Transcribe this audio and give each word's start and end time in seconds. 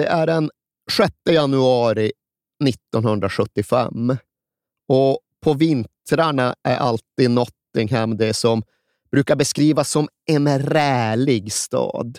Det 0.00 0.06
är 0.06 0.26
den 0.26 0.50
6 0.92 1.12
januari 1.30 2.12
1975 2.68 4.16
och 4.88 5.18
på 5.40 5.54
vintrarna 5.54 6.54
är 6.62 6.76
alltid 6.76 7.30
Nottingham 7.30 8.16
det 8.16 8.34
som 8.34 8.62
brukar 9.10 9.36
beskrivas 9.36 9.90
som 9.90 10.08
en 10.26 10.58
rälig 10.58 11.52
stad. 11.52 12.18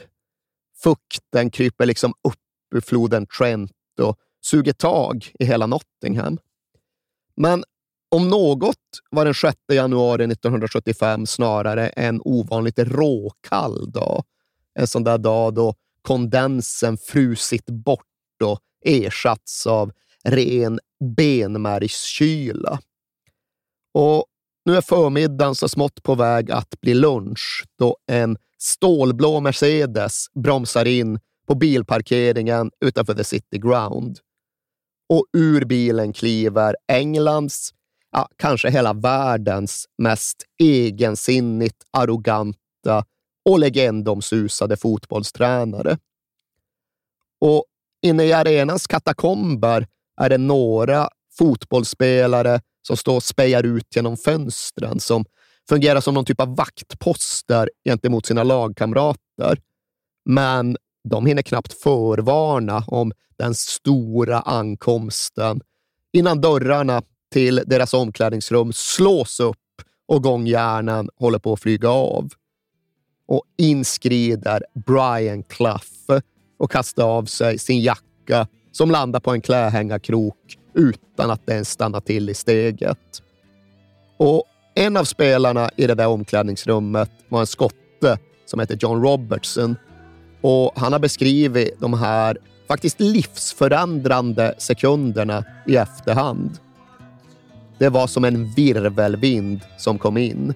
Fukten 0.83 1.49
kryper 1.49 1.85
liksom 1.85 2.13
upp 2.23 2.39
ur 2.75 2.81
floden 2.81 3.27
Trent 3.37 3.71
och 4.01 4.17
suger 4.41 4.73
tag 4.73 5.31
i 5.39 5.45
hela 5.45 5.67
Nottingham. 5.67 6.37
Men 7.35 7.63
om 8.09 8.29
något 8.29 8.77
var 9.11 9.25
den 9.25 9.33
6 9.33 9.57
januari 9.73 10.23
1975 10.23 11.25
snarare 11.25 11.89
en 11.89 12.21
ovanligt 12.25 12.79
råkall 12.79 13.91
dag. 13.91 14.23
En 14.73 14.87
sån 14.87 15.03
där 15.03 15.17
dag 15.17 15.53
då 15.53 15.75
kondensen 16.01 16.97
frusit 16.97 17.65
bort 17.65 18.05
och 18.43 18.59
ersatts 18.85 19.67
av 19.67 19.91
ren 20.23 20.79
benmärgskyla. 21.17 22.79
Och 23.93 24.25
nu 24.65 24.75
är 24.75 24.81
förmiddagen 24.81 25.55
så 25.55 25.67
smått 25.67 26.03
på 26.03 26.15
väg 26.15 26.51
att 26.51 26.81
bli 26.81 26.93
lunch 26.93 27.65
då 27.77 27.97
en 28.07 28.37
stålblå 28.57 29.39
Mercedes 29.39 30.25
bromsar 30.43 30.85
in 30.85 31.19
på 31.47 31.55
bilparkeringen 31.55 32.71
utanför 32.85 33.13
The 33.13 33.23
City 33.23 33.57
Ground. 33.57 34.19
Och 35.09 35.25
ur 35.37 35.65
bilen 35.65 36.13
kliver 36.13 36.75
Englands, 36.87 37.69
ja, 38.11 38.27
kanske 38.35 38.69
hela 38.69 38.93
världens 38.93 39.85
mest 39.97 40.37
egensinnigt 40.63 41.83
arroganta 41.91 43.05
och 43.45 43.59
legendomsusade 43.59 44.77
fotbollstränare. 44.77 45.97
Och 47.41 47.65
inne 48.01 48.23
i 48.23 48.33
arenans 48.33 48.87
katakomber 48.87 49.87
är 50.21 50.29
det 50.29 50.37
några 50.37 51.09
fotbollsspelare 51.37 52.61
som 52.87 52.97
står 52.97 53.15
och 53.15 53.23
spejar 53.23 53.63
ut 53.63 53.95
genom 53.95 54.17
fönstren, 54.17 54.99
som 54.99 55.25
fungerar 55.69 56.01
som 56.01 56.13
någon 56.13 56.25
typ 56.25 56.41
av 56.41 56.55
vaktposter 56.55 57.69
gentemot 57.85 58.25
sina 58.25 58.43
lagkamrater. 58.43 59.61
Men 60.25 60.77
de 61.09 61.25
hinner 61.25 61.41
knappt 61.41 61.73
förvarna 61.73 62.83
om 62.87 63.11
den 63.37 63.55
stora 63.55 64.39
ankomsten 64.39 65.61
innan 66.13 66.41
dörrarna 66.41 67.01
till 67.33 67.63
deras 67.65 67.93
omklädningsrum 67.93 68.73
slås 68.73 69.39
upp 69.39 69.57
och 70.07 70.23
gångjärnen 70.23 71.09
håller 71.15 71.39
på 71.39 71.53
att 71.53 71.59
flyga 71.59 71.89
av 71.89 72.29
och 73.31 73.43
inskrider 73.57 74.63
Brian 74.73 75.43
Clough 75.43 76.21
och 76.57 76.71
kastar 76.71 77.03
av 77.03 77.25
sig 77.25 77.57
sin 77.57 77.81
jacka 77.81 78.47
som 78.71 78.91
landar 78.91 79.19
på 79.19 79.31
en 79.31 79.41
klädhängarkrok 79.41 80.57
utan 80.73 81.31
att 81.31 81.49
ens 81.49 81.69
stannar 81.69 81.99
till 81.99 82.29
i 82.29 82.33
steget. 82.33 83.21
Och 84.17 84.43
en 84.75 84.97
av 84.97 85.03
spelarna 85.03 85.69
i 85.75 85.87
det 85.87 85.95
där 85.95 86.07
omklädningsrummet 86.07 87.11
var 87.29 87.39
en 87.39 87.47
skotte 87.47 88.17
som 88.45 88.59
heter 88.59 88.77
John 88.81 89.03
Robertson 89.03 89.75
och 90.41 90.71
han 90.75 90.93
har 90.93 90.99
beskrivit 90.99 91.79
de 91.79 91.93
här 91.93 92.37
faktiskt 92.67 92.99
livsförändrande 92.99 94.55
sekunderna 94.57 95.45
i 95.67 95.75
efterhand. 95.75 96.59
Det 97.77 97.89
var 97.89 98.07
som 98.07 98.25
en 98.25 98.53
virvelvind 98.53 99.61
som 99.77 99.97
kom 99.99 100.17
in 100.17 100.53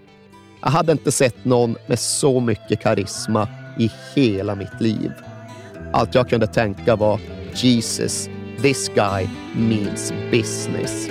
jag 0.65 0.71
hade 0.71 0.91
inte 0.91 1.11
sett 1.11 1.45
någon 1.45 1.75
med 1.87 1.99
så 1.99 2.39
mycket 2.39 2.79
karisma 2.79 3.47
i 3.79 3.91
hela 4.15 4.55
mitt 4.55 4.81
liv. 4.81 5.11
Allt 5.93 6.15
jag 6.15 6.29
kunde 6.29 6.47
tänka 6.47 6.95
var 6.95 7.19
Jesus, 7.55 8.29
this 8.61 8.91
guy 8.95 9.27
means 9.55 10.13
business. 10.31 11.09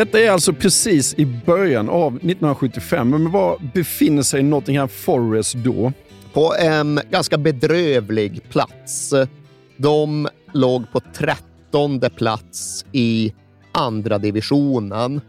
Detta 0.00 0.20
är 0.20 0.30
alltså 0.30 0.52
precis 0.52 1.14
i 1.14 1.26
början 1.26 1.88
av 1.88 2.16
1975. 2.16 3.10
Men 3.10 3.30
var 3.30 3.58
befinner 3.74 4.22
sig 4.22 4.42
Nottingham 4.42 4.88
Forest 4.88 5.54
då? 5.54 5.92
På 6.32 6.54
en 6.54 7.00
ganska 7.10 7.38
bedrövlig 7.38 8.48
plats. 8.50 9.14
De 9.76 10.28
låg 10.52 10.92
på 10.92 11.00
trettonde 11.00 12.10
plats 12.10 12.84
i 12.92 13.34
andra 13.72 14.18
divisionen 14.18 15.20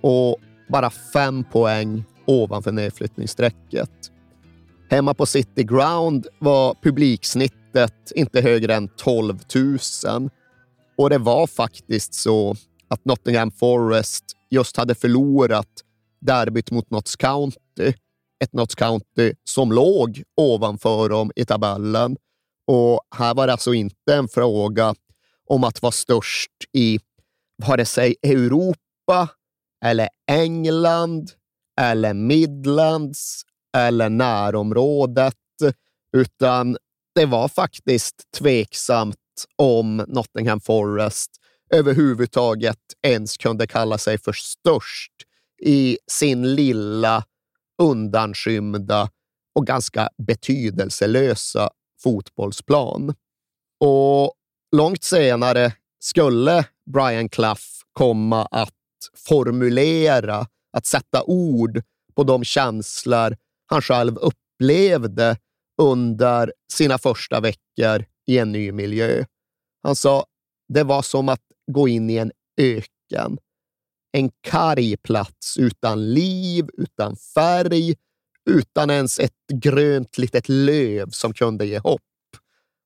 och 0.00 0.36
bara 0.68 0.90
fem 0.90 1.44
poäng 1.52 2.04
ovanför 2.24 2.72
nedflyttningsstrecket. 2.72 3.90
Hemma 4.90 5.14
på 5.14 5.26
City 5.26 5.62
Ground 5.62 6.26
var 6.38 6.76
publiksnittet 6.82 8.12
inte 8.14 8.40
högre 8.40 8.74
än 8.74 8.88
12 8.88 9.38
000 9.54 10.30
och 10.96 11.10
det 11.10 11.18
var 11.18 11.46
faktiskt 11.46 12.14
så 12.14 12.56
att 12.94 13.04
Nottingham 13.04 13.50
Forest 13.50 14.24
just 14.50 14.76
hade 14.76 14.94
förlorat 14.94 15.68
derbyt 16.20 16.70
mot 16.70 16.90
Notts 16.90 17.16
County. 17.16 17.92
Ett 18.44 18.52
Notts 18.52 18.74
County 18.74 19.34
som 19.44 19.72
låg 19.72 20.22
ovanför 20.36 21.08
dem 21.08 21.32
i 21.36 21.44
tabellen. 21.44 22.16
Och 22.66 23.00
här 23.16 23.34
var 23.34 23.46
det 23.46 23.52
alltså 23.52 23.74
inte 23.74 24.14
en 24.14 24.28
fråga 24.28 24.94
om 25.46 25.64
att 25.64 25.82
vara 25.82 25.92
störst 25.92 26.50
i 26.72 26.98
vare 27.66 27.84
sig 27.84 28.16
Europa, 28.22 29.28
eller 29.84 30.08
England, 30.30 31.30
eller 31.80 32.14
Midlands, 32.14 33.42
eller 33.76 34.08
närområdet, 34.08 35.34
utan 36.16 36.76
det 37.14 37.26
var 37.26 37.48
faktiskt 37.48 38.22
tveksamt 38.38 39.16
om 39.56 39.96
Nottingham 39.96 40.60
Forest 40.60 41.30
överhuvudtaget 41.74 42.78
ens 43.02 43.36
kunde 43.36 43.66
kalla 43.66 43.98
sig 43.98 44.18
för 44.18 44.32
störst 44.32 45.12
i 45.62 45.98
sin 46.10 46.54
lilla, 46.54 47.24
undanskymda 47.82 49.10
och 49.54 49.66
ganska 49.66 50.08
betydelselösa 50.26 51.70
fotbollsplan. 52.02 53.14
Och 53.80 54.34
långt 54.76 55.04
senare 55.04 55.72
skulle 56.00 56.64
Brian 56.92 57.28
Clough 57.28 57.62
komma 57.92 58.46
att 58.46 58.72
formulera, 59.28 60.46
att 60.72 60.86
sätta 60.86 61.22
ord 61.22 61.82
på 62.14 62.24
de 62.24 62.44
känslor 62.44 63.36
han 63.66 63.82
själv 63.82 64.16
upplevde 64.16 65.36
under 65.82 66.52
sina 66.72 66.98
första 66.98 67.40
veckor 67.40 68.04
i 68.26 68.38
en 68.38 68.52
ny 68.52 68.72
miljö. 68.72 69.24
Han 69.82 69.96
sa, 69.96 70.26
det 70.68 70.82
var 70.82 71.02
som 71.02 71.28
att 71.28 71.40
gå 71.72 71.88
in 71.88 72.10
i 72.10 72.16
en 72.16 72.32
öken. 72.60 73.38
En 74.12 74.30
karg 74.40 74.96
plats 74.96 75.56
utan 75.56 76.14
liv, 76.14 76.66
utan 76.72 77.16
färg, 77.16 77.94
utan 78.50 78.90
ens 78.90 79.18
ett 79.18 79.46
grönt 79.54 80.18
litet 80.18 80.48
löv 80.48 81.10
som 81.10 81.34
kunde 81.34 81.66
ge 81.66 81.78
hopp. 81.78 82.00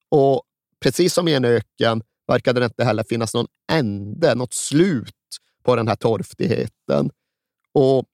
Och 0.08 0.42
precis 0.80 1.14
som 1.14 1.28
i 1.28 1.34
en 1.34 1.44
öken 1.44 2.02
verkade 2.26 2.60
det 2.60 2.66
inte 2.66 2.84
heller 2.84 3.04
finnas 3.08 3.34
någon 3.34 3.46
ände, 3.72 4.34
något 4.34 4.54
slut 4.54 5.14
på 5.62 5.76
den 5.76 5.88
här 5.88 5.96
torftigheten. 5.96 7.10
Och 7.72 8.04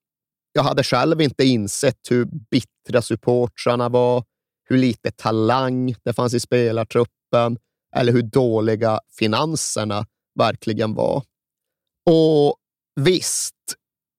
jag 0.52 0.62
hade 0.62 0.82
själv 0.82 1.20
inte 1.20 1.44
insett 1.44 2.10
hur 2.10 2.24
bittra 2.24 3.02
supportrarna 3.02 3.88
var, 3.88 4.24
hur 4.68 4.78
lite 4.78 5.10
talang 5.10 5.94
det 6.04 6.12
fanns 6.12 6.34
i 6.34 6.40
spelartruppen 6.40 7.58
eller 7.96 8.12
hur 8.12 8.22
dåliga 8.22 9.00
finanserna 9.18 10.06
verkligen 10.34 10.94
var. 10.94 11.22
Och 12.10 12.56
visst, 13.00 13.54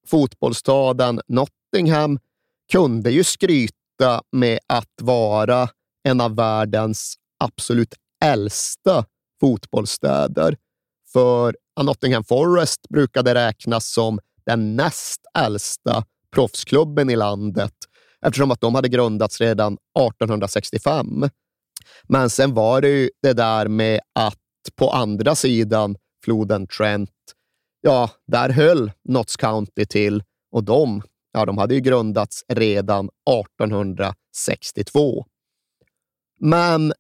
fotbollsstaden 0.08 1.22
Nottingham 1.28 2.20
kunde 2.72 3.12
ju 3.12 3.24
skryta 3.24 4.22
med 4.32 4.60
att 4.68 4.94
vara 5.02 5.70
en 6.04 6.22
av 6.22 6.36
världens 6.36 7.16
absolut 7.40 7.94
äldsta 8.24 9.06
fotbollsstäder. 9.40 10.58
För 11.14 11.56
Nottingham 11.84 12.24
Forest 12.24 12.90
brukade 12.90 13.36
räknas 13.36 13.90
som 13.90 14.20
den 14.46 14.76
näst 14.76 15.22
äldsta 15.38 16.04
proffsklubben 16.32 17.10
i 17.10 17.16
landet 17.16 17.74
eftersom 18.26 18.52
att 18.52 18.62
de 18.62 18.76
hade 18.76 18.90
grundats 18.90 19.42
redan 19.42 19.74
1865. 19.74 21.30
Men 22.04 22.30
sen 22.30 22.54
var 22.54 22.82
det 22.82 22.90
ju 22.90 23.10
det 23.22 23.34
där 23.34 23.68
med 23.68 24.00
att 24.14 24.40
på 24.76 24.90
andra 24.90 25.36
sidan 25.36 25.96
floden 26.26 26.68
Trent, 26.68 27.10
ja, 27.82 28.10
där 28.28 28.50
höll 28.50 28.92
Notts 29.04 29.38
County 29.38 29.86
till 29.86 30.24
och 30.52 30.64
de, 30.64 31.02
ja, 31.32 31.46
de 31.46 31.58
hade 31.58 31.76
ju 31.76 31.80
grundats 31.80 32.44
redan 32.48 33.10
1862. 33.30 35.26
Men 36.40 36.94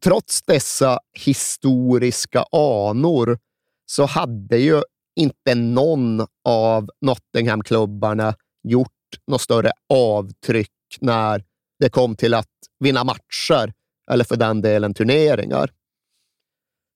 trots 0.00 0.42
dessa 0.42 0.98
historiska 1.12 2.44
anor 2.52 3.38
så 3.86 4.04
hade 4.04 4.58
ju 4.58 4.82
inte 5.16 5.54
någon 5.54 6.26
av 6.44 6.90
Nottingham-klubbarna 7.00 8.34
gjort 8.62 8.88
något 9.26 9.40
större 9.40 9.72
avtryck 9.88 10.70
när 11.00 11.44
det 11.78 11.88
kom 11.88 12.16
till 12.16 12.34
att 12.34 12.46
vinna 12.78 13.04
matcher 13.04 13.72
eller 14.10 14.24
för 14.24 14.36
den 14.36 14.60
delen 14.60 14.94
turneringar. 14.94 15.70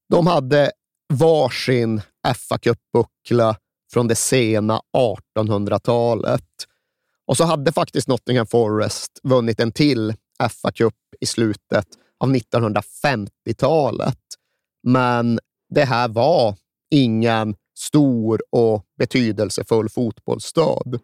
De 0.09 0.27
hade 0.27 0.71
varsin 1.13 2.01
fa 2.49 2.57
Cup-buckla 2.57 3.55
från 3.93 4.07
det 4.07 4.15
sena 4.15 4.81
1800-talet. 5.37 6.43
Och 7.27 7.37
så 7.37 7.43
hade 7.43 7.71
faktiskt 7.71 8.07
Nottingham 8.07 8.47
Forest 8.47 9.19
vunnit 9.23 9.59
en 9.59 9.71
till 9.71 10.13
fa 10.61 10.71
Cup 10.71 10.93
i 11.19 11.25
slutet 11.25 11.87
av 12.19 12.35
1950-talet. 12.35 14.19
Men 14.83 15.39
det 15.69 15.85
här 15.85 16.07
var 16.07 16.55
ingen 16.91 17.55
stor 17.77 18.41
och 18.49 18.83
betydelsefull 18.97 19.89
fotbollsstad. 19.89 20.99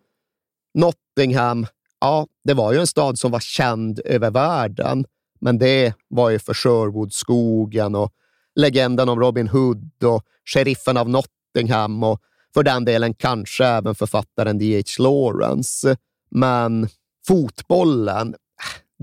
Nottingham, 0.73 1.67
ja, 1.99 2.27
det 2.43 2.53
var 2.53 2.73
ju 2.73 2.79
en 2.79 2.87
stad 2.87 3.19
som 3.19 3.31
var 3.31 3.39
känd 3.39 4.01
över 4.05 4.31
världen, 4.31 5.05
men 5.39 5.57
det 5.57 5.93
var 6.07 6.29
ju 6.29 6.39
för 6.39 6.53
Sherwoodskogen 6.53 7.95
och 7.95 8.13
legenden 8.55 9.09
om 9.09 9.19
Robin 9.19 9.47
Hood 9.47 10.03
och 10.03 10.23
sheriffen 10.45 10.97
av 10.97 11.09
Nottingham 11.09 12.03
och 12.03 12.21
för 12.53 12.63
den 12.63 12.85
delen 12.85 13.13
kanske 13.13 13.65
även 13.65 13.95
författaren 13.95 14.57
D.H. 14.57 15.03
Lawrence. 15.03 15.97
Men 16.31 16.87
fotbollen, 17.27 18.35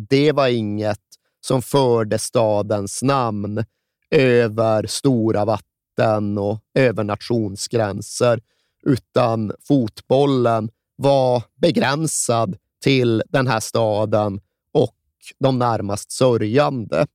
det 0.09 0.33
var 0.33 0.49
inget 0.49 1.01
som 1.41 1.63
förde 1.63 2.19
stadens 2.19 3.03
namn 3.03 3.65
över 4.11 4.87
stora 4.87 5.45
vatten 5.45 6.39
och 6.39 6.61
över 6.75 7.05
nationsgränser, 7.05 8.41
utan 8.83 9.53
fotbollen 9.61 10.71
var 10.97 11.43
begränsad 11.57 12.57
till 12.83 13.23
den 13.29 13.47
här 13.47 13.61
staden 13.61 14.41
och 14.73 14.95
de 15.39 15.59
närmast 15.59 16.13
sörjande. 16.13 17.07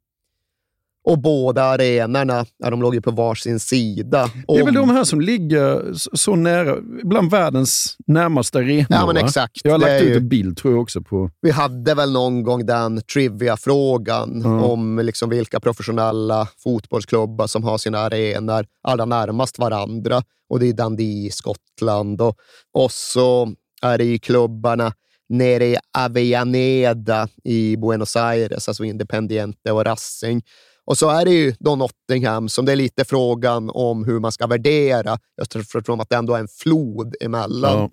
Och 1.04 1.20
båda 1.20 1.64
arenorna, 1.64 2.46
ja, 2.58 2.70
de 2.70 2.82
låg 2.82 2.96
ju 2.96 3.02
på 3.02 3.12
varsin 3.12 3.60
sida. 3.60 4.30
Det 4.48 4.54
är 4.54 4.66
väl 4.66 4.74
de 4.74 4.90
här 4.90 5.04
som 5.04 5.22
ligger 5.22 5.94
så 5.94 6.36
nära, 6.36 6.78
bland 7.04 7.32
världens 7.32 7.98
närmaste 8.08 8.58
arenor? 8.58 8.86
Ja, 8.90 9.06
men 9.08 9.18
exakt. 9.18 9.62
Jag 9.64 9.72
har 9.72 9.80
lagt 9.80 10.04
ut 10.04 10.10
ju... 10.10 10.16
en 10.16 10.30
bild 10.30 10.58
tror 10.58 10.74
jag 10.74 10.82
också 10.82 11.02
på... 11.02 11.30
Vi 11.42 11.52
hade 11.52 11.94
väl 11.94 12.12
någon 12.12 12.44
gång 12.44 12.66
den 12.66 13.02
trivia-frågan 13.02 14.42
mm. 14.46 14.64
om 14.64 15.00
liksom 15.00 15.30
vilka 15.30 15.60
professionella 15.60 16.48
fotbollsklubbar 16.64 17.48
som 17.48 17.64
har 17.64 17.78
sina 17.78 18.00
arenor 18.00 18.66
allra 18.84 19.06
närmast 19.06 19.60
varandra. 19.60 20.24
Och 20.50 20.60
det 20.60 20.70
är 20.70 20.74
Dundee 20.74 21.26
i 21.26 21.32
Skottland 21.32 22.22
och, 22.22 22.36
och 22.74 22.92
så 22.92 23.54
är 23.82 23.98
det 23.98 24.04
ju 24.04 24.20
klubbarna 24.20 24.94
nere 25.30 25.66
i 25.66 25.78
Avellaneda 25.98 27.28
i 27.44 27.78
Buenos 27.78 28.16
Aires, 28.16 28.68
alltså 28.68 28.84
Independiente 28.84 29.72
och 29.72 29.86
Racing. 29.86 30.42
Och 30.85 30.97
så 30.97 31.09
är 31.09 31.25
det 31.25 31.31
ju 31.31 31.56
då 31.59 31.75
Nottingham 31.75 32.50
som 32.50 32.65
det 32.65 32.71
är 32.71 32.75
lite 32.75 33.06
frågan 33.06 33.69
om 33.69 34.03
hur 34.03 34.19
man 34.19 34.31
ska 34.31 34.47
värdera, 34.47 35.19
eftersom 35.41 36.00
att 36.00 36.09
det 36.09 36.15
ändå 36.15 36.35
är 36.35 36.39
en 36.39 36.47
flod 36.47 37.15
emellan. 37.21 37.77
Ja. 37.80 37.89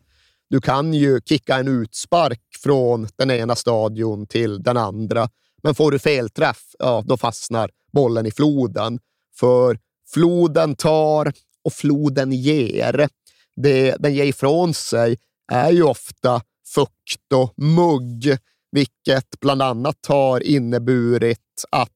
Du 0.51 0.61
kan 0.61 0.95
ju 0.95 1.21
kicka 1.25 1.57
en 1.57 1.69
utspark 1.69 2.41
från 2.63 3.09
den 3.17 3.31
ena 3.31 3.57
stadion 3.57 4.27
till 4.27 4.63
den 4.63 4.77
andra, 4.77 5.29
men 5.63 5.75
får 5.75 5.91
du 5.91 5.99
felträff, 5.99 6.63
ja, 6.79 7.05
då 7.07 7.17
fastnar 7.17 7.71
bollen 7.93 8.27
i 8.27 8.31
floden. 8.31 8.99
För 9.37 9.79
floden 10.15 10.75
tar 10.75 11.33
och 11.65 11.73
floden 11.73 12.33
ger. 12.33 13.09
Det 13.57 13.97
den 13.99 14.15
ger 14.15 14.25
ifrån 14.25 14.75
sig 14.75 15.19
är 15.53 15.71
ju 15.71 15.83
ofta 15.83 16.43
fukt 16.75 17.33
och 17.35 17.55
mugg, 17.57 18.39
vilket 18.73 19.41
bland 19.41 19.63
annat 19.63 20.07
har 20.09 20.41
inneburit 20.41 21.65
att 21.71 21.91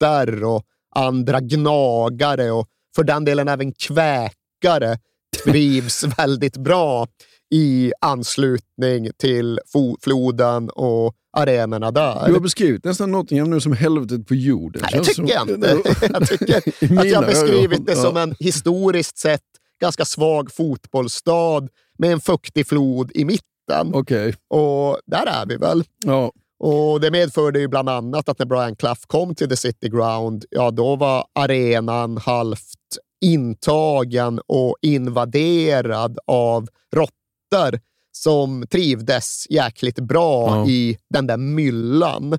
råttor 0.00 0.44
och 0.44 0.62
andra 0.94 1.40
gnagare 1.40 2.50
och 2.50 2.66
för 2.96 3.04
den 3.04 3.24
delen 3.24 3.48
även 3.48 3.72
kväkare 3.72 4.98
trivs 5.44 6.04
väldigt 6.18 6.56
bra 6.56 7.06
i 7.50 7.92
anslutning 8.00 9.10
till 9.18 9.60
floden 10.00 10.70
och 10.70 11.14
arenorna 11.36 11.90
där. 11.90 12.26
Du 12.26 12.32
har 12.32 12.40
beskrivit 12.40 12.84
nästan 12.84 13.12
Nottingham 13.12 13.50
nu 13.50 13.60
som 13.60 13.72
helvetet 13.72 14.26
på 14.26 14.34
jorden. 14.34 14.82
Nej, 14.82 14.90
det 14.92 15.04
tycker 15.04 15.14
som... 15.14 15.26
jag 15.26 15.50
inte. 15.50 15.68
jag 16.12 16.28
tycker 16.28 16.56
att 16.98 17.08
jag 17.08 17.20
har 17.20 17.26
beskrivit 17.26 17.86
det 17.86 17.96
som 17.96 18.16
en 18.16 18.34
historiskt 18.38 19.18
sett 19.18 19.42
ganska 19.80 20.04
svag 20.04 20.52
fotbollsstad 20.52 21.68
med 21.98 22.12
en 22.12 22.20
fuktig 22.20 22.66
flod 22.66 23.10
i 23.14 23.24
mitten. 23.24 23.94
Okay. 23.94 24.32
Och 24.48 24.98
där 25.06 25.26
är 25.26 25.46
vi 25.46 25.56
väl. 25.56 25.84
Ja. 26.06 26.32
Och 26.58 27.00
Det 27.00 27.10
medförde 27.10 27.60
ju 27.60 27.68
bland 27.68 27.88
annat 27.88 28.28
att 28.28 28.38
när 28.38 28.46
Brian 28.46 28.76
Clough 28.76 29.00
kom 29.06 29.34
till 29.34 29.48
The 29.48 29.56
City 29.56 29.88
Ground, 29.88 30.44
ja 30.50 30.70
då 30.70 30.96
var 30.96 31.26
arenan 31.32 32.16
halvt 32.16 32.98
intagen 33.20 34.40
och 34.46 34.76
invaderad 34.82 36.18
av 36.26 36.68
råttor 36.96 37.80
som 38.12 38.66
trivdes 38.70 39.50
jäkligt 39.50 39.98
bra 40.00 40.56
ja. 40.56 40.66
i 40.68 40.98
den 41.10 41.26
där 41.26 41.36
myllan. 41.36 42.38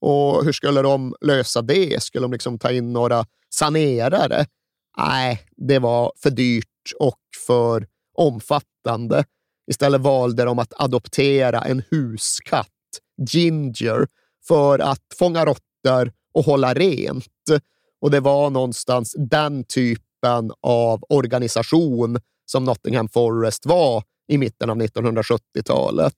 Och 0.00 0.44
hur 0.44 0.52
skulle 0.52 0.82
de 0.82 1.14
lösa 1.20 1.62
det? 1.62 2.02
Skulle 2.02 2.24
de 2.24 2.32
liksom 2.32 2.58
ta 2.58 2.70
in 2.70 2.92
några 2.92 3.26
sanerare? 3.54 4.46
Nej, 4.98 5.40
det 5.56 5.78
var 5.78 6.12
för 6.22 6.30
dyrt 6.30 6.66
och 6.98 7.20
för 7.46 7.86
omfattande. 8.16 9.24
Istället 9.70 10.00
valde 10.00 10.44
de 10.44 10.58
att 10.58 10.72
adoptera 10.76 11.60
en 11.60 11.82
huskatt, 11.90 12.68
Ginger, 13.30 14.06
för 14.48 14.78
att 14.78 15.02
fånga 15.18 15.44
råttor 15.44 16.12
och 16.32 16.44
hålla 16.44 16.74
rent. 16.74 17.26
Och 18.00 18.10
det 18.10 18.20
var 18.20 18.50
någonstans 18.50 19.14
den 19.18 19.64
typen 19.64 20.52
av 20.60 21.04
organisation 21.08 22.18
som 22.46 22.64
Nottingham 22.64 23.08
Forest 23.08 23.66
var 23.66 24.02
i 24.28 24.38
mitten 24.38 24.70
av 24.70 24.76
1970-talet. 24.76 26.14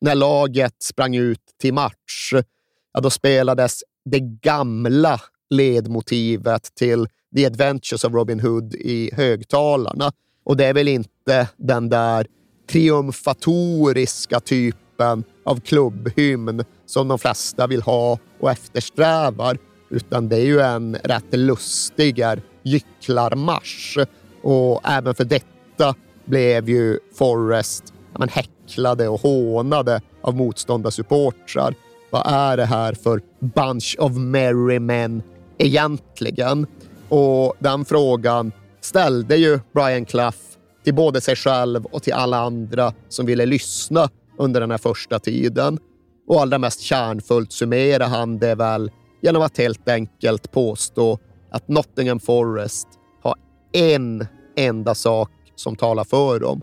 När 0.00 0.14
laget 0.14 0.82
sprang 0.82 1.14
ut 1.14 1.40
till 1.60 1.74
match, 1.74 2.32
ja, 2.92 3.00
då 3.00 3.10
spelades 3.10 3.80
det 4.04 4.20
gamla 4.20 5.20
ledmotivet 5.50 6.74
till 6.74 7.08
The 7.36 7.46
Adventures 7.46 8.04
of 8.04 8.12
Robin 8.12 8.40
Hood 8.40 8.74
i 8.74 9.10
högtalarna. 9.14 10.12
Och 10.44 10.56
det 10.56 10.66
är 10.66 10.74
väl 10.74 10.88
inte 10.88 11.48
den 11.56 11.88
där 11.88 12.26
triumfatoriska 12.70 14.40
typen 14.40 15.24
av 15.44 15.60
klubbhymn 15.60 16.64
som 16.86 17.08
de 17.08 17.18
flesta 17.18 17.66
vill 17.66 17.82
ha 17.82 18.18
och 18.40 18.50
eftersträvar, 18.50 19.58
utan 19.90 20.28
det 20.28 20.36
är 20.36 20.44
ju 20.44 20.60
en 20.60 20.96
rätt 21.04 21.32
lustigare 21.34 22.40
gycklarmarsch. 22.62 23.98
Och 24.42 24.80
även 24.84 25.14
för 25.14 25.24
detta 25.24 25.94
blev 26.24 26.68
ju 26.68 26.98
Forrest 27.14 27.94
men, 28.18 28.28
häcklade 28.28 29.08
och 29.08 29.20
hånade 29.20 30.00
av 30.22 30.36
motståndarsupportrar. 30.36 31.74
Vad 32.10 32.22
är 32.26 32.56
det 32.56 32.64
här 32.64 32.92
för 32.92 33.20
bunch 33.40 33.96
of 33.98 34.12
merry 34.12 34.78
men 34.78 35.22
egentligen? 35.58 36.66
Och 37.08 37.54
den 37.58 37.84
frågan 37.84 38.52
ställde 38.80 39.36
ju 39.36 39.60
Brian 39.74 40.04
Clough 40.04 40.36
till 40.84 40.94
både 40.94 41.20
sig 41.20 41.36
själv 41.36 41.84
och 41.84 42.02
till 42.02 42.12
alla 42.12 42.38
andra 42.38 42.92
som 43.08 43.26
ville 43.26 43.46
lyssna 43.46 44.08
under 44.38 44.60
den 44.60 44.70
här 44.70 44.78
första 44.78 45.18
tiden. 45.18 45.78
Och 46.26 46.40
allra 46.40 46.58
mest 46.58 46.80
kärnfullt 46.80 47.52
summerar 47.52 48.06
han 48.06 48.38
det 48.38 48.54
väl 48.54 48.90
genom 49.22 49.42
att 49.42 49.58
helt 49.58 49.88
enkelt 49.88 50.52
påstå 50.52 51.18
att 51.50 51.68
Nottingham 51.68 52.20
Forest 52.20 52.88
har 53.22 53.34
en 53.72 54.26
enda 54.56 54.94
sak 54.94 55.30
som 55.54 55.76
talar 55.76 56.04
för 56.04 56.40
dem 56.40 56.62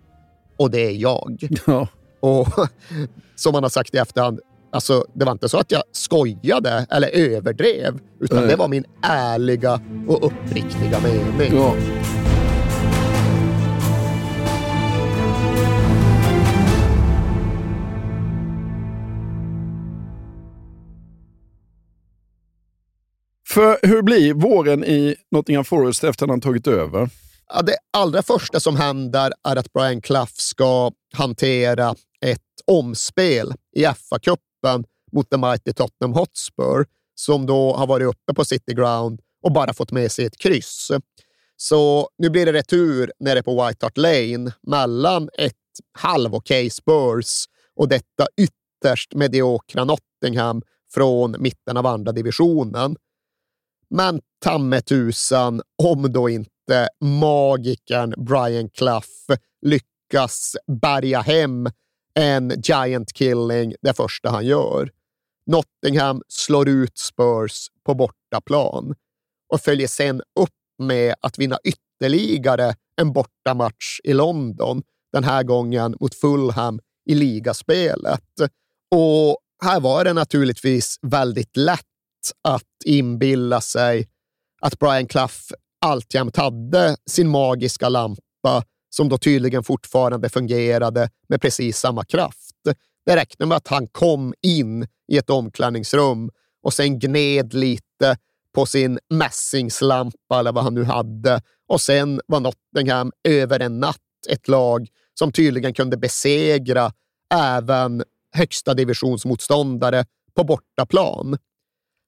och 0.57 0.71
det 0.71 0.85
är 0.85 0.91
jag. 0.91 1.47
Ja. 1.67 1.87
Och 2.19 2.47
som 3.35 3.53
han 3.53 3.63
har 3.63 3.69
sagt 3.69 3.95
i 3.95 3.97
efterhand, 3.97 4.39
alltså, 4.71 5.05
det 5.13 5.25
var 5.25 5.31
inte 5.31 5.49
så 5.49 5.57
att 5.57 5.71
jag 5.71 5.83
skojade 5.91 6.85
eller 6.89 7.07
överdrev, 7.07 7.99
utan 8.19 8.37
Nej. 8.39 8.47
det 8.47 8.55
var 8.55 8.67
min 8.67 8.85
ärliga 9.03 9.81
och 10.07 10.25
uppriktiga 10.25 10.99
mening. 10.99 11.55
Ja. 11.55 11.75
För 23.53 23.79
hur 23.81 24.01
blir 24.01 24.33
våren 24.33 24.83
i 24.83 25.15
Nottingham 25.31 25.65
Forest 25.65 26.03
efter 26.03 26.25
att 26.25 26.29
han 26.29 26.41
tagit 26.41 26.67
över? 26.67 27.09
Ja, 27.53 27.61
det 27.61 27.77
allra 27.93 28.21
första 28.23 28.59
som 28.59 28.75
händer 28.75 29.33
är 29.43 29.55
att 29.55 29.73
Brian 29.73 30.01
Clough 30.01 30.31
ska 30.33 30.91
hantera 31.13 31.95
ett 32.25 32.41
omspel 32.65 33.53
i 33.75 33.85
FA-cupen 33.85 34.85
mot 35.11 35.29
The 35.29 35.37
Mighty 35.37 35.73
Tottenham 35.73 36.13
Hotspur 36.13 36.85
som 37.15 37.45
då 37.45 37.73
har 37.73 37.87
varit 37.87 38.07
uppe 38.07 38.33
på 38.33 38.45
City 38.45 38.73
Ground 38.73 39.19
och 39.43 39.51
bara 39.51 39.73
fått 39.73 39.91
med 39.91 40.11
sig 40.11 40.25
ett 40.25 40.37
kryss. 40.37 40.91
Så 41.57 42.09
nu 42.17 42.29
blir 42.29 42.45
det 42.45 42.53
retur 42.53 43.11
nere 43.19 43.43
på 43.43 43.65
White 43.65 43.85
Hart 43.85 43.97
Lane 43.97 44.51
mellan 44.67 45.29
ett 45.37 45.53
halv-okej 45.99 46.69
Spurs 46.69 47.45
och 47.75 47.87
detta 47.87 48.27
ytterst 48.37 49.13
mediokra 49.13 49.83
Nottingham 49.83 50.61
från 50.93 51.35
mitten 51.39 51.77
av 51.77 51.85
andra 51.85 52.11
divisionen. 52.11 52.95
Men 53.91 54.21
ta 54.39 54.57
mig 54.57 54.81
tusan 54.81 55.61
om 55.83 56.11
då 56.11 56.29
inte 56.29 56.89
magikern 57.01 58.13
Brian 58.25 58.69
Clough 58.69 59.39
lyckas 59.61 60.55
bärga 60.81 61.21
hem 61.21 61.69
en 62.13 62.61
giant 62.63 63.13
killing 63.13 63.73
det 63.81 63.93
första 63.93 64.29
han 64.29 64.45
gör. 64.45 64.91
Nottingham 65.45 66.21
slår 66.27 66.69
ut 66.69 66.97
Spurs 66.97 67.67
på 67.85 67.93
bortaplan 67.93 68.95
och 69.53 69.61
följer 69.61 69.87
sen 69.87 70.21
upp 70.39 70.49
med 70.77 71.15
att 71.21 71.39
vinna 71.39 71.57
ytterligare 71.63 72.75
en 72.95 73.13
bortamatch 73.13 73.99
i 74.03 74.13
London, 74.13 74.83
den 75.13 75.23
här 75.23 75.43
gången 75.43 75.95
mot 75.99 76.15
Fulham 76.15 76.79
i 77.05 77.15
ligaspelet. 77.15 78.31
Och 78.91 79.37
här 79.63 79.79
var 79.79 80.03
det 80.03 80.13
naturligtvis 80.13 80.99
väldigt 81.01 81.57
lätt 81.57 81.90
att 82.43 82.63
inbilla 82.85 83.61
sig 83.61 84.07
att 84.61 84.79
Brian 84.79 85.07
Clough 85.07 85.35
alltjämt 85.85 86.37
hade 86.37 86.97
sin 87.05 87.29
magiska 87.29 87.89
lampa 87.89 88.63
som 88.89 89.09
då 89.09 89.17
tydligen 89.17 89.63
fortfarande 89.63 90.29
fungerade 90.29 91.09
med 91.29 91.41
precis 91.41 91.77
samma 91.77 92.05
kraft. 92.05 92.55
Det 93.05 93.15
räckte 93.15 93.45
med 93.45 93.57
att 93.57 93.67
han 93.67 93.87
kom 93.87 94.33
in 94.41 94.87
i 95.11 95.17
ett 95.17 95.29
omklädningsrum 95.29 96.29
och 96.63 96.73
sen 96.73 96.99
gned 96.99 97.53
lite 97.53 98.17
på 98.55 98.65
sin 98.65 98.99
mässingslampa 99.09 100.39
eller 100.39 100.51
vad 100.51 100.63
han 100.63 100.73
nu 100.73 100.83
hade 100.83 101.41
och 101.67 101.81
sen 101.81 102.21
var 102.27 102.39
Nottingham 102.39 103.11
över 103.23 103.59
en 103.59 103.79
natt 103.79 103.97
ett 104.29 104.47
lag 104.47 104.87
som 105.13 105.31
tydligen 105.31 105.73
kunde 105.73 105.97
besegra 105.97 106.91
även 107.33 108.03
högsta 108.35 108.73
divisionsmotståndare 108.73 110.05
på 110.35 110.43
bortaplan. 110.43 111.37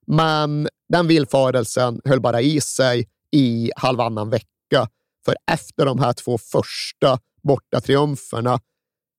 Men 0.08 0.68
den 0.90 1.08
villfarelsen 1.08 2.02
höll 2.06 2.20
bara 2.22 2.42
i 2.42 2.62
sig 2.62 3.08
i 3.32 3.72
halvannan 3.76 4.30
vecka. 4.30 4.90
För 5.26 5.36
efter 5.52 5.86
de 5.86 6.00
här 6.00 6.14
två 6.14 6.38
första 6.38 7.20
bortatriumferna, 7.44 8.60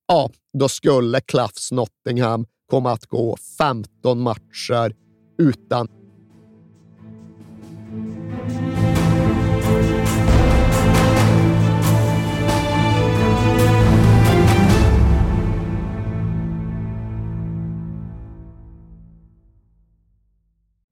ja, 0.07 0.29
då 0.59 0.69
skulle 0.69 1.21
Klaffs 1.21 1.71
Nottingham 1.71 2.45
komma 2.69 2.91
att 2.91 3.05
gå 3.05 3.37
15 3.57 4.21
matcher 4.21 4.95
utan 5.37 5.87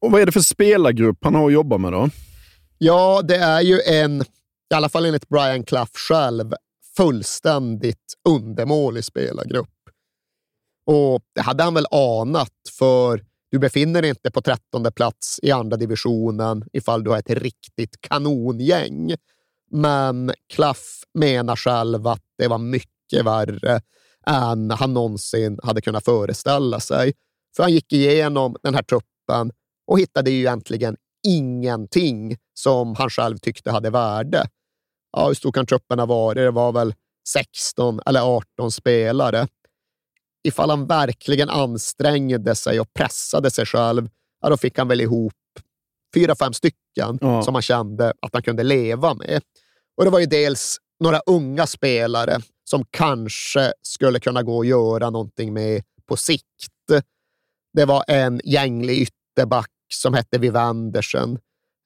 Och 0.00 0.10
vad 0.10 0.20
är 0.20 0.26
det 0.26 0.32
för 0.32 0.40
spelargrupp 0.40 1.18
han 1.24 1.34
har 1.34 1.46
att 1.46 1.52
jobba 1.52 1.78
med 1.78 1.92
då? 1.92 2.08
Ja, 2.78 3.22
det 3.22 3.36
är 3.36 3.60
ju 3.60 3.80
en, 3.80 4.22
i 4.72 4.74
alla 4.74 4.88
fall 4.88 5.04
enligt 5.04 5.28
Brian 5.28 5.64
Clough 5.64 5.90
själv, 6.08 6.52
fullständigt 6.96 8.14
undermålig 8.28 9.04
spelargrupp. 9.04 9.68
Och 10.86 11.22
det 11.34 11.40
hade 11.40 11.62
han 11.62 11.74
väl 11.74 11.86
anat, 11.90 12.52
för 12.78 13.24
du 13.50 13.58
befinner 13.58 14.02
dig 14.02 14.10
inte 14.10 14.30
på 14.30 14.42
trettonde 14.42 14.90
plats 14.90 15.40
i 15.42 15.50
andra 15.50 15.76
divisionen 15.76 16.64
ifall 16.72 17.04
du 17.04 17.10
har 17.10 17.18
ett 17.18 17.30
riktigt 17.30 18.00
kanongäng. 18.00 19.14
Men 19.70 20.32
Klaff 20.52 21.02
menar 21.14 21.56
själv 21.56 22.06
att 22.06 22.22
det 22.38 22.48
var 22.48 22.58
mycket 22.58 23.24
värre 23.24 23.80
än 24.26 24.70
han 24.70 24.94
någonsin 24.94 25.58
hade 25.62 25.80
kunnat 25.80 26.04
föreställa 26.04 26.80
sig. 26.80 27.12
För 27.56 27.62
han 27.62 27.72
gick 27.72 27.92
igenom 27.92 28.56
den 28.62 28.74
här 28.74 28.82
truppen 28.82 29.52
och 29.90 29.98
hittade 29.98 30.30
ju 30.30 30.38
egentligen 30.38 30.96
ingenting 31.26 32.36
som 32.54 32.94
han 32.94 33.10
själv 33.10 33.38
tyckte 33.38 33.70
hade 33.70 33.90
värde. 33.90 34.44
Ja, 35.12 35.26
hur 35.26 35.34
stor 35.34 35.52
kan 35.52 35.66
truppen 35.66 35.98
ha 35.98 36.06
varit? 36.06 36.36
Det 36.36 36.50
var 36.50 36.72
väl 36.72 36.94
16 37.28 38.00
eller 38.06 38.20
18 38.20 38.70
spelare. 38.70 39.48
Ifall 40.44 40.70
han 40.70 40.86
verkligen 40.86 41.50
ansträngde 41.50 42.54
sig 42.54 42.80
och 42.80 42.94
pressade 42.94 43.50
sig 43.50 43.66
själv, 43.66 44.08
ja, 44.40 44.48
då 44.48 44.56
fick 44.56 44.78
han 44.78 44.88
väl 44.88 45.00
ihop 45.00 45.32
fyra, 46.14 46.34
fem 46.34 46.52
stycken 46.52 47.18
ja. 47.20 47.42
som 47.42 47.54
han 47.54 47.62
kände 47.62 48.12
att 48.22 48.30
han 48.32 48.42
kunde 48.42 48.62
leva 48.62 49.14
med. 49.14 49.42
Och 49.96 50.04
Det 50.04 50.10
var 50.10 50.20
ju 50.20 50.26
dels 50.26 50.76
några 51.00 51.20
unga 51.26 51.66
spelare 51.66 52.38
som 52.64 52.84
kanske 52.90 53.72
skulle 53.82 54.20
kunna 54.20 54.42
gå 54.42 54.56
och 54.56 54.66
göra 54.66 55.10
någonting 55.10 55.52
med 55.52 55.82
på 56.06 56.16
sikt. 56.16 56.44
Det 57.72 57.84
var 57.84 58.04
en 58.08 58.40
gänglig 58.44 58.98
ytterback 58.98 59.70
som 59.94 60.14
hette 60.14 60.38
Viv 60.38 60.56
Andersen, 60.56 61.38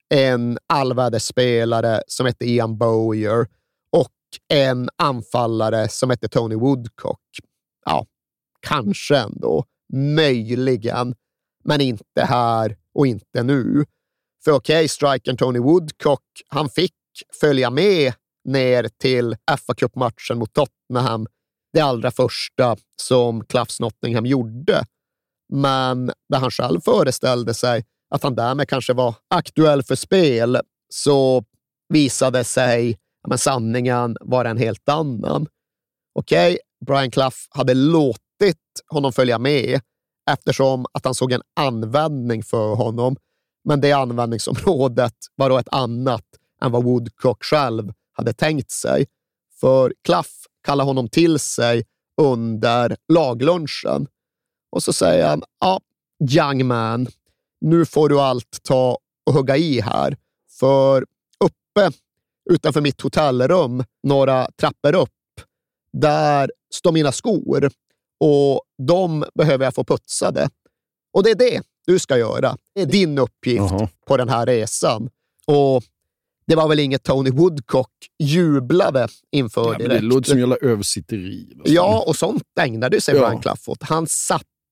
en 0.09 0.59
allväderspelare 0.67 2.03
som 2.07 2.27
hette 2.27 2.45
Ian 2.45 2.79
Bowyer 2.79 3.47
och 3.93 4.13
en 4.49 4.89
anfallare 4.97 5.89
som 5.89 6.11
hette 6.11 6.29
Tony 6.29 6.55
Woodcock. 6.55 7.21
Ja, 7.85 8.07
kanske 8.61 9.19
ändå. 9.19 9.65
Möjligen, 9.93 11.15
men 11.65 11.81
inte 11.81 12.25
här 12.25 12.77
och 12.95 13.07
inte 13.07 13.43
nu. 13.43 13.85
För 14.45 14.53
okej, 14.53 14.79
okay, 14.79 14.89
strikern 14.89 15.37
Tony 15.37 15.59
Woodcock, 15.59 16.23
han 16.49 16.69
fick 16.69 16.95
följa 17.41 17.71
med 17.71 18.13
ner 18.45 18.89
till 18.99 19.37
fa 19.67 19.75
Cup-matchen 19.75 20.39
mot 20.39 20.53
Tottenham, 20.53 21.27
det 21.73 21.81
allra 21.81 22.11
första 22.11 22.77
som 23.03 23.45
Cluffs 23.45 23.81
Nottingham 23.81 24.27
gjorde. 24.27 24.85
Men 25.53 26.07
där 26.29 26.39
han 26.39 26.51
själv 26.51 26.81
föreställde 26.81 27.55
sig 27.55 27.85
att 28.11 28.23
han 28.23 28.35
därmed 28.35 28.69
kanske 28.69 28.93
var 28.93 29.15
aktuell 29.29 29.83
för 29.83 29.95
spel, 29.95 30.61
så 30.89 31.45
visade 31.89 32.45
sig 32.45 32.99
men 33.29 33.39
sanningen 33.39 34.17
vara 34.21 34.51
en 34.51 34.59
helt 34.59 34.89
annan. 34.89 35.47
Okej, 36.15 36.53
okay, 36.53 36.59
Brian 36.87 37.11
Clough 37.11 37.37
hade 37.51 37.75
låtit 37.75 38.21
honom 38.87 39.13
följa 39.13 39.39
med 39.39 39.81
eftersom 40.31 40.87
att 40.93 41.05
han 41.05 41.15
såg 41.15 41.33
en 41.33 41.43
användning 41.57 42.43
för 42.43 42.75
honom. 42.75 43.17
Men 43.65 43.81
det 43.81 43.93
användningsområdet 43.93 45.15
var 45.35 45.51
då 45.51 45.59
ett 45.59 45.73
annat 45.73 46.25
än 46.63 46.73
vad 46.73 46.85
Woodcock 46.85 47.45
själv 47.45 47.93
hade 48.13 48.33
tänkt 48.33 48.71
sig. 48.71 49.07
För 49.61 49.95
Clough 50.05 50.29
kallar 50.65 50.85
honom 50.85 51.09
till 51.09 51.39
sig 51.39 51.85
under 52.23 52.97
laglunchen 53.13 54.07
och 54.71 54.83
så 54.83 54.93
säger 54.93 55.29
han, 55.29 55.43
ja, 55.61 55.81
young 56.31 56.67
man, 56.67 57.07
nu 57.65 57.87
får 57.87 58.09
du 58.09 58.21
allt 58.21 58.63
ta 58.63 58.99
och 59.27 59.33
hugga 59.33 59.57
i 59.57 59.81
här. 59.81 60.17
För 60.59 61.07
uppe 61.45 61.97
utanför 62.51 62.81
mitt 62.81 63.01
hotellrum, 63.01 63.85
några 64.03 64.49
trappor 64.61 64.95
upp, 64.95 65.11
där 65.93 66.51
står 66.75 66.93
mina 66.93 67.13
skor 67.13 67.71
och 68.21 68.63
de 68.87 69.25
behöver 69.35 69.65
jag 69.65 69.75
få 69.75 69.85
putsade. 69.85 70.49
Och 71.13 71.23
det 71.23 71.31
är 71.31 71.35
det 71.35 71.63
du 71.87 71.99
ska 71.99 72.19
göra. 72.19 72.57
Det 72.75 72.83
är 72.83 72.87
din 72.87 73.19
uppgift 73.19 73.63
-huh. 73.63 73.89
på 74.07 74.17
den 74.17 74.29
här 74.29 74.47
resan. 74.47 75.09
Och 75.47 75.85
det 76.47 76.55
var 76.57 76.69
väl 76.69 76.81
inget 76.81 77.03
Tony 77.03 77.31
Woodcock 77.31 77.91
jublade 78.19 79.09
inför 79.31 79.73
ja, 79.73 79.79
direkt. 79.79 79.91
Det 79.91 80.01
låter 80.01 80.31
som 80.31 80.39
jävla 80.39 80.57
översitteri. 80.57 81.57
Ja, 81.65 82.05
och 82.07 82.17
sånt 82.17 82.43
ägnade 82.61 83.01
sig 83.01 83.15
ja. 83.15 83.21
Brian 83.21 83.43
Clough 83.43 83.61
åt. 83.67 83.83
Han 83.83 84.07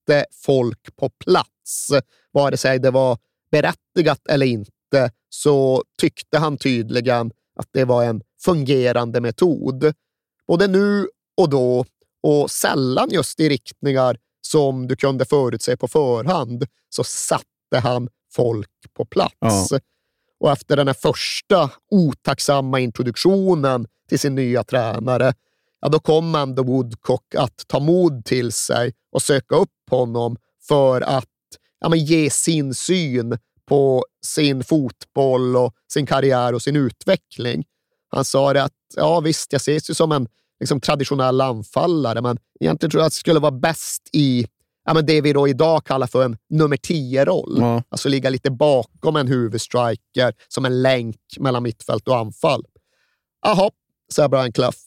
satte 0.07 0.25
folk 0.31 0.95
på 0.95 1.09
plats. 1.09 1.91
Vare 2.31 2.57
sig 2.57 2.79
det 2.79 2.91
var 2.91 3.17
berättigat 3.51 4.27
eller 4.29 4.45
inte, 4.45 5.11
så 5.29 5.83
tyckte 6.01 6.37
han 6.37 6.57
tydligen 6.57 7.31
att 7.55 7.67
det 7.71 7.85
var 7.85 8.03
en 8.03 8.21
fungerande 8.43 9.21
metod. 9.21 9.93
Både 10.47 10.67
nu 10.67 11.07
och 11.37 11.49
då 11.49 11.85
och 12.23 12.51
sällan 12.51 13.09
just 13.11 13.39
i 13.39 13.49
riktningar 13.49 14.17
som 14.41 14.87
du 14.87 14.95
kunde 14.95 15.25
förutse 15.25 15.77
på 15.77 15.87
förhand, 15.87 16.65
så 16.89 17.03
satte 17.03 17.79
han 17.83 18.09
folk 18.33 18.69
på 18.93 19.05
plats. 19.05 19.33
Ja. 19.39 19.79
Och 20.39 20.51
efter 20.51 20.77
den 20.77 20.87
här 20.87 20.93
första 20.93 21.69
otacksamma 21.91 22.79
introduktionen 22.79 23.87
till 24.09 24.19
sin 24.19 24.35
nya 24.35 24.63
tränare, 24.63 25.33
ja, 25.83 25.89
då 25.89 25.99
kom 25.99 26.35
ändå 26.35 26.63
Woodcock 26.63 27.35
att 27.35 27.67
ta 27.67 27.79
mod 27.79 28.25
till 28.25 28.51
sig 28.51 28.93
och 29.11 29.21
söka 29.21 29.55
upp 29.55 29.89
honom 29.89 30.37
för 30.67 31.01
att 31.01 31.25
ja, 31.79 31.89
men 31.89 31.99
ge 31.99 32.29
sin 32.29 32.73
syn 32.73 33.37
på 33.65 34.05
sin 34.25 34.63
fotboll 34.63 35.55
och 35.55 35.73
sin 35.93 36.05
karriär 36.05 36.53
och 36.53 36.61
sin 36.61 36.75
utveckling. 36.75 37.63
Han 38.09 38.25
sa 38.25 38.53
det 38.53 38.63
att 38.63 38.73
ja, 38.95 39.19
visst, 39.19 39.53
jag 39.53 39.59
ses 39.59 39.89
ju 39.89 39.93
som 39.93 40.11
en 40.11 40.27
liksom, 40.59 40.81
traditionell 40.81 41.41
anfallare, 41.41 42.21
men 42.21 42.37
egentligen 42.59 42.91
tror 42.91 43.01
jag 43.01 43.07
att 43.07 43.13
det 43.13 43.17
skulle 43.17 43.39
vara 43.39 43.51
bäst 43.51 44.09
i 44.11 44.47
ja, 44.85 44.93
men 44.93 45.05
det 45.05 45.21
vi 45.21 45.33
då 45.33 45.47
idag 45.47 45.85
kallar 45.85 46.07
för 46.07 46.25
en 46.25 46.37
nummer 46.49 46.77
10-roll. 46.77 47.57
Ja. 47.59 47.83
Alltså 47.89 48.09
ligga 48.09 48.29
lite 48.29 48.51
bakom 48.51 49.15
en 49.15 49.27
huvudstriker 49.27 50.33
som 50.47 50.65
en 50.65 50.81
länk 50.81 51.17
mellan 51.39 51.63
mittfält 51.63 52.07
och 52.07 52.17
anfall. 52.17 52.65
Jaha, 53.45 53.69
säger 54.13 54.29
Brian 54.29 54.51
Clough. 54.51 54.77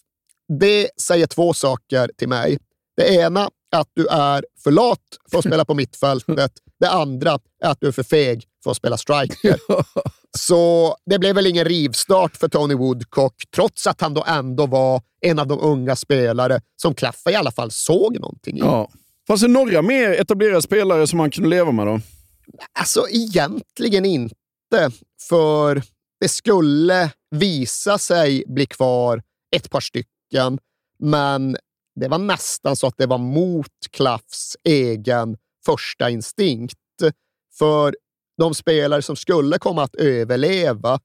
Det 0.48 0.90
säger 1.00 1.26
två 1.26 1.54
saker 1.54 2.10
till 2.18 2.28
mig. 2.28 2.58
Det 2.96 3.14
ena 3.14 3.50
att 3.76 3.88
du 3.94 4.06
är 4.06 4.44
för 4.64 4.70
lat 4.70 5.00
för 5.30 5.38
att 5.38 5.44
spela 5.44 5.64
på 5.64 5.74
mittfältet. 5.74 6.52
Det 6.80 6.90
andra 6.90 7.38
är 7.62 7.70
att 7.70 7.80
du 7.80 7.88
är 7.88 7.92
för 7.92 8.02
feg 8.02 8.44
för 8.64 8.70
att 8.70 8.76
spela 8.76 8.96
striker. 8.96 9.56
Så 10.38 10.96
det 11.06 11.18
blev 11.18 11.34
väl 11.34 11.46
ingen 11.46 11.64
rivstart 11.64 12.36
för 12.36 12.48
Tony 12.48 12.74
Woodcock, 12.74 13.34
trots 13.54 13.86
att 13.86 14.00
han 14.00 14.14
då 14.14 14.24
ändå 14.26 14.66
var 14.66 15.02
en 15.20 15.38
av 15.38 15.46
de 15.46 15.60
unga 15.60 15.96
spelare 15.96 16.60
som 16.76 16.94
Klaffa 16.94 17.30
i 17.30 17.34
alla 17.34 17.50
fall 17.50 17.70
såg 17.70 18.20
någonting 18.20 18.56
i. 18.56 18.60
Ja. 18.60 18.90
Fanns 19.26 19.40
det 19.40 19.48
några 19.48 19.82
mer 19.82 20.10
etablerade 20.10 20.62
spelare 20.62 21.06
som 21.06 21.20
han 21.20 21.30
kunde 21.30 21.50
leva 21.50 21.72
med 21.72 21.86
då? 21.86 22.00
Alltså 22.78 23.08
egentligen 23.10 24.04
inte, 24.04 24.90
för 25.28 25.82
det 26.20 26.28
skulle 26.28 27.10
visa 27.30 27.98
sig 27.98 28.44
bli 28.46 28.66
kvar 28.66 29.22
ett 29.56 29.70
par 29.70 29.80
stycken, 29.80 30.10
men 30.98 31.56
det 32.00 32.08
var 32.08 32.18
nästan 32.18 32.76
så 32.76 32.86
att 32.86 32.98
det 32.98 33.06
var 33.06 33.18
mot 33.18 33.72
Klaffs 33.90 34.56
egen 34.64 35.36
första 35.66 36.10
instinkt. 36.10 36.78
För 37.58 37.96
de 38.38 38.54
spelare 38.54 39.02
som 39.02 39.16
skulle 39.16 39.58
komma 39.58 39.82
att 39.82 39.94
överleva, 39.94 41.00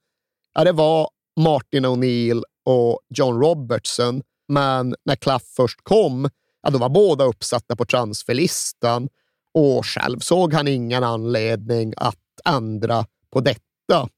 ja, 0.54 0.64
det 0.64 0.72
var 0.72 1.10
Martin 1.40 1.86
O'Neill 1.86 2.44
och 2.66 3.00
John 3.10 3.42
Robertson. 3.42 4.22
Men 4.48 4.96
när 5.06 5.16
Klaff 5.16 5.44
först 5.44 5.80
kom, 5.84 6.30
ja, 6.62 6.70
då 6.70 6.78
var 6.78 6.90
båda 6.90 7.26
uppsatta 7.26 7.76
på 7.76 7.86
transferlistan 7.86 9.10
och 9.54 9.86
själv 9.86 10.20
såg 10.20 10.54
han 10.54 10.68
ingen 10.68 11.04
anledning 11.04 11.94
att 11.98 12.18
ändra 12.46 13.06
på 13.30 13.40
detta. 13.40 14.10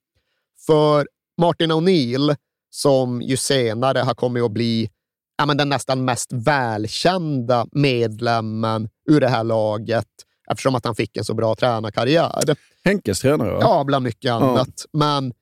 För 0.66 1.08
Martin 1.38 1.72
O'Neill, 1.72 2.36
som 2.74 3.22
ju 3.22 3.38
senare 3.38 4.00
har 4.00 4.14
kommit 4.14 4.44
att 4.44 4.52
bli 4.52 4.90
ja, 5.38 5.46
men 5.46 5.58
den 5.58 5.70
nästan 5.70 6.06
mest 6.06 6.34
välkända 6.34 7.68
medlemmen 7.72 8.90
ur 9.10 9.20
det 9.20 9.28
här 9.28 9.44
laget, 9.44 10.08
eftersom 10.52 10.76
att 10.76 10.86
han 10.86 10.96
fick 10.96 11.18
en 11.18 11.26
så 11.26 11.34
bra 11.34 11.56
tränarkarriär. 11.56 12.56
Henkes 12.86 13.20
tränare? 13.20 13.52
Va? 13.52 13.60
Ja, 13.62 13.84
bland 13.84 14.04
mycket 14.04 14.32
annat. 14.32 14.86
Ja. 14.92 15.00
Men 15.00 15.34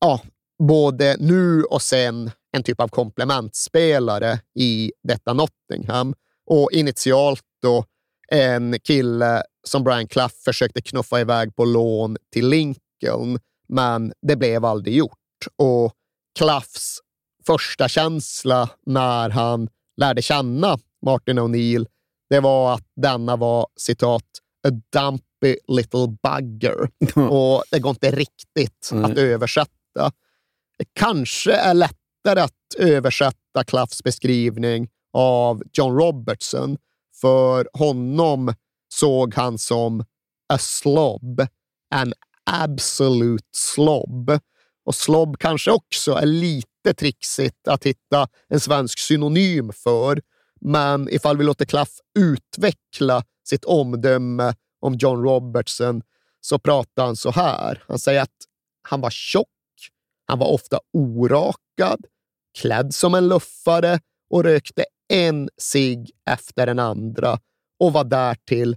ja, 0.00 0.20
både 0.58 1.16
nu 1.18 1.62
och 1.62 1.82
sen 1.82 2.30
en 2.52 2.62
typ 2.62 2.80
av 2.80 2.88
komplementspelare 2.88 4.38
i 4.58 4.92
detta 5.02 5.32
Nottingham. 5.32 6.14
Och 6.46 6.72
initialt 6.72 7.42
då 7.62 7.84
en 8.28 8.80
kille 8.80 9.42
som 9.66 9.84
Brian 9.84 10.06
Clough 10.06 10.34
försökte 10.44 10.82
knuffa 10.82 11.20
iväg 11.20 11.56
på 11.56 11.64
lån 11.64 12.16
till 12.32 12.48
Lincoln, 12.48 13.38
men 13.68 14.12
det 14.22 14.36
blev 14.36 14.64
aldrig 14.64 14.96
gjort. 14.96 15.18
Och 15.56 15.92
Cloughs 16.38 17.00
första 17.46 17.88
känsla 17.88 18.70
när 18.86 19.30
han 19.30 19.68
lärde 19.96 20.22
känna 20.22 20.78
Martin 21.06 21.38
O'Neill, 21.38 21.86
det 22.30 22.40
var 22.40 22.74
att 22.74 22.86
denna 22.96 23.36
var 23.36 23.66
citat 23.76 24.24
a 24.68 24.70
dumpy 24.92 25.56
little 25.68 26.16
bugger. 26.22 26.88
Och 27.30 27.64
det 27.70 27.78
går 27.78 27.90
inte 27.90 28.10
riktigt 28.10 28.90
Nej. 28.92 29.04
att 29.04 29.18
översätta. 29.18 30.12
Det 30.78 30.84
kanske 30.92 31.52
är 31.52 31.74
lättare 31.74 32.40
att 32.40 32.74
översätta 32.78 33.64
Claffs 33.66 34.02
beskrivning 34.02 34.88
av 35.12 35.62
John 35.72 35.96
Robertson, 35.96 36.76
för 37.20 37.68
honom 37.72 38.54
såg 38.94 39.34
han 39.34 39.58
som 39.58 40.04
a 40.48 40.58
slob, 40.58 41.46
an 41.94 42.12
absolute 42.50 43.48
slob. 43.52 44.40
Och 44.84 44.94
slob 44.94 45.38
kanske 45.38 45.70
också 45.70 46.12
är 46.12 46.26
lite 46.26 46.94
trixigt 46.96 47.68
att 47.68 47.84
hitta 47.84 48.28
en 48.48 48.60
svensk 48.60 48.98
synonym 48.98 49.72
för. 49.72 50.22
Men 50.60 51.08
ifall 51.10 51.36
vi 51.36 51.44
låter 51.44 51.64
Klaff 51.64 51.90
utveckla 52.18 53.24
sitt 53.48 53.64
omdöme 53.64 54.54
om 54.80 54.94
John 54.94 55.22
Robertson 55.22 56.02
så 56.40 56.58
pratar 56.58 57.04
han 57.04 57.16
så 57.16 57.30
här. 57.30 57.84
Han 57.88 57.98
säger 57.98 58.22
att 58.22 58.36
han 58.88 59.00
var 59.00 59.10
tjock, 59.10 59.48
han 60.26 60.38
var 60.38 60.46
ofta 60.46 60.78
orakad, 60.92 62.06
klädd 62.58 62.94
som 62.94 63.14
en 63.14 63.28
luffare 63.28 64.00
och 64.30 64.44
rökte 64.44 64.84
en 65.08 65.48
cigg 65.56 66.10
efter 66.30 66.66
den 66.66 66.78
andra 66.78 67.38
och 67.80 67.92
var 67.92 68.04
därtill 68.04 68.76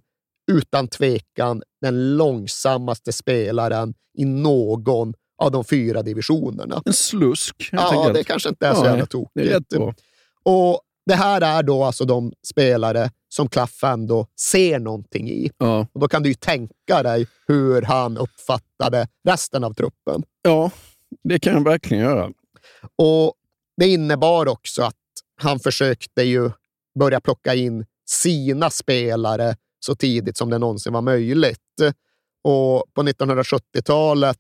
utan 0.52 0.88
tvekan 0.88 1.64
den 1.82 2.18
långsammaste 2.18 3.14
spelaren 3.14 3.94
i 4.18 4.26
någon 4.26 5.14
av 5.38 5.52
de 5.52 5.64
fyra 5.66 6.02
divisionerna. 6.04 6.82
En 6.86 6.94
slusk, 6.94 7.70
Ja, 7.72 8.12
det 8.14 8.24
kanske 8.24 8.50
inte 8.50 8.68
är 8.68 8.74
så 8.74 8.82
Ja, 8.86 8.90
jävla 8.90 9.06
tokigt. 9.06 9.74
Och 10.44 10.82
det 11.06 11.16
här 11.16 11.42
är 11.42 11.64
då 11.64 11.84
alltså 11.84 12.06
de 12.06 12.34
spelare 12.48 13.12
som 13.30 13.50
Klaff 13.50 13.84
ändå 13.84 14.28
ser 14.40 14.80
någonting 14.80 15.30
i. 15.30 15.52
Ja. 15.58 15.88
Och 15.94 16.00
då 16.00 16.08
kan 16.08 16.24
du 16.24 16.30
ju 16.30 16.36
tänka 16.36 17.04
dig 17.04 17.28
hur 17.48 17.82
han 17.82 18.18
uppfattade 18.18 19.08
resten 19.28 19.64
av 19.64 19.74
truppen. 19.74 20.24
ja, 20.42 20.72
det 21.24 21.40
kan 21.40 21.54
jag 21.54 21.64
verkligen 21.64 22.04
göra. 22.04 22.32
Och 22.96 23.34
Det 23.78 23.88
innebar 23.88 24.48
också 24.48 24.84
att 24.84 24.96
han 25.42 25.60
försökte 25.60 26.24
ju 26.24 26.52
börja 27.00 27.20
plocka 27.22 27.56
in 27.56 27.86
sina 28.10 28.70
spelare 28.70 29.56
så 29.80 29.96
tidigt 29.96 30.38
som 30.38 30.50
det 30.50 30.58
någonsin 30.58 30.94
var 30.94 31.02
möjligt. 31.02 31.60
Och 32.44 32.84
på 32.94 33.04
1970-talet 33.04 34.38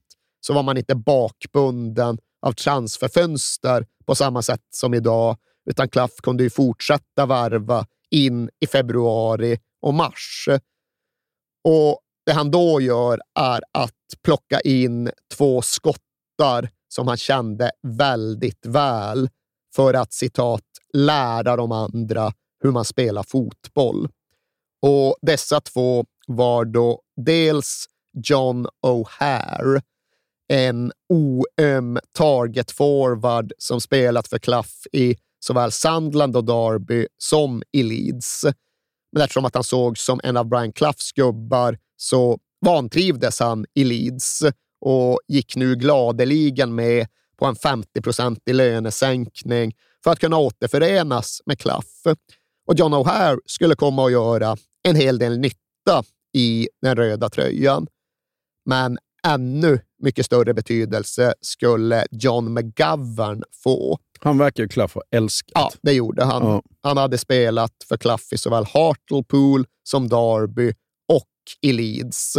så 0.47 0.53
var 0.53 0.63
man 0.63 0.77
inte 0.77 0.95
bakbunden 0.95 2.17
av 2.41 2.51
transferfönster 2.51 3.85
på 4.05 4.15
samma 4.15 4.41
sätt 4.41 4.61
som 4.69 4.93
idag, 4.93 5.37
utan 5.69 5.89
Klaff 5.89 6.11
kunde 6.23 6.43
ju 6.43 6.49
fortsätta 6.49 7.25
varva 7.25 7.85
in 8.11 8.49
i 8.59 8.67
februari 8.67 9.59
och 9.81 9.93
mars. 9.93 10.49
Och 11.63 11.99
Det 12.25 12.33
han 12.33 12.51
då 12.51 12.81
gör 12.81 13.19
är 13.39 13.61
att 13.71 13.93
plocka 14.23 14.59
in 14.59 15.11
två 15.37 15.61
skottar 15.61 16.69
som 16.87 17.07
han 17.07 17.17
kände 17.17 17.71
väldigt 17.87 18.65
väl 18.65 19.29
för 19.75 19.93
att 19.93 20.13
citat 20.13 20.63
lära 20.93 21.55
de 21.55 21.71
andra 21.71 22.33
hur 22.63 22.71
man 22.71 22.85
spelar 22.85 23.23
fotboll. 23.23 24.09
Och 24.81 25.17
dessa 25.21 25.61
två 25.61 26.05
var 26.27 26.65
då 26.65 27.01
dels 27.15 27.85
John 28.27 28.67
O'Hare, 28.85 29.81
en 30.47 30.91
oöm 31.09 31.99
target 32.13 32.71
forward 32.71 33.53
som 33.57 33.81
spelat 33.81 34.27
för 34.27 34.39
Klaff 34.39 34.87
i 34.91 35.15
såväl 35.39 35.71
Sandland 35.71 36.35
och 36.35 36.45
Derby 36.45 37.07
som 37.17 37.63
i 37.71 37.83
Leeds. 37.83 38.45
Men 39.11 39.21
eftersom 39.23 39.45
att 39.45 39.55
han 39.55 39.63
såg 39.63 39.97
som 39.97 40.19
en 40.23 40.37
av 40.37 40.45
Brian 40.45 40.73
Cloughs 40.73 41.11
gubbar 41.11 41.77
så 41.97 42.39
vantrivdes 42.65 43.39
han 43.39 43.65
i 43.73 43.83
Leeds 43.83 44.43
och 44.81 45.19
gick 45.27 45.55
nu 45.55 45.75
gladeligen 45.75 46.75
med 46.75 47.07
på 47.37 47.45
en 47.45 47.55
50-procentig 47.55 48.53
lönesänkning 48.53 49.75
för 50.03 50.11
att 50.11 50.19
kunna 50.19 50.37
återförenas 50.37 51.41
med 51.45 51.59
Clough. 51.59 52.17
Och 52.67 52.75
John 52.75 52.93
O'Hare 52.93 53.39
skulle 53.45 53.75
komma 53.75 54.05
att 54.05 54.11
göra 54.11 54.57
en 54.83 54.95
hel 54.95 55.19
del 55.19 55.39
nytta 55.39 56.03
i 56.33 56.69
den 56.81 56.95
röda 56.95 57.29
tröjan. 57.29 57.87
Men 58.65 58.97
ännu 59.27 59.79
mycket 60.03 60.25
större 60.25 60.53
betydelse 60.53 61.33
skulle 61.41 62.05
John 62.11 62.53
McGovern 62.53 63.43
få. 63.63 63.97
Han 64.19 64.37
verkar 64.37 64.63
ju 64.63 64.69
Klaff 64.69 64.95
ha 64.95 65.01
älskat. 65.11 65.51
Ja, 65.55 65.71
det 65.81 65.93
gjorde 65.93 66.23
han. 66.25 66.43
Ja. 66.45 66.61
Han 66.83 66.97
hade 66.97 67.17
spelat 67.17 67.71
för 67.87 67.97
Clough 67.97 68.23
i 68.31 68.37
såväl 68.37 68.65
Hartlepool 68.73 69.65
som 69.83 70.09
Derby 70.09 70.73
och 71.13 71.23
i 71.61 71.71
Leeds. 71.73 72.37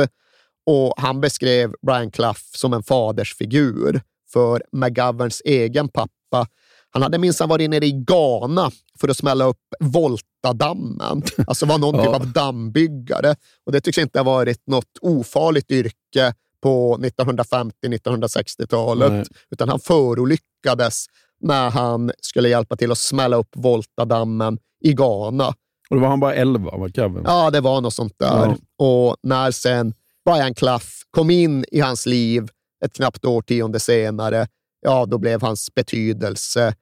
Och 0.66 0.94
han 0.96 1.20
beskrev 1.20 1.72
Brian 1.86 2.10
Clough 2.10 2.40
som 2.56 2.72
en 2.72 2.82
fadersfigur 2.82 4.00
för 4.32 4.62
McGoverns 4.72 5.42
egen 5.44 5.88
pappa. 5.88 6.46
Han 6.90 7.02
hade 7.02 7.18
minsann 7.18 7.48
varit 7.48 7.70
nere 7.70 7.86
i 7.86 7.92
Ghana 7.92 8.70
för 9.00 9.08
att 9.08 9.16
smälla 9.16 9.44
upp 9.44 9.60
Voltadammen. 9.80 11.22
Alltså 11.46 11.66
var 11.66 11.78
någon 11.78 11.94
typ 11.94 12.04
Ja. 12.04 12.14
av 12.14 12.32
dammbyggare. 12.32 13.36
Och 13.66 13.72
det 13.72 13.80
tycks 13.80 13.98
inte 13.98 14.18
ha 14.18 14.24
varit 14.24 14.66
något 14.66 14.98
ofarligt 15.00 15.70
yrke 15.70 16.34
på 16.62 16.97
1950-1960-talet, 16.97 19.12
Nej. 19.12 19.25
utan 19.51 19.68
han 19.68 19.81
förolyckades 19.81 21.07
när 21.40 21.71
han 21.71 22.12
skulle 22.21 22.49
hjälpa 22.49 22.77
till 22.77 22.92
att 22.92 22.99
smälla 22.99 23.37
upp 23.37 23.51
Voltadammen 23.55 24.59
i 24.81 24.92
Ghana. 24.92 25.49
Och 25.90 25.97
då 25.97 25.99
var 25.99 26.09
han 26.09 26.21
bara 26.21 26.35
11, 26.35 26.71
var 26.71 26.88
Kevin. 26.88 27.23
Ja, 27.25 27.51
det 27.51 27.61
var 27.61 27.81
något 27.81 27.94
sånt 27.94 28.18
där. 28.18 28.57
Och 28.79 29.16
när 29.23 29.51
sen 29.51 29.94
Brian 30.25 30.55
Clough 30.55 30.87
kom 31.11 31.31
in 31.31 31.64
i 31.71 31.81
hans 31.81 32.07
liv 32.07 32.49
ett 32.85 32.92
knappt 32.92 33.25
årtionde 33.25 33.81
senare, 33.81 34.47
ja, 34.81 35.07
då 35.07 35.18
blev 35.18 35.42
hans 35.42 35.75
betydelse 35.75 36.75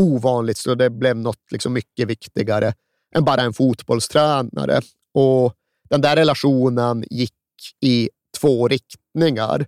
ovanligt, 0.00 0.58
så 0.58 0.74
det 0.74 0.90
blev 0.90 1.16
något 1.16 1.50
liksom 1.50 1.72
mycket 1.72 2.08
viktigare 2.08 2.74
än 3.14 3.24
bara 3.24 3.42
en 3.42 3.52
fotbollstränare. 3.52 4.80
Och 5.14 5.54
den 5.90 6.00
där 6.00 6.16
relationen 6.16 7.04
gick 7.10 7.32
i 7.80 8.10
två 8.46 8.68
riktningar. 8.68 9.66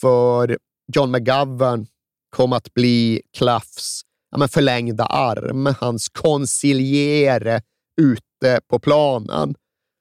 För 0.00 0.58
John 0.92 1.10
McGovern 1.10 1.86
kom 2.36 2.52
att 2.52 2.74
bli 2.74 3.22
Cloughs 3.36 4.02
ja, 4.30 4.38
men 4.38 4.48
förlängda 4.48 5.04
arm, 5.04 5.74
hans 5.80 6.08
konsiliere 6.08 7.62
ute 8.00 8.60
på 8.68 8.78
planen. 8.78 9.54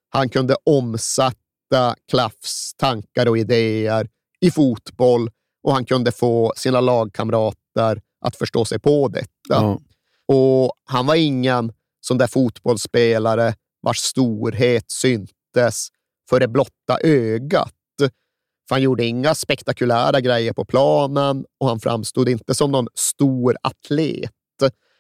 Han 0.09 0.29
kunde 0.29 0.55
omsätta 0.65 1.95
Cloughs 2.11 2.73
tankar 2.77 3.27
och 3.27 3.37
idéer 3.37 4.09
i 4.41 4.51
fotboll 4.51 5.29
och 5.63 5.73
han 5.73 5.85
kunde 5.85 6.11
få 6.11 6.53
sina 6.55 6.81
lagkamrater 6.81 8.01
att 8.25 8.35
förstå 8.35 8.65
sig 8.65 8.79
på 8.79 9.07
detta. 9.07 9.27
Ja. 9.49 9.79
Och 10.27 10.73
han 10.85 11.05
var 11.05 11.15
ingen 11.15 11.73
sån 12.01 12.17
där 12.17 12.27
fotbollsspelare 12.27 13.55
vars 13.81 13.97
storhet 13.97 14.91
syntes 14.91 15.87
för 16.29 16.39
det 16.39 16.47
blotta 16.47 16.99
ögat. 17.03 17.73
För 18.67 18.75
han 18.75 18.81
gjorde 18.81 19.05
inga 19.05 19.35
spektakulära 19.35 20.21
grejer 20.21 20.53
på 20.53 20.65
planen 20.65 21.45
och 21.59 21.67
han 21.67 21.79
framstod 21.79 22.29
inte 22.29 22.55
som 22.55 22.71
någon 22.71 22.87
stor 22.93 23.57
atlet, 23.61 24.31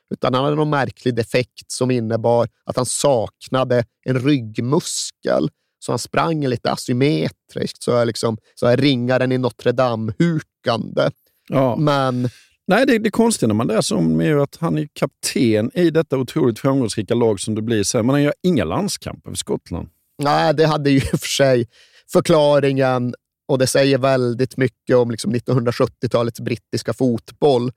utan 0.09 0.33
han 0.33 0.43
hade 0.43 0.55
någon 0.55 0.69
märklig 0.69 1.15
defekt 1.15 1.71
som 1.71 1.91
innebar 1.91 2.47
att 2.65 2.75
han 2.75 2.85
saknade 2.85 3.85
en 4.05 4.19
ryggmuskel. 4.19 5.49
Så 5.79 5.91
han 5.91 5.99
sprang 5.99 6.47
lite 6.47 6.71
asymmetriskt, 6.71 7.83
så 7.83 7.91
är, 7.91 8.05
liksom, 8.05 8.37
så 8.55 8.75
ringaren 8.75 9.31
i 9.31 9.37
Notre 9.37 9.71
Dame-hukande. 9.71 11.11
Ja. 11.49 11.75
Men 11.75 12.29
Nej, 12.67 12.85
det, 12.85 12.97
det 12.97 13.11
konstiga 13.11 13.47
när 13.47 13.55
man 13.55 13.67
läser 13.67 13.95
om 13.95 14.21
är 14.21 14.25
ju 14.25 14.41
att 14.41 14.57
han 14.59 14.77
är 14.77 14.87
kapten 14.93 15.71
i 15.73 15.89
detta 15.89 16.17
otroligt 16.17 16.59
framgångsrika 16.59 17.13
lag 17.13 17.39
som 17.39 17.55
det 17.55 17.61
blir 17.61 17.83
sen, 17.83 18.05
men 18.05 18.13
han 18.13 18.23
gör 18.23 18.33
inga 18.43 18.63
landskamper 18.63 19.29
för 19.29 19.37
Skottland. 19.37 19.89
Nej, 20.23 20.53
det 20.53 20.65
hade 20.65 20.89
ju 20.89 20.97
i 20.97 21.09
och 21.13 21.19
för 21.19 21.27
sig 21.27 21.67
förklaringen 22.11 23.13
och 23.47 23.57
det 23.57 23.67
säger 23.67 23.97
väldigt 23.97 24.57
mycket 24.57 24.95
om 24.95 25.11
liksom 25.11 25.35
1970-talets 25.35 26.39
brittiska 26.39 26.93
fotboll. 26.93 27.71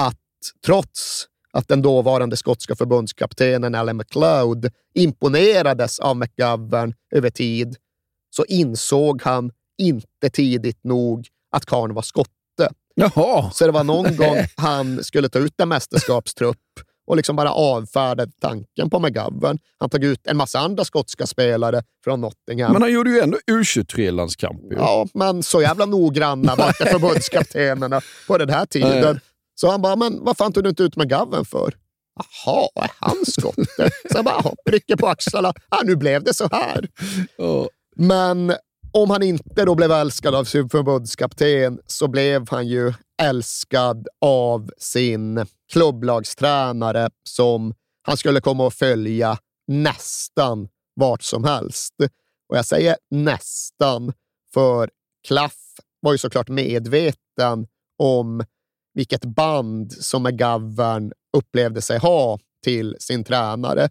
Att 0.00 0.18
trots 0.66 1.26
att 1.52 1.68
den 1.68 1.82
dåvarande 1.82 2.36
skotska 2.36 2.76
förbundskaptenen 2.76 3.74
Alan 3.74 3.96
McLeod 3.96 4.70
imponerades 4.94 5.98
av 5.98 6.16
McGovern 6.16 6.94
över 7.14 7.30
tid, 7.30 7.76
så 8.30 8.44
insåg 8.44 9.22
han 9.22 9.50
inte 9.78 10.30
tidigt 10.32 10.84
nog 10.84 11.28
att 11.50 11.66
karln 11.66 11.94
var 11.94 12.02
skotte. 12.02 12.32
Jaha! 12.94 13.50
Så 13.50 13.66
det 13.66 13.72
var 13.72 13.84
någon 13.84 14.16
gång 14.16 14.36
han 14.56 15.04
skulle 15.04 15.28
ta 15.28 15.38
ut 15.38 15.60
en 15.60 15.68
mästerskapstrupp 15.68 16.58
och 17.06 17.16
liksom 17.16 17.36
bara 17.36 17.52
avfärdade 17.52 18.32
tanken 18.40 18.90
på 18.90 18.98
McGovern. 18.98 19.58
Han 19.78 19.90
tog 19.90 20.04
ut 20.04 20.26
en 20.26 20.36
massa 20.36 20.58
andra 20.58 20.84
skotska 20.84 21.26
spelare 21.26 21.82
från 22.04 22.20
Nottingham. 22.20 22.72
Men 22.72 22.82
han 22.82 22.92
gjorde 22.92 23.10
ju 23.10 23.20
ändå 23.20 23.38
U23-landskamp. 23.50 24.60
ju. 24.70 24.76
Ja, 24.76 25.06
men 25.14 25.42
så 25.42 25.62
jävla 25.62 25.86
noggranna 25.86 26.54
var 26.56 26.68
inte 26.68 26.86
förbundskaptenerna 26.92 28.00
på 28.26 28.38
den 28.38 28.48
här 28.48 28.66
tiden. 28.66 29.20
Så 29.54 29.70
han 29.70 29.82
bara, 29.82 29.96
men 29.96 30.24
vad 30.24 30.36
fan 30.36 30.52
tog 30.52 30.64
du 30.64 30.70
inte 30.70 30.82
ut 30.82 30.96
McGovern 30.96 31.44
för? 31.44 31.74
Jaha, 32.44 32.68
är 32.74 32.90
han 32.98 33.16
skotte? 33.26 33.90
Så 34.10 34.16
jag 34.18 34.24
bara, 34.24 34.42
rycker 34.70 34.96
på 34.96 35.06
axlarna. 35.08 35.52
Ah, 35.68 35.82
nu 35.84 35.96
blev 35.96 36.22
det 36.24 36.34
så 36.34 36.48
här. 36.52 36.88
Men 37.96 38.54
om 38.92 39.10
han 39.10 39.22
inte 39.22 39.64
då 39.64 39.74
blev 39.74 39.90
älskad 39.92 40.34
av 40.34 40.44
sin 40.44 40.68
förbundskapten 40.68 41.80
så 41.86 42.08
blev 42.08 42.50
han 42.50 42.68
ju 42.68 42.92
älskad 43.22 44.08
av 44.20 44.70
sin 44.78 45.46
klubblagstränare 45.72 47.10
som 47.28 47.74
han 48.02 48.16
skulle 48.16 48.40
komma 48.40 48.66
att 48.66 48.74
följa 48.74 49.38
nästan 49.66 50.68
vart 50.94 51.22
som 51.22 51.44
helst. 51.44 51.94
Och 52.48 52.56
jag 52.56 52.66
säger 52.66 52.96
nästan, 53.10 54.12
för 54.54 54.90
Klaff 55.26 55.58
var 56.00 56.12
ju 56.12 56.18
såklart 56.18 56.48
medveten 56.48 57.66
om 57.98 58.44
vilket 58.94 59.24
band 59.24 59.92
som 59.92 60.22
McGovern 60.22 61.12
upplevde 61.36 61.82
sig 61.82 61.98
ha 61.98 62.38
till 62.64 62.96
sin 62.98 63.24
tränare. 63.24 63.88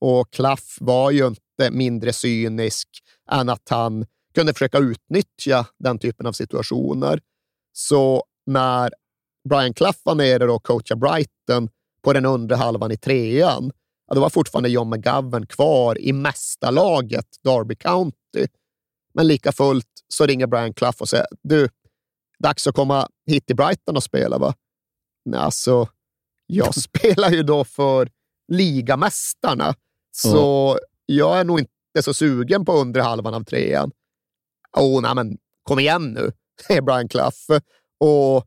Och 0.00 0.32
Klaff 0.32 0.76
var 0.80 1.10
ju 1.10 1.26
inte 1.26 1.70
mindre 1.70 2.12
cynisk 2.12 2.88
än 3.30 3.48
att 3.48 3.68
han 3.68 4.06
kunde 4.34 4.52
försöka 4.52 4.78
utnyttja 4.78 5.66
den 5.78 5.98
typen 5.98 6.26
av 6.26 6.32
situationer. 6.32 7.20
Så 7.72 8.24
när 8.46 8.92
Brian 9.48 9.74
Clough 9.74 9.98
var 10.02 10.14
nere 10.14 10.52
och 10.52 10.62
coachade 10.62 11.00
Brighton 11.00 11.68
på 12.02 12.12
den 12.12 12.26
undre 12.26 12.56
halvan 12.56 12.92
i 12.92 12.96
trean, 12.96 13.72
ja, 14.06 14.14
då 14.14 14.20
var 14.20 14.30
fortfarande 14.30 14.68
John 14.68 14.90
McGovern 14.90 15.46
kvar 15.46 15.98
i 15.98 16.12
mästarlaget 16.12 17.26
Derby 17.44 17.76
County. 17.76 18.46
Men 19.14 19.26
lika 19.26 19.52
fullt 19.52 19.86
så 20.08 20.26
ringer 20.26 20.46
Brian 20.46 20.74
Clough 20.74 20.96
och 21.00 21.08
säger 21.08 21.26
du, 21.42 21.68
dags 22.38 22.66
att 22.66 22.74
komma 22.74 23.08
hit 23.26 23.46
till 23.46 23.56
Brighton 23.56 23.96
och 23.96 24.02
spela 24.02 24.38
va? 24.38 24.54
Nej, 25.24 25.40
alltså, 25.40 25.88
jag 26.46 26.74
spelar 26.82 27.30
ju 27.30 27.42
då 27.42 27.64
för 27.64 28.10
ligamästarna, 28.52 29.74
så 30.10 30.70
mm. 30.70 30.80
jag 31.06 31.40
är 31.40 31.44
nog 31.44 31.58
inte 31.58 32.02
så 32.02 32.14
sugen 32.14 32.64
på 32.64 32.72
undre 32.72 33.02
halvan 33.02 33.34
av 33.34 33.44
trean. 33.44 33.90
Åh, 34.76 34.98
oh, 34.98 35.02
nej 35.02 35.14
men 35.14 35.38
kom 35.62 35.78
igen 35.78 36.12
nu, 36.12 36.32
säger 36.66 36.82
Brian 36.82 37.08
Clough. 37.08 37.60
Och 38.00 38.46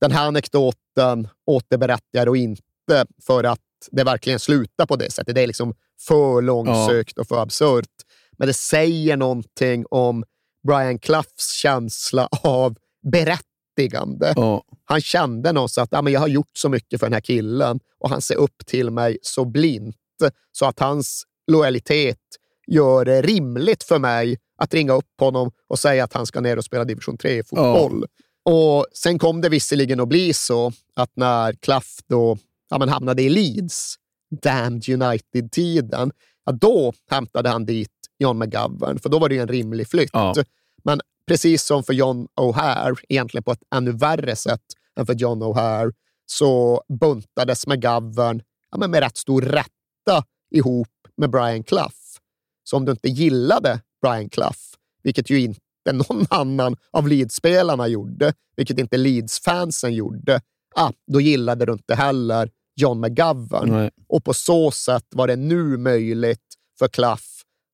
den 0.00 0.12
här 0.12 0.26
anekdoten 0.26 1.28
återberättar 1.46 2.08
jag 2.10 2.26
då 2.26 2.36
inte 2.36 3.04
för 3.26 3.44
att 3.44 3.60
det 3.90 4.04
verkligen 4.04 4.38
slutar 4.38 4.86
på 4.86 4.96
det 4.96 5.10
sättet. 5.10 5.34
Det 5.34 5.42
är 5.42 5.46
liksom 5.46 5.74
för 6.06 6.42
långsökt 6.42 7.18
och 7.18 7.28
för 7.28 7.42
absurt. 7.42 7.90
Men 8.38 8.48
det 8.48 8.54
säger 8.54 9.16
någonting 9.16 9.84
om 9.90 10.24
Brian 10.66 10.98
Cloughs 10.98 11.52
känsla 11.52 12.28
av 12.42 12.76
berättigande. 13.12 14.32
Ja. 14.36 14.64
Han 14.84 15.00
kände 15.00 15.52
någonstans 15.52 15.86
att 15.86 15.92
ja, 15.92 16.02
men 16.02 16.12
jag 16.12 16.20
har 16.20 16.28
gjort 16.28 16.56
så 16.56 16.68
mycket 16.68 17.00
för 17.00 17.06
den 17.06 17.12
här 17.12 17.20
killen 17.20 17.80
och 17.98 18.10
han 18.10 18.22
ser 18.22 18.36
upp 18.36 18.66
till 18.66 18.90
mig 18.90 19.18
så 19.22 19.44
blint 19.44 19.96
så 20.52 20.66
att 20.66 20.80
hans 20.80 21.24
lojalitet 21.46 22.18
gör 22.66 23.04
det 23.04 23.22
rimligt 23.22 23.82
för 23.82 23.98
mig 23.98 24.38
att 24.62 24.74
ringa 24.74 24.92
upp 24.92 25.20
honom 25.20 25.50
och 25.68 25.78
säga 25.78 26.04
att 26.04 26.12
han 26.12 26.26
ska 26.26 26.40
ner 26.40 26.56
och 26.56 26.64
spela 26.64 26.84
division 26.84 27.16
3-fotboll. 27.16 28.04
Ja. 28.44 28.52
Och 28.52 28.86
Sen 28.92 29.18
kom 29.18 29.40
det 29.40 29.48
visserligen 29.48 30.00
att 30.00 30.08
bli 30.08 30.32
så 30.32 30.72
att 30.94 31.10
när 31.14 31.52
Klaff 31.52 31.98
då 32.08 32.38
ja, 32.70 32.78
men 32.78 32.88
hamnade 32.88 33.22
i 33.22 33.28
Leeds, 33.28 33.94
Damned 34.42 34.88
United-tiden, 34.88 36.12
ja, 36.44 36.52
då 36.52 36.92
hämtade 37.10 37.48
han 37.48 37.66
dit 37.66 37.90
John 38.18 38.38
McGovern, 38.38 38.98
för 38.98 39.08
då 39.08 39.18
var 39.18 39.28
det 39.28 39.38
en 39.38 39.48
rimlig 39.48 39.88
flytt. 39.88 40.10
Ja. 40.12 40.34
Men 40.84 41.00
precis 41.26 41.64
som 41.64 41.84
för 41.84 41.92
John 41.92 42.28
O'Hare, 42.40 42.96
egentligen 43.08 43.44
på 43.44 43.52
ett 43.52 43.62
ännu 43.74 43.92
värre 43.92 44.36
sätt 44.36 44.64
än 44.96 45.06
för 45.06 45.14
John 45.14 45.42
O'Hare, 45.42 45.92
så 46.26 46.82
buntades 47.00 47.66
McGovern 47.66 48.42
ja, 48.70 48.78
men 48.78 48.90
med 48.90 49.00
rätt 49.00 49.16
stor 49.16 49.42
rätta 49.42 50.24
ihop 50.50 50.88
med 51.16 51.30
Brian 51.30 51.62
Clough. 51.62 51.94
Så 52.64 52.76
om 52.76 52.84
du 52.84 52.92
inte 52.92 53.08
gillade 53.08 53.80
Brian 54.02 54.28
Clough, 54.28 54.58
vilket 55.02 55.30
ju 55.30 55.40
inte 55.40 55.60
någon 55.92 56.26
annan 56.30 56.76
av 56.90 57.08
Leeds-spelarna 57.08 57.88
gjorde, 57.88 58.32
vilket 58.56 58.78
inte 58.78 58.96
Leeds-fansen 58.96 59.94
gjorde, 59.94 60.40
ah, 60.74 60.92
då 61.12 61.20
gillade 61.20 61.66
du 61.66 61.72
inte 61.72 61.94
heller 61.94 62.50
John 62.76 63.00
McGovern. 63.00 63.68
Nej. 63.68 63.90
Och 64.08 64.24
på 64.24 64.34
så 64.34 64.70
sätt 64.70 65.06
var 65.10 65.26
det 65.26 65.36
nu 65.36 65.76
möjligt 65.76 66.54
för 66.78 66.88
Clough 66.88 67.22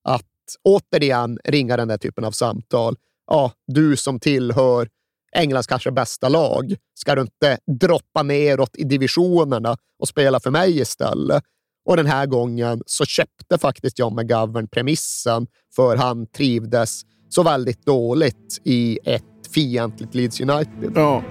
att 0.04 0.24
återigen 0.64 1.38
ringa 1.44 1.76
den 1.76 1.88
där 1.88 1.98
typen 1.98 2.24
av 2.24 2.32
samtal. 2.32 2.96
Ja, 3.26 3.52
du 3.66 3.96
som 3.96 4.20
tillhör 4.20 4.88
Englands 5.32 5.66
kanske 5.66 5.90
bästa 5.90 6.28
lag, 6.28 6.74
ska 6.94 7.14
du 7.14 7.20
inte 7.20 7.58
droppa 7.80 8.22
neråt 8.22 8.76
i 8.76 8.84
divisionerna 8.84 9.76
och 9.98 10.08
spela 10.08 10.40
för 10.40 10.50
mig 10.50 10.80
istället? 10.80 11.44
Och 11.88 11.96
den 11.96 12.06
här 12.06 12.26
gången 12.26 12.82
så 12.86 13.04
köpte 13.04 13.58
faktiskt 13.58 13.98
John 13.98 14.14
McGovern 14.16 14.68
premissen, 14.68 15.46
för 15.76 15.96
han 15.96 16.26
trivdes 16.26 17.02
så 17.28 17.42
väldigt 17.42 17.86
dåligt 17.86 18.60
i 18.64 18.98
ett 19.04 19.22
fientligt 19.54 20.14
Leeds 20.14 20.40
United. 20.40 20.92
Ja. 20.94 21.22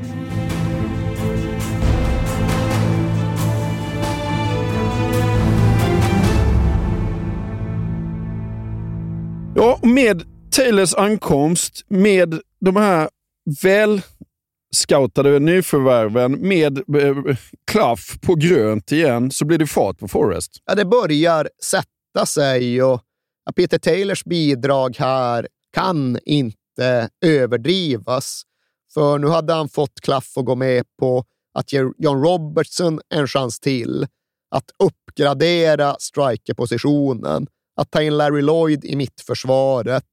Ja, 9.55 9.79
med 9.81 10.23
Taylors 10.51 10.93
ankomst, 10.93 11.85
med 11.87 12.39
de 12.59 12.75
här 12.75 13.09
väl 13.63 14.01
scoutade 14.75 15.39
nyförvärven 15.39 16.31
med 16.31 16.77
eh, 16.77 17.37
klaff 17.71 18.17
på 18.21 18.35
grönt 18.35 18.91
igen 18.91 19.31
så 19.31 19.45
blir 19.45 19.57
det 19.57 19.67
fart 19.67 19.99
på 19.99 20.07
Forrest. 20.07 20.51
Ja, 20.65 20.75
det 20.75 20.85
börjar 20.85 21.49
sätta 21.63 22.25
sig 22.25 22.83
och 22.83 23.01
Peter 23.55 23.77
Taylors 23.77 24.23
bidrag 24.23 24.95
här 24.99 25.47
kan 25.73 26.19
inte 26.25 27.09
överdrivas. 27.25 28.43
För 28.93 29.19
nu 29.19 29.27
hade 29.27 29.53
han 29.53 29.69
fått 29.69 30.01
Klaff 30.01 30.37
att 30.37 30.45
gå 30.45 30.55
med 30.55 30.83
på 30.99 31.23
att 31.53 31.73
ge 31.73 31.79
John 31.97 32.23
Robertson 32.23 32.99
en 33.09 33.27
chans 33.27 33.59
till, 33.59 34.07
att 34.51 34.71
uppgradera 34.83 35.95
strikerpositionen, 35.99 37.47
att 37.75 37.91
ta 37.91 38.01
in 38.01 38.17
Larry 38.17 38.41
Lloyd 38.41 38.85
i 38.85 38.95
mittförsvaret 38.95 40.05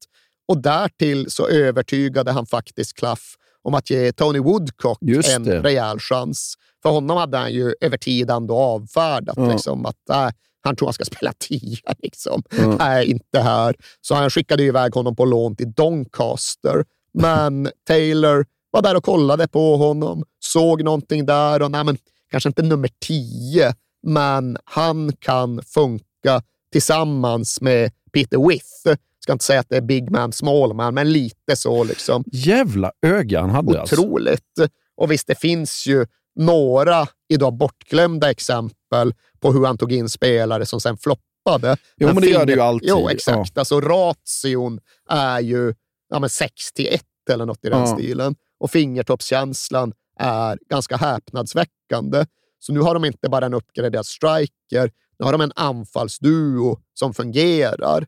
och 0.49 0.63
därtill 0.63 1.31
så 1.31 1.49
övertygade 1.49 2.33
han 2.33 2.47
faktiskt 2.47 2.97
Klaff 2.97 3.37
om 3.65 3.75
att 3.75 3.91
ge 3.91 4.13
Tony 4.13 4.39
Woodcock 4.39 4.99
Just 5.01 5.29
en 5.29 5.45
det. 5.45 5.61
rejäl 5.63 5.99
chans. 5.99 6.55
För 6.83 6.91
honom 6.91 7.17
hade 7.17 7.39
han 7.39 7.53
ju 7.53 7.75
över 7.81 7.97
tid 7.97 8.31
ändå 8.31 8.57
avfärdat. 8.57 9.37
Ja. 9.39 9.53
Liksom, 9.53 9.87
att, 9.87 10.11
äh, 10.11 10.29
han 10.63 10.77
tror 10.77 10.87
han 10.89 10.93
ska 10.95 11.05
spela 11.15 11.33
tia. 11.39 11.95
Liksom. 11.99 12.43
Mm. 12.59 12.77
Nej, 12.77 13.11
inte 13.11 13.41
här. 13.41 13.75
Så 14.01 14.15
han 14.15 14.31
skickade 14.31 14.63
iväg 14.63 14.95
honom 14.95 15.17
på 15.17 15.25
lån 15.25 15.57
till 15.57 15.73
Doncaster. 15.73 16.85
Men 17.15 17.69
Taylor 17.87 18.47
var 18.71 18.83
där 18.83 18.97
och 18.97 19.05
kollade 19.05 19.49
på 19.49 19.77
honom, 19.77 20.25
såg 20.41 20.85
någonting 20.85 21.27
där 21.27 21.63
och 21.63 21.71
nej, 21.71 21.85
men, 21.85 21.99
kanske 22.31 22.49
inte 22.49 22.63
nummer 22.63 22.91
tio, 23.07 23.75
men 24.03 24.59
han 24.65 25.13
kan 25.19 25.63
funka 25.63 26.43
tillsammans 26.73 27.61
med 27.61 27.91
Peter 28.13 28.49
With 28.49 29.01
ska 29.25 29.33
inte 29.33 29.45
säga 29.45 29.61
att 29.61 29.69
det 29.69 29.77
är 29.77 29.81
big 29.81 30.11
man, 30.11 30.33
small 30.33 30.75
man, 30.75 30.95
men 30.95 31.13
lite 31.13 31.57
så. 31.57 31.85
Liksom. 31.85 32.25
Jävla 32.33 32.93
öga 33.07 33.41
han 33.41 33.51
hade. 33.51 33.81
Alltså. 33.81 33.97
Otroligt. 34.01 34.45
Alltså. 34.59 34.75
Och 34.97 35.11
visst, 35.11 35.27
det 35.27 35.35
finns 35.35 35.87
ju 35.87 36.07
några 36.35 37.07
idag 37.29 37.55
bortglömda 37.57 38.31
exempel 38.31 39.15
på 39.41 39.53
hur 39.53 39.67
han 39.67 39.79
tog 39.79 39.93
in 39.93 40.09
spelare 40.09 40.67
som 40.67 40.81
sen 40.81 40.97
floppade. 40.97 41.77
Jo, 41.97 42.07
men, 42.07 42.15
men 42.15 42.23
det 42.23 42.31
gör 42.31 42.47
det 42.47 42.53
ju 42.53 42.61
alltid. 42.61 42.89
Jo, 42.89 43.09
exakt. 43.09 43.53
Ja. 43.55 43.61
Alltså, 43.61 43.81
ration 43.81 44.81
är 45.11 45.41
ju 45.41 45.75
ja, 46.09 46.19
men 46.19 46.31
61 46.31 47.03
eller 47.31 47.47
något 47.47 47.65
i 47.65 47.69
den 47.69 47.81
ja. 47.81 47.87
stilen. 47.87 48.35
Och 48.61 48.71
fingertoppskänslan 48.71 49.93
är 50.19 50.59
ganska 50.71 50.97
häpnadsväckande. 50.97 52.27
Så 52.59 52.73
nu 52.73 52.81
har 52.81 52.95
de 52.95 53.05
inte 53.05 53.29
bara 53.29 53.47
en 53.47 53.55
uppgraderad 53.55 54.07
striker, 54.07 54.91
nu 55.19 55.25
har 55.25 55.33
de 55.33 55.41
en 55.41 55.53
anfallsduo 55.57 56.79
som 56.95 57.15
fungerar. 57.15 58.07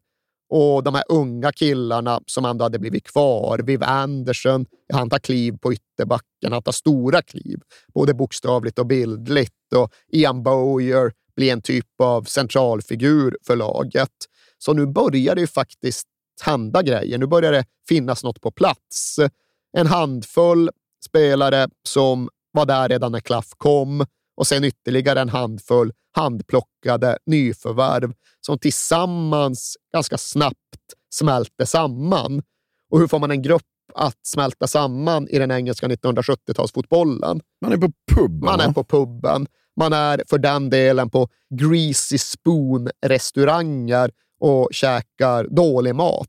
Och 0.49 0.83
de 0.83 0.95
här 0.95 1.05
unga 1.09 1.53
killarna 1.53 2.21
som 2.27 2.45
ändå 2.45 2.65
hade 2.65 2.79
blivit 2.79 3.05
kvar, 3.05 3.59
Viv 3.59 3.83
Anderson, 3.83 4.67
han 4.93 5.11
tar 5.11 5.19
kliv 5.19 5.59
på 5.59 5.73
ytterbacken, 5.73 6.53
han 6.53 6.63
tar 6.63 6.73
stora 6.73 7.23
kliv, 7.23 7.61
både 7.95 8.15
bokstavligt 8.15 8.79
och 8.79 8.87
bildligt. 8.87 9.53
Och 9.77 9.93
Ian 10.13 10.43
Bowyer 10.43 11.13
blir 11.37 11.53
en 11.53 11.63
typ 11.63 12.01
av 12.03 12.23
centralfigur 12.23 13.37
för 13.47 13.57
laget. 13.57 14.11
Så 14.59 14.73
nu 14.73 14.87
börjar 14.87 15.35
det 15.35 15.41
ju 15.41 15.47
faktiskt 15.47 16.07
hända 16.43 16.83
grejer. 16.83 17.19
Nu 17.19 17.27
börjar 17.27 17.53
det 17.53 17.65
finnas 17.89 18.25
något 18.25 18.41
på 18.41 18.51
plats. 18.51 19.17
En 19.77 19.87
handfull 19.87 20.71
spelare 21.07 21.69
som 21.89 22.29
var 22.53 22.67
där 22.67 22.89
redan 22.89 23.13
när 23.13 23.21
Klaff 23.21 23.49
kom 23.57 24.07
och 24.37 24.47
sen 24.47 24.65
ytterligare 24.65 25.21
en 25.21 25.29
handfull 25.29 25.93
handplockade 26.13 27.19
nyförvärv 27.27 28.13
som 28.41 28.59
tillsammans 28.59 29.77
ganska 29.93 30.19
snabbt 30.19 30.57
smälter 31.11 31.65
samman. 31.65 32.43
Och 32.91 32.99
hur 32.99 33.07
får 33.07 33.19
man 33.19 33.31
en 33.31 33.43
grupp 33.43 33.63
att 33.95 34.27
smälta 34.27 34.67
samman 34.67 35.29
i 35.29 35.39
den 35.39 35.51
engelska 35.51 35.89
1970-talsfotbollen? 35.89 37.41
Man 37.61 37.73
är 37.73 37.77
på 37.77 37.93
puben. 38.15 38.41
Man 38.41 38.61
är 38.61 38.73
på 38.73 38.85
puben. 38.85 39.47
Man 39.77 39.93
är 39.93 40.23
för 40.31 40.39
den 40.39 40.71
delen 40.71 41.11
på 41.11 41.29
Greasy 41.55 42.19
Spoon-restauranger 42.19 44.11
och 44.41 44.69
käkar 44.73 45.45
dålig 45.45 45.95
mat. 45.95 46.29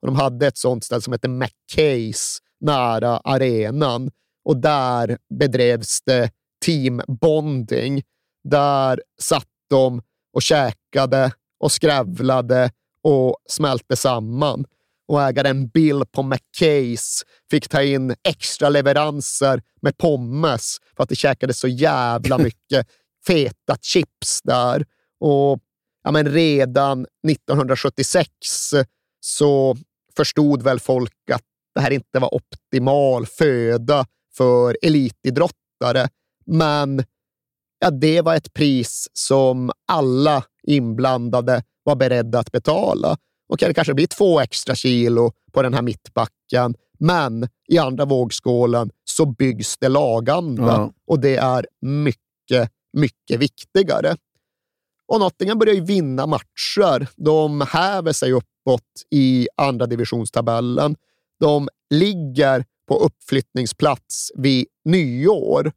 Och 0.00 0.06
de 0.06 0.16
hade 0.16 0.46
ett 0.46 0.58
sånt 0.58 0.84
ställe 0.84 1.00
som 1.00 1.12
hette 1.12 1.28
McCays 1.28 2.38
nära 2.60 3.16
arenan 3.16 4.10
och 4.44 4.56
där 4.56 5.18
bedrevs 5.38 6.02
det 6.02 6.30
teambonding. 6.64 8.02
Där 8.44 9.02
satt 9.20 9.48
de 9.70 10.02
och 10.32 10.42
käkade 10.42 11.32
och 11.60 11.72
skrävlade 11.72 12.70
och 13.02 13.36
smälte 13.48 13.96
samman. 13.96 14.64
Och 15.08 15.22
ägaren 15.22 15.68
Bill 15.68 16.02
på 16.12 16.22
McCays 16.22 17.22
fick 17.50 17.68
ta 17.68 17.82
in 17.82 18.14
extra 18.28 18.68
leveranser 18.68 19.62
med 19.82 19.98
pommes 19.98 20.76
för 20.96 21.02
att 21.02 21.08
det 21.08 21.16
käkades 21.16 21.60
så 21.60 21.68
jävla 21.68 22.38
mycket 22.48 22.86
feta 23.26 23.76
chips 23.80 24.42
där. 24.44 24.84
Och 25.20 25.58
ja, 26.04 26.10
men 26.10 26.28
redan 26.28 27.06
1976 27.28 28.30
så 29.20 29.76
förstod 30.16 30.62
väl 30.62 30.80
folk 30.80 31.30
att 31.32 31.42
det 31.74 31.80
här 31.80 31.90
inte 31.90 32.18
var 32.18 32.34
optimal 32.34 33.26
föda 33.26 34.06
för 34.36 34.76
elitidrottare. 34.82 36.08
Men 36.48 37.04
ja, 37.78 37.90
det 37.90 38.20
var 38.20 38.34
ett 38.34 38.52
pris 38.52 39.08
som 39.12 39.70
alla 39.86 40.44
inblandade 40.62 41.62
var 41.82 41.96
beredda 41.96 42.38
att 42.38 42.52
betala. 42.52 43.16
Okej, 43.48 43.68
det 43.68 43.74
kanske 43.74 43.94
blir 43.94 44.06
två 44.06 44.40
extra 44.40 44.74
kilo 44.74 45.32
på 45.52 45.62
den 45.62 45.74
här 45.74 45.82
mittbacken, 45.82 46.74
men 46.98 47.48
i 47.68 47.78
andra 47.78 48.04
vågskålen 48.04 48.90
så 49.04 49.26
byggs 49.26 49.76
det 49.78 49.88
laganda 49.88 50.62
ja. 50.62 50.92
och 51.06 51.20
det 51.20 51.36
är 51.36 51.66
mycket, 51.80 52.72
mycket 52.92 53.40
viktigare. 53.40 54.16
Och 55.06 55.20
Nottingham 55.20 55.58
börjar 55.58 55.74
ju 55.74 55.84
vinna 55.84 56.26
matcher. 56.26 57.08
De 57.16 57.60
häver 57.60 58.12
sig 58.12 58.32
uppåt 58.32 58.82
i 59.10 59.48
andra 59.56 59.86
divisionstabellen. 59.86 60.96
De 61.40 61.68
ligger 61.90 62.64
på 62.88 62.98
uppflyttningsplats 62.98 64.32
vid 64.34 64.66
nyår, 64.84 65.72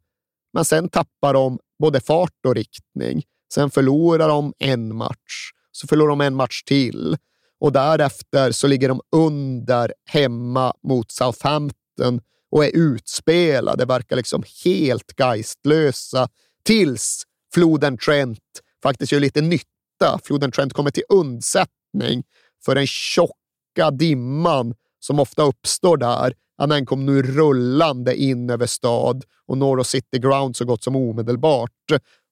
men 0.52 0.64
sen 0.64 0.88
tappar 0.88 1.34
de 1.34 1.58
både 1.78 2.00
fart 2.00 2.46
och 2.46 2.54
riktning. 2.54 3.22
Sen 3.54 3.70
förlorar 3.70 4.28
de 4.28 4.52
en 4.58 4.96
match, 4.96 5.50
så 5.72 5.86
förlorar 5.86 6.08
de 6.08 6.20
en 6.20 6.34
match 6.34 6.62
till 6.62 7.16
och 7.60 7.72
därefter 7.72 8.52
så 8.52 8.66
ligger 8.66 8.88
de 8.88 9.00
under 9.16 9.92
hemma 10.10 10.74
mot 10.82 11.12
Southampton 11.12 12.20
och 12.50 12.64
är 12.64 12.70
utspelade, 12.76 13.84
verkar 13.84 14.16
liksom 14.16 14.44
helt 14.64 15.14
geistlösa 15.18 16.28
tills 16.64 17.22
floden 17.54 17.98
Trent 17.98 18.38
faktiskt 18.82 19.12
gör 19.12 19.20
lite 19.20 19.40
nytta. 19.40 20.18
Floden 20.24 20.52
Trent 20.52 20.72
kommer 20.72 20.90
till 20.90 21.02
undsättning 21.08 22.24
för 22.64 22.74
den 22.74 22.86
tjocka 22.86 23.90
dimman 23.92 24.74
som 25.00 25.20
ofta 25.20 25.42
uppstår 25.42 25.96
där. 25.96 26.34
Den 26.68 26.86
kom 26.86 27.06
nu 27.06 27.22
rullande 27.22 28.16
in 28.16 28.50
över 28.50 28.66
stad 28.66 29.24
och 29.46 29.58
North 29.58 29.88
City 29.88 30.18
Ground 30.18 30.56
så 30.56 30.64
gott 30.64 30.84
som 30.84 30.96
omedelbart. 30.96 31.70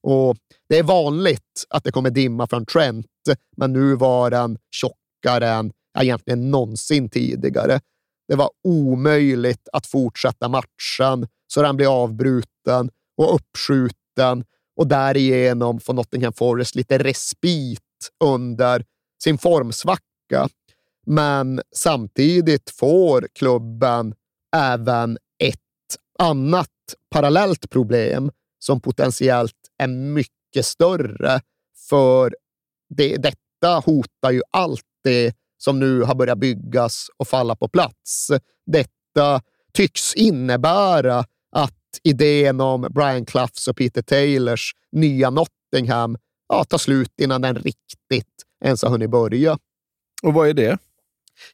Och 0.02 0.36
det 0.68 0.78
är 0.78 0.82
vanligt 0.82 1.64
att 1.70 1.84
det 1.84 1.92
kommer 1.92 2.10
dimma 2.10 2.46
från 2.46 2.66
Trent, 2.66 3.06
men 3.56 3.72
nu 3.72 3.94
var 3.94 4.30
den 4.30 4.58
tjockare 4.70 5.48
än 5.48 5.72
egentligen 5.98 6.50
någonsin 6.50 7.08
tidigare. 7.08 7.80
Det 8.28 8.36
var 8.36 8.50
omöjligt 8.64 9.68
att 9.72 9.86
fortsätta 9.86 10.48
matchen, 10.48 11.28
så 11.46 11.62
den 11.62 11.76
blev 11.76 11.88
avbruten 11.90 12.90
och 13.16 13.34
uppskjuten 13.34 14.44
och 14.76 14.86
därigenom 14.86 15.80
får 15.80 15.94
Nottingham 15.94 16.32
Forest 16.32 16.74
lite 16.74 16.98
respit 16.98 17.80
under 18.24 18.84
sin 19.22 19.38
formsvacka. 19.38 20.48
Men 21.06 21.60
samtidigt 21.76 22.70
får 22.70 23.28
klubben 23.32 24.14
även 24.56 25.18
ett 25.44 25.58
annat 26.18 26.68
parallellt 27.10 27.70
problem 27.70 28.30
som 28.58 28.80
potentiellt 28.80 29.56
är 29.78 29.86
mycket 29.88 30.66
större. 30.66 31.40
För 31.88 32.34
det, 32.88 33.16
detta 33.16 33.78
hotar 33.84 34.30
ju 34.30 34.42
allt 34.50 34.84
det 35.04 35.34
som 35.58 35.80
nu 35.80 36.02
har 36.02 36.14
börjat 36.14 36.38
byggas 36.38 37.06
och 37.16 37.28
falla 37.28 37.56
på 37.56 37.68
plats. 37.68 38.30
Detta 38.66 39.42
tycks 39.72 40.14
innebära 40.14 41.24
att 41.52 41.74
idén 42.02 42.60
om 42.60 42.80
Brian 42.90 43.26
Cloughs 43.26 43.68
och 43.68 43.76
Peter 43.76 44.02
Taylors 44.02 44.72
nya 44.92 45.30
Nottingham 45.30 46.18
ja, 46.48 46.64
tar 46.64 46.78
slut 46.78 47.12
innan 47.20 47.42
den 47.42 47.54
riktigt 47.56 48.44
ens 48.64 48.82
har 48.82 48.90
hunnit 48.90 49.10
börja. 49.10 49.58
Och 50.22 50.34
vad 50.34 50.48
är 50.48 50.54
det? 50.54 50.78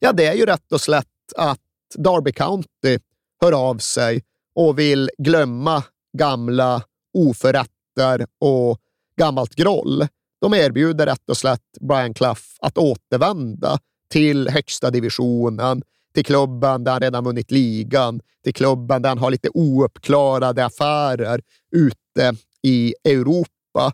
Ja, 0.00 0.12
det 0.12 0.26
är 0.26 0.34
ju 0.34 0.46
rätt 0.46 0.72
och 0.72 0.80
slätt 0.80 1.06
att 1.36 1.60
Derby 1.98 2.32
County 2.32 2.98
hör 3.40 3.52
av 3.52 3.78
sig 3.78 4.22
och 4.54 4.78
vill 4.78 5.10
glömma 5.18 5.84
gamla 6.18 6.82
oförrätter 7.14 8.26
och 8.40 8.78
gammalt 9.18 9.54
groll. 9.54 10.06
De 10.40 10.54
erbjuder 10.54 11.06
rätt 11.06 11.30
och 11.30 11.36
slätt 11.36 11.78
Brian 11.80 12.14
Clough 12.14 12.40
att 12.60 12.78
återvända 12.78 13.78
till 14.10 14.48
högsta 14.48 14.90
divisionen, 14.90 15.82
till 16.14 16.24
klubben 16.24 16.84
där 16.84 16.92
han 16.92 17.00
redan 17.00 17.24
vunnit 17.24 17.50
ligan, 17.50 18.20
till 18.44 18.54
klubben 18.54 19.02
där 19.02 19.08
han 19.08 19.18
har 19.18 19.30
lite 19.30 19.48
ouppklarade 19.54 20.64
affärer 20.64 21.40
ute 21.72 22.34
i 22.62 22.94
Europa. 23.04 23.92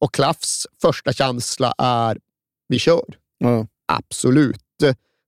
Och 0.00 0.14
Klaffs 0.14 0.66
första 0.82 1.12
känsla 1.12 1.74
är 1.78 2.18
vi 2.68 2.78
kör. 2.78 3.16
Mm. 3.44 3.66
Absolut. 3.86 4.58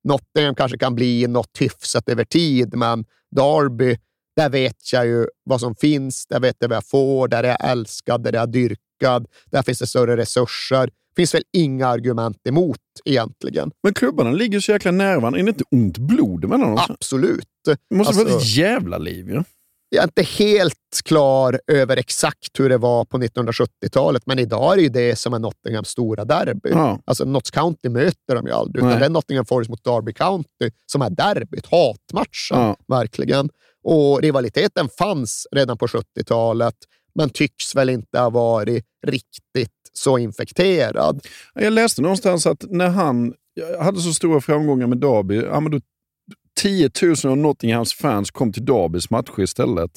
Nottingham 0.05 0.55
kanske 0.55 0.79
kan 0.79 0.95
bli 0.95 1.27
något 1.27 1.61
hyfsat 1.61 2.09
över 2.09 2.25
tid, 2.25 2.75
men 2.75 3.05
Derby, 3.37 3.99
där 4.37 4.51
vet 4.51 4.93
jag 4.93 5.07
ju 5.07 5.27
vad 5.45 5.61
som 5.61 5.75
finns. 5.75 6.27
Där 6.27 6.41
vet 6.41 6.57
jag 6.59 6.69
vad 6.69 6.77
jag 6.77 6.87
får. 6.87 7.29
Där 7.29 7.45
är 7.45 7.49
jag 7.49 7.71
älskad, 7.71 8.23
där 8.23 8.33
är 8.33 8.37
jag 8.37 8.53
dyrkad. 8.53 9.27
Där 9.51 9.63
finns 9.63 9.79
det 9.79 9.87
större 9.87 10.17
resurser. 10.17 10.87
Det 10.87 11.17
finns 11.17 11.35
väl 11.35 11.43
inga 11.53 11.87
argument 11.87 12.47
emot 12.47 12.79
egentligen. 13.05 13.71
Men 13.83 13.95
klubbarna 13.95 14.31
ligger 14.31 14.61
så 14.61 14.73
jäkla 14.73 14.91
nära 14.91 15.21
varandra. 15.21 15.41
Är 15.41 15.45
det 15.45 15.49
inte 15.49 15.65
ont 15.71 15.99
blod 15.99 16.49
mellan 16.49 16.61
dem? 16.61 16.87
Absolut. 16.89 17.49
Det 17.65 17.97
måste 17.97 18.09
alltså, 18.09 18.25
vara 18.25 18.37
ett 18.37 18.57
jävla 18.57 18.99
liv 18.99 19.29
ju. 19.29 19.35
Ja? 19.35 19.45
Jag 19.95 20.03
är 20.03 20.07
inte 20.07 20.23
helt 20.23 21.01
klar 21.05 21.61
över 21.67 21.97
exakt 21.97 22.61
hur 22.61 22.69
det 22.69 22.79
var 22.79 23.05
på 23.05 23.19
1970-talet, 23.19 24.23
men 24.27 24.39
idag 24.39 24.73
är 24.73 24.77
det 24.77 24.83
ju 24.83 24.89
det 24.89 25.17
som 25.17 25.35
är 25.35 25.39
Nottinghams 25.39 25.89
stora 25.89 26.25
derby. 26.25 26.71
Ja. 26.71 27.01
Alltså 27.05 27.25
Notts 27.25 27.51
County 27.51 27.89
möter 27.89 28.35
de 28.35 28.47
ju 28.47 28.53
aldrig, 28.53 28.77
utan 28.77 28.91
Nej. 28.91 28.99
det 28.99 29.05
är 29.05 29.11
Nottingham 29.11 29.47
Forest 29.47 29.71
mot 29.71 29.85
Derby 29.85 30.13
County 30.13 30.71
som 30.87 31.03
är 31.03 31.11
derbyt, 31.11 31.67
hatmatchen, 31.67 32.67
ja. 32.69 32.77
verkligen. 32.89 33.51
Och 33.85 34.23
rivaliteten 34.23 34.89
fanns 34.99 35.47
redan 35.53 35.79
på 35.79 35.87
70-talet, 35.87 36.75
men 37.15 37.31
tycks 37.31 37.75
väl 37.75 37.91
inte 37.91 38.19
ha 38.19 38.31
varit 38.31 38.85
riktigt 39.07 39.71
så 39.93 40.19
infekterad. 40.19 41.27
Jag 41.55 41.73
läste 41.73 42.03
någonstans 42.03 42.47
att 42.47 42.65
när 42.69 42.89
han 42.89 43.35
hade 43.81 44.01
så 44.01 44.13
stora 44.13 44.41
framgångar 44.41 44.87
med 44.87 44.99
Derby, 44.99 45.37
ja, 45.37 45.61
men 45.61 45.73
då 45.73 45.81
10 46.65 46.91
000 47.03 47.15
av 47.25 47.37
Nottinghams 47.37 47.95
fans 47.95 48.31
kom 48.31 48.53
till 48.53 48.65
Derbys 48.65 49.11
matcher 49.11 49.41
istället. 49.41 49.91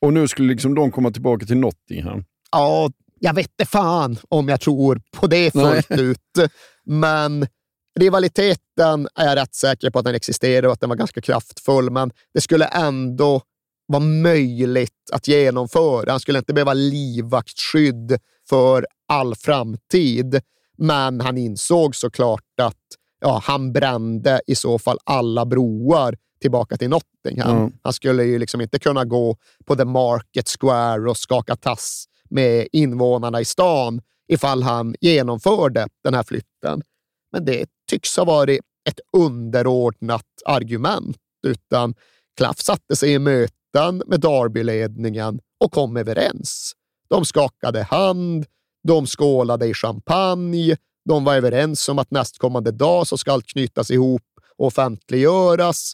Och 0.00 0.12
nu 0.12 0.28
skulle 0.28 0.48
liksom 0.48 0.74
de 0.74 0.90
komma 0.90 1.10
tillbaka 1.10 1.46
till 1.46 1.56
Nottingham. 1.56 2.24
Ja, 2.52 2.90
jag 3.20 3.34
vet 3.34 3.46
inte 3.46 3.70
fan 3.70 4.18
om 4.28 4.48
jag 4.48 4.60
tror 4.60 5.02
på 5.12 5.26
det 5.26 5.52
fullt 5.52 5.90
ut. 5.90 6.50
Men 6.84 7.46
rivaliteten 8.00 9.08
är 9.14 9.26
jag 9.26 9.36
rätt 9.36 9.54
säker 9.54 9.90
på 9.90 9.98
att 9.98 10.04
den 10.04 10.14
existerar 10.14 10.66
och 10.66 10.72
att 10.72 10.80
den 10.80 10.88
var 10.88 10.96
ganska 10.96 11.20
kraftfull, 11.20 11.90
men 11.90 12.10
det 12.34 12.40
skulle 12.40 12.64
ändå 12.64 13.42
vara 13.86 14.02
möjligt 14.02 15.10
att 15.12 15.28
genomföra. 15.28 16.10
Han 16.10 16.20
skulle 16.20 16.38
inte 16.38 16.54
behöva 16.54 16.74
livvaktsskydd 16.74 18.18
för 18.48 18.86
all 19.08 19.34
framtid, 19.34 20.40
men 20.78 21.20
han 21.20 21.38
insåg 21.38 21.96
såklart 21.96 22.60
att 22.62 22.76
ja, 23.20 23.40
han 23.44 23.72
brände 23.72 24.40
i 24.46 24.54
så 24.54 24.78
fall 24.78 24.98
alla 25.04 25.46
broar 25.46 26.16
tillbaka 26.40 26.76
till 26.76 26.88
Nottingham. 26.88 27.56
Mm. 27.56 27.72
Han 27.82 27.92
skulle 27.92 28.24
ju 28.24 28.38
liksom 28.38 28.60
inte 28.60 28.78
kunna 28.78 29.04
gå 29.04 29.36
på 29.66 29.76
The 29.76 29.84
Market 29.84 30.48
Square 30.60 31.10
och 31.10 31.16
skaka 31.16 31.56
tass 31.56 32.04
med 32.30 32.68
invånarna 32.72 33.40
i 33.40 33.44
stan 33.44 34.00
ifall 34.32 34.62
han 34.62 34.94
genomförde 35.00 35.88
den 36.04 36.14
här 36.14 36.22
flytten. 36.22 36.82
Men 37.32 37.44
det 37.44 37.66
tycks 37.90 38.16
ha 38.16 38.24
varit 38.24 38.60
ett 38.88 39.00
underordnat 39.16 40.26
argument, 40.44 41.16
utan 41.46 41.94
Klaff 42.36 42.58
satte 42.58 42.96
sig 42.96 43.12
i 43.12 43.18
möten 43.18 44.02
med 44.06 44.20
Derby-ledningen 44.20 45.40
och 45.64 45.72
kom 45.72 45.96
överens. 45.96 46.72
De 47.08 47.24
skakade 47.24 47.82
hand, 47.82 48.46
de 48.88 49.06
skålade 49.06 49.66
i 49.66 49.74
champagne, 49.74 50.76
de 51.10 51.24
var 51.24 51.34
överens 51.34 51.88
om 51.88 51.98
att 51.98 52.10
nästkommande 52.10 52.70
dag 52.70 53.06
så 53.06 53.18
ska 53.18 53.32
allt 53.32 53.46
knytas 53.46 53.90
ihop 53.90 54.22
och 54.58 54.66
offentliggöras. 54.66 55.92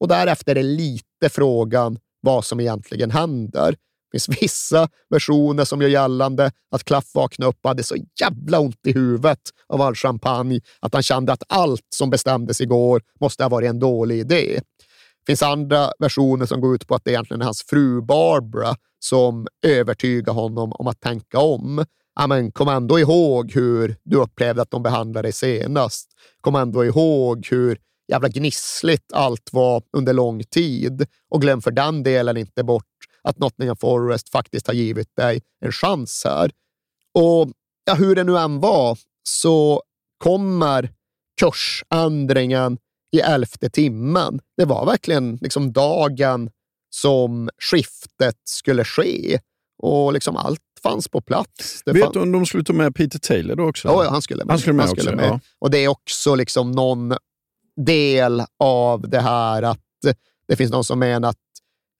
Och 0.00 0.08
därefter 0.08 0.56
är 0.56 0.62
lite 0.62 1.28
frågan 1.30 1.98
vad 2.20 2.44
som 2.44 2.60
egentligen 2.60 3.10
händer. 3.10 3.70
Det 3.70 4.10
finns 4.12 4.42
vissa 4.42 4.88
versioner 5.10 5.64
som 5.64 5.82
gör 5.82 5.88
gällande 5.88 6.52
att 6.70 6.84
Klaff 6.84 7.14
vaknade 7.14 7.50
upp 7.50 7.58
och 7.62 7.70
hade 7.70 7.82
så 7.82 7.96
jävla 8.20 8.60
ont 8.60 8.86
i 8.86 8.92
huvudet 8.92 9.40
av 9.68 9.82
all 9.82 9.94
champagne 9.94 10.60
att 10.80 10.94
han 10.94 11.02
kände 11.02 11.32
att 11.32 11.42
allt 11.48 11.86
som 11.94 12.10
bestämdes 12.10 12.60
igår 12.60 13.02
måste 13.20 13.44
ha 13.44 13.48
varit 13.48 13.70
en 13.70 13.78
dålig 13.78 14.18
idé. 14.18 14.60
Det 15.26 15.32
finns 15.32 15.42
andra 15.42 15.90
versioner 15.98 16.46
som 16.46 16.60
går 16.60 16.74
ut 16.74 16.86
på 16.86 16.94
att 16.94 17.04
det 17.04 17.10
egentligen 17.10 17.40
är 17.40 17.44
hans 17.44 17.62
fru 17.62 18.02
Barbara 18.02 18.76
som 18.98 19.46
övertygar 19.66 20.32
honom 20.32 20.72
om 20.72 20.86
att 20.86 21.00
tänka 21.00 21.38
om. 21.38 21.84
Ja, 22.16 22.26
men 22.26 22.52
kom 22.52 22.68
ändå 22.68 22.98
ihåg 22.98 23.52
hur 23.52 23.96
du 24.04 24.16
upplevde 24.16 24.62
att 24.62 24.70
de 24.70 24.82
behandlade 24.82 25.26
dig 25.26 25.32
senast. 25.32 26.08
Kom 26.40 26.54
ändå 26.54 26.84
ihåg 26.84 27.46
hur 27.50 27.78
jävla 28.08 28.28
gnissligt 28.28 29.12
allt 29.12 29.52
var 29.52 29.82
under 29.92 30.12
lång 30.12 30.44
tid. 30.44 31.06
Och 31.30 31.40
glöm 31.40 31.62
för 31.62 31.70
den 31.70 32.02
delen 32.02 32.36
inte 32.36 32.64
bort 32.64 32.84
att 33.22 33.38
Nottingham 33.38 33.76
Forest 33.76 34.28
faktiskt 34.28 34.66
har 34.66 34.74
givit 34.74 35.16
dig 35.16 35.42
en 35.60 35.72
chans 35.72 36.22
här. 36.24 36.50
Och 37.14 37.50
ja, 37.84 37.94
hur 37.94 38.14
det 38.14 38.24
nu 38.24 38.38
än 38.38 38.60
var 38.60 38.98
så 39.22 39.82
kommer 40.18 40.90
kursändringen 41.40 42.78
i 43.16 43.20
elfte 43.20 43.70
timmen. 43.70 44.40
Det 44.56 44.64
var 44.64 44.86
verkligen 44.86 45.36
liksom 45.36 45.72
dagen 45.72 46.50
som 46.90 47.50
skiftet 47.58 48.36
skulle 48.44 48.84
ske 48.84 49.38
och 49.82 50.12
liksom 50.12 50.36
allt 50.36 50.60
fanns 50.82 51.08
på 51.08 51.20
plats. 51.20 51.82
Det 51.84 51.92
Vet 51.92 52.02
fann... 52.02 52.12
du 52.12 52.20
om 52.20 52.32
de 52.32 52.46
skulle 52.46 52.64
ta 52.64 52.72
med 52.72 52.94
Peter 52.94 53.18
Taylor 53.18 53.56
då 53.56 53.68
också? 53.68 53.88
Ja, 53.88 54.04
ja, 54.04 54.10
han 54.10 54.22
skulle 54.22 54.44
med. 54.44 54.50
Han 54.52 54.58
skulle 54.58 54.72
med 54.74 54.86
han 54.86 54.96
skulle 54.96 55.10
också, 55.10 55.16
med. 55.16 55.28
ja. 55.30 55.40
Och 55.58 55.70
det 55.70 55.78
är 55.78 55.88
också 55.88 56.34
liksom 56.34 56.72
någon 56.72 57.14
del 57.86 58.42
av 58.60 59.08
det 59.10 59.20
här 59.20 59.62
att 59.62 59.80
det 60.48 60.56
finns 60.56 60.70
någon 60.72 60.84
som 60.84 60.98
menar 60.98 61.28
att 61.28 61.36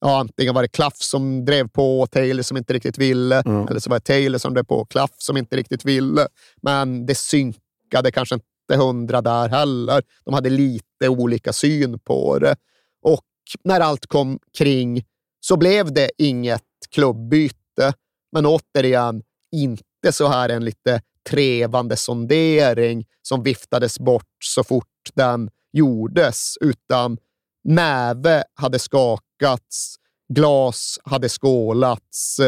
ja, 0.00 0.20
antingen 0.20 0.54
var 0.54 0.62
det 0.62 0.68
Klaff 0.68 0.96
som 0.96 1.44
drev 1.44 1.68
på 1.68 2.06
Taylor 2.06 2.42
som 2.42 2.56
inte 2.56 2.72
riktigt 2.72 2.98
ville, 2.98 3.42
Mm. 3.46 3.68
eller 3.68 3.80
så 3.80 3.90
var 3.90 3.96
det 3.96 4.04
Taylor 4.04 4.38
som 4.38 4.54
drev 4.54 4.64
på 4.64 4.84
Klaff 4.84 5.10
som 5.18 5.36
inte 5.36 5.56
riktigt 5.56 5.84
ville. 5.84 6.28
Men 6.62 7.06
det 7.06 7.14
synkade 7.14 8.10
kanske 8.12 8.34
inte 8.34 8.82
hundra 8.84 9.20
där 9.22 9.48
heller. 9.48 10.02
De 10.24 10.34
hade 10.34 10.50
lite 10.50 11.08
olika 11.08 11.52
syn 11.52 11.98
på 11.98 12.38
det. 12.38 12.56
Och 13.02 13.24
när 13.64 13.80
allt 13.80 14.06
kom 14.06 14.38
kring 14.58 15.04
så 15.40 15.56
blev 15.56 15.92
det 15.92 16.10
inget 16.18 16.62
klubbyte. 16.94 17.92
Men 18.32 18.46
återigen, 18.46 19.22
inte 19.52 20.12
så 20.12 20.28
här 20.28 20.48
en 20.48 20.64
lite 20.64 21.00
trevande 21.30 21.96
sondering 21.96 23.06
som 23.22 23.42
viftades 23.42 23.98
bort 23.98 24.36
så 24.44 24.64
fort 24.64 24.86
den 25.14 25.50
gjordes, 25.72 26.54
utan 26.60 27.18
näve 27.64 28.44
hade 28.54 28.78
skakats, 28.78 29.96
glas 30.34 30.98
hade 31.04 31.28
skålats, 31.28 32.40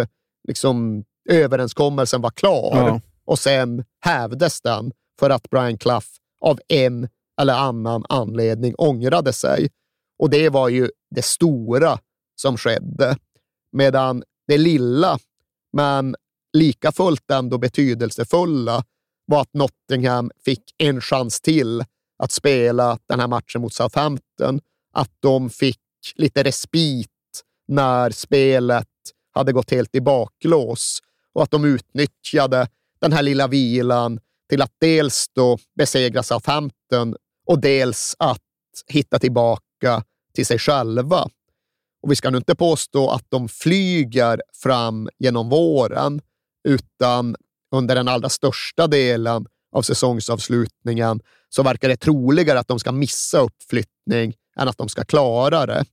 liksom 0.48 1.04
överenskommelsen 1.30 2.20
var 2.20 2.30
klar 2.30 2.70
Ja. 2.74 3.00
och 3.24 3.38
sen 3.38 3.84
hävdes 4.00 4.60
den 4.60 4.92
för 5.20 5.30
att 5.30 5.50
Brian 5.50 5.78
Clough 5.78 6.06
av 6.40 6.60
en 6.68 7.08
eller 7.40 7.54
annan 7.54 8.04
anledning 8.08 8.74
ångrade 8.78 9.32
sig. 9.32 9.68
Och 10.18 10.30
det 10.30 10.48
var 10.48 10.68
ju 10.68 10.90
det 11.10 11.24
stora 11.24 11.98
som 12.40 12.56
skedde. 12.56 13.16
Medan 13.72 14.22
det 14.46 14.58
lilla, 14.58 15.18
men 15.72 16.16
lika 16.52 16.92
fullt 16.92 17.30
ändå 17.30 17.58
betydelsefulla, 17.58 18.84
var 19.26 19.40
att 19.40 19.54
Nottingham 19.54 20.30
fick 20.44 20.62
en 20.78 21.00
chans 21.00 21.40
till 21.40 21.84
att 22.18 22.32
spela 22.32 22.98
den 23.08 23.20
här 23.20 23.28
matchen 23.28 23.60
mot 23.60 23.74
Southampton. 23.74 24.60
Att 24.92 25.10
de 25.20 25.50
fick 25.50 25.80
lite 26.14 26.42
respit 26.42 27.10
när 27.68 28.10
spelet 28.10 28.88
hade 29.34 29.52
gått 29.52 29.70
helt 29.70 29.94
i 29.94 30.00
baklås 30.00 31.02
och 31.32 31.42
att 31.42 31.50
de 31.50 31.64
utnyttjade 31.64 32.68
den 33.00 33.12
här 33.12 33.22
lilla 33.22 33.46
vilan 33.46 34.20
till 34.48 34.62
att 34.62 34.72
dels 34.80 35.28
då 35.34 35.58
besegra 35.78 36.22
Southampton 36.22 37.16
och 37.46 37.60
dels 37.60 38.16
att 38.18 38.42
hitta 38.86 39.18
tillbaka 39.18 40.02
till 40.34 40.46
sig 40.46 40.58
själva. 40.58 41.28
Och 42.02 42.10
vi 42.10 42.16
ska 42.16 42.30
nu 42.30 42.38
inte 42.38 42.54
påstå 42.54 43.10
att 43.10 43.24
de 43.28 43.48
flyger 43.48 44.42
fram 44.62 45.08
genom 45.18 45.48
våren, 45.48 46.20
utan 46.68 47.36
under 47.74 47.94
den 47.94 48.08
allra 48.08 48.28
största 48.28 48.86
delen 48.86 49.46
av 49.72 49.82
säsongsavslutningen 49.82 51.20
så 51.48 51.62
verkar 51.62 51.88
det 51.88 51.96
troligare 51.96 52.58
att 52.58 52.68
de 52.68 52.78
ska 52.78 52.92
missa 52.92 53.38
uppflyttning 53.40 54.34
än 54.58 54.68
att 54.68 54.78
de 54.78 54.88
ska 54.88 55.04
klara 55.04 55.66
det. 55.66 55.84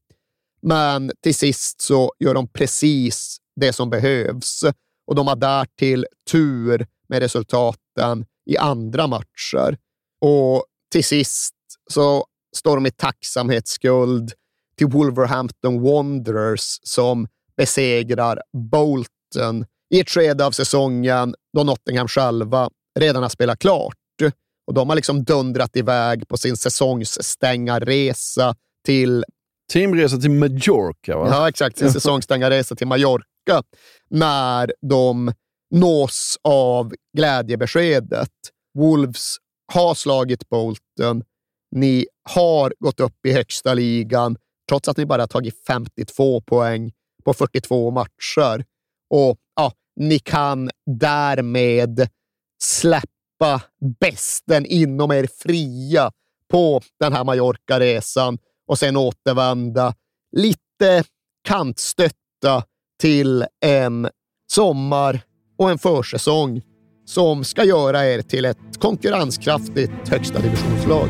Men 0.62 1.12
till 1.22 1.36
sist 1.36 1.82
så 1.82 2.14
gör 2.20 2.34
de 2.34 2.48
precis 2.48 3.38
det 3.56 3.74
som 3.74 3.90
behövs 3.90 4.64
och 5.08 5.16
de 5.16 5.28
har 5.28 5.36
därtill 5.36 6.06
tur 6.32 6.88
med 7.10 7.20
resultaten 7.20 8.26
i 8.46 8.58
andra 8.58 9.08
matcher. 9.08 9.78
Och 10.22 10.66
till 10.92 11.04
sist 11.04 11.56
så 11.92 12.26
står 12.56 12.76
de 12.76 12.86
i 12.86 12.92
tacksamhetsskuld 12.92 14.34
till 14.78 14.88
Wolverhampton 14.88 15.82
Wanderers 15.82 16.80
som 16.84 17.28
besegrar 17.58 18.42
Bolton 18.72 19.66
i 19.94 20.00
ett 20.00 20.10
skede 20.10 20.46
av 20.46 20.52
säsongen 20.52 21.36
då 21.58 21.64
Nottingham 21.64 22.08
själva 22.08 22.70
redan 23.00 23.24
har 23.24 23.30
spelat 23.30 23.60
klart. 23.60 23.96
Och 24.68 24.74
de 24.74 24.90
har 24.90 24.96
liksom 24.96 25.24
dundrat 25.24 25.76
iväg 25.76 26.28
på 26.28 26.38
sin 26.38 26.58
säsongsstängarresa 26.58 28.56
till 28.86 29.26
Teamresa 29.74 30.18
till 30.18 30.32
Mallorca, 30.32 31.18
va? 31.18 31.28
Ja, 31.32 31.50
exakt. 31.50 31.78
Sin 31.78 31.92
säsongsstängarresa 31.92 32.76
till 32.76 32.88
Mallorca 32.88 33.64
när 34.10 34.74
de 34.90 35.34
nås 35.72 36.38
av 36.44 36.94
glädjebeskedet. 37.18 38.32
Wolves 38.74 39.36
har 39.74 39.96
slagit 39.96 40.50
Bolton. 40.50 41.24
Ni 41.76 42.08
har 42.30 42.74
gått 42.80 43.00
upp 43.00 43.26
i 43.26 43.32
högsta 43.32 43.74
ligan 43.74 44.38
trots 44.70 44.90
att 44.90 44.98
ni 44.98 45.06
bara 45.06 45.28
tagit 45.28 45.66
52 45.68 46.42
poäng 46.42 46.92
på 47.26 47.34
42 47.34 47.92
matcher. 47.92 48.66
Och 49.10 49.38
ja, 49.56 49.72
ni 49.96 50.20
kan 50.20 50.70
därmed 50.86 52.08
släppa 52.64 53.62
bästen 54.00 54.66
inom 54.66 55.12
er 55.12 55.28
fria 55.38 56.12
på 56.52 56.82
den 57.00 57.14
här 57.14 57.24
Mallorca-resan 57.24 58.38
och 58.68 58.80
sen 58.80 58.98
återvända 58.98 59.94
lite 60.36 61.04
kantstötta 61.48 62.64
till 63.02 63.46
en 63.66 64.10
sommar 64.52 65.22
och 65.58 65.72
en 65.72 65.78
försäsong 65.78 66.62
som 67.06 67.44
ska 67.44 67.64
göra 67.64 68.06
er 68.06 68.22
till 68.22 68.46
ett 68.46 68.80
konkurrenskraftigt 68.80 70.10
högsta 70.10 70.40
divisionslag. 70.40 71.10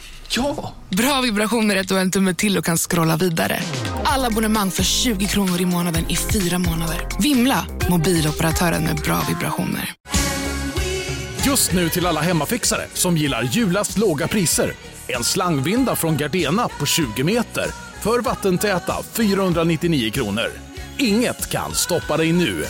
Ja! 0.35 0.73
Bra 0.89 1.21
vibrationer 1.21 1.75
är 1.75 1.79
att 1.79 1.87
du 1.87 1.93
har 1.93 2.01
en 2.01 2.11
tumme 2.11 2.33
till 2.33 2.57
och 2.57 2.65
kan 2.65 2.77
scrolla 2.77 3.17
vidare. 3.17 3.59
Alla 4.03 4.27
abonnemang 4.27 4.71
för 4.71 4.83
20 4.83 5.27
kronor 5.27 5.61
i 5.61 5.65
månaden 5.65 6.09
i 6.09 6.15
fyra 6.15 6.59
månader. 6.59 7.07
Vimla! 7.19 7.65
Mobiloperatören 7.89 8.83
med 8.83 8.95
bra 8.95 9.21
vibrationer. 9.29 9.93
Just 11.45 11.73
nu 11.73 11.89
till 11.89 12.05
alla 12.05 12.21
hemmafixare 12.21 12.85
som 12.93 13.17
gillar 13.17 13.43
julast 13.43 13.97
låga 13.97 14.27
priser. 14.27 14.73
En 15.07 15.23
slangvinda 15.23 15.95
från 15.95 16.17
Gardena 16.17 16.67
på 16.79 16.85
20 16.85 17.23
meter 17.23 17.65
för 18.01 18.19
vattentäta 18.19 19.03
499 19.13 20.11
kronor. 20.11 20.51
Inget 20.97 21.49
kan 21.49 21.73
stoppa 21.73 22.17
dig 22.17 22.33
nu. 22.33 22.65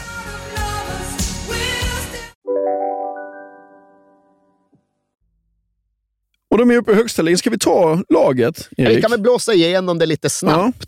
Och 6.52 6.58
de 6.58 6.72
är 6.72 6.78
uppe 6.78 6.92
i 6.92 6.96
högsta 6.96 7.22
ligan. 7.22 7.38
Ska 7.38 7.50
vi 7.50 7.58
ta 7.58 8.04
laget, 8.10 8.70
Erik? 8.78 8.98
Vi 8.98 9.02
kan 9.02 9.12
väl 9.12 9.22
blåsa 9.22 9.54
igenom 9.54 9.98
det 9.98 10.06
lite 10.06 10.30
snabbt. 10.30 10.88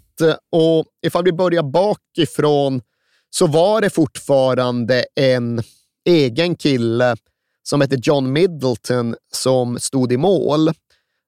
Och 0.51 0.85
ifall 1.05 1.23
vi 1.23 1.31
börjar 1.31 1.63
bakifrån 1.63 2.81
så 3.29 3.47
var 3.47 3.81
det 3.81 3.89
fortfarande 3.89 5.05
en 5.15 5.63
egen 6.09 6.55
kille 6.55 7.15
som 7.63 7.81
hette 7.81 7.97
John 8.03 8.33
Middleton 8.33 9.15
som 9.33 9.79
stod 9.79 10.13
i 10.13 10.17
mål. 10.17 10.69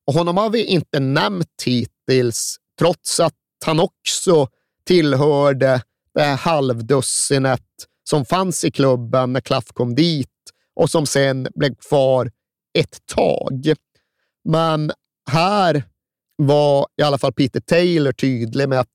Och 0.08 0.14
honom 0.14 0.38
har 0.38 0.50
vi 0.50 0.64
inte 0.64 1.00
nämnt 1.00 1.64
hittills, 1.66 2.58
trots 2.80 3.20
att 3.20 3.34
han 3.66 3.80
också 3.80 4.48
tillhörde 4.86 5.82
det 6.14 6.22
här 6.22 6.36
halvdussinet 6.36 7.62
som 8.10 8.26
fanns 8.26 8.64
i 8.64 8.72
klubben 8.72 9.34
när 9.34 9.42
Klaff 9.42 9.66
kom 9.74 9.96
dit 9.96 10.30
och 10.76 10.90
som 10.90 11.06
sen 11.06 11.48
blev 11.56 11.76
kvar 11.76 12.32
ett 12.78 12.98
tag. 13.06 13.74
Men 14.46 14.92
här 15.32 15.84
var 16.38 16.88
i 16.98 17.04
alla 17.04 17.18
fall 17.18 17.34
Peter 17.34 17.60
Taylor 17.60 18.12
tydlig 18.12 18.70
med 18.70 18.80
att 18.80 18.92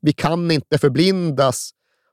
vi 0.00 0.12
kan 0.12 0.50
inte 0.50 0.78
förblindas 0.78 1.70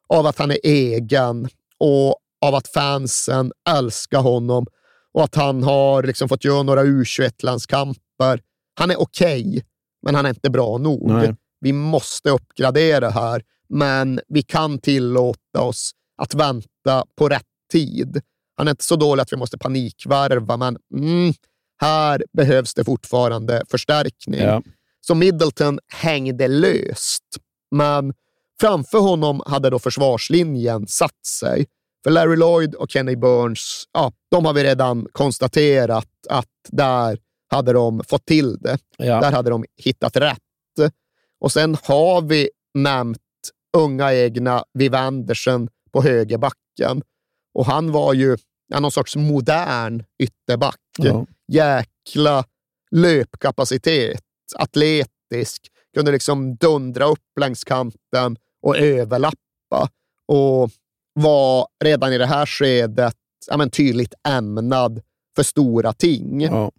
av 0.07 0.25
att 0.25 0.39
han 0.39 0.51
är 0.51 0.59
egen 0.63 1.49
och 1.77 2.15
av 2.41 2.55
att 2.55 2.67
fansen 2.67 3.51
älskar 3.69 4.21
honom 4.21 4.65
och 5.13 5.23
att 5.23 5.35
han 5.35 5.63
har 5.63 6.03
liksom 6.03 6.29
fått 6.29 6.43
göra 6.43 6.63
några 6.63 6.83
U21-landskamper. 6.83 8.41
Han 8.79 8.91
är 8.91 9.01
okej, 9.01 9.47
okay, 9.47 9.61
men 10.01 10.15
han 10.15 10.25
är 10.25 10.29
inte 10.29 10.49
bra 10.49 10.77
nog. 10.77 11.11
Nej. 11.11 11.35
Vi 11.59 11.73
måste 11.73 12.29
uppgradera 12.29 13.09
här, 13.09 13.43
men 13.69 14.19
vi 14.27 14.43
kan 14.43 14.79
tillåta 14.79 15.61
oss 15.61 15.91
att 16.21 16.33
vänta 16.33 17.05
på 17.15 17.29
rätt 17.29 17.43
tid. 17.71 18.21
Han 18.57 18.67
är 18.67 18.71
inte 18.71 18.83
så 18.83 18.95
dålig 18.95 19.21
att 19.21 19.33
vi 19.33 19.37
måste 19.37 19.57
panikvärva, 19.57 20.57
men 20.57 20.77
mm, 20.93 21.33
här 21.77 22.23
behövs 22.33 22.73
det 22.73 22.83
fortfarande 22.83 23.63
förstärkning. 23.71 24.41
Ja. 24.41 24.61
Så 25.01 25.15
Middleton 25.15 25.79
hängde 25.93 26.47
löst, 26.47 27.23
men 27.71 28.13
framför 28.61 28.99
honom 28.99 29.41
hade 29.45 29.69
då 29.69 29.79
försvarslinjen 29.79 30.87
satt 30.87 31.25
sig. 31.25 31.65
För 32.03 32.11
Larry 32.11 32.35
Lloyd 32.35 32.75
och 32.75 32.91
Kenny 32.91 33.15
Burns, 33.15 33.83
ja, 33.93 34.11
de 34.31 34.45
har 34.45 34.53
vi 34.53 34.63
redan 34.63 35.07
konstaterat 35.11 36.09
att 36.29 36.47
där 36.69 37.19
hade 37.49 37.73
de 37.73 38.03
fått 38.07 38.25
till 38.25 38.57
det. 38.57 38.77
Ja. 38.97 39.21
Där 39.21 39.31
hade 39.31 39.49
de 39.49 39.65
hittat 39.77 40.15
rätt. 40.15 40.37
Och 41.39 41.51
sen 41.51 41.77
har 41.83 42.21
vi 42.21 42.49
nämnt 42.73 43.19
unga 43.77 44.13
egna 44.13 44.63
Viv 44.73 44.95
Andersen 44.95 45.69
på 45.91 46.01
högerbacken. 46.01 47.01
Och 47.53 47.65
han 47.65 47.91
var 47.91 48.13
ju 48.13 48.37
någon 48.75 48.91
sorts 48.91 49.15
modern 49.15 50.03
ytterback. 50.19 50.79
Ja. 50.97 51.25
Jäkla 51.47 52.45
löpkapacitet, 52.91 54.23
atletisk, 54.55 55.67
kunde 55.93 56.11
liksom 56.11 56.55
dundra 56.55 57.05
upp 57.05 57.39
längs 57.39 57.63
kanten 57.63 58.37
och 58.61 58.77
överlappa. 58.77 59.89
Och 60.25 60.71
var 61.13 61.67
redan 61.83 62.13
i 62.13 62.17
det 62.17 62.25
här 62.25 62.45
skedet 62.45 63.15
ja, 63.47 63.57
men 63.57 63.69
tydligt 63.69 64.13
ämnad 64.27 65.01
för 65.35 65.43
stora 65.43 65.93
ting. 65.93 66.41
Ja. 66.41 66.71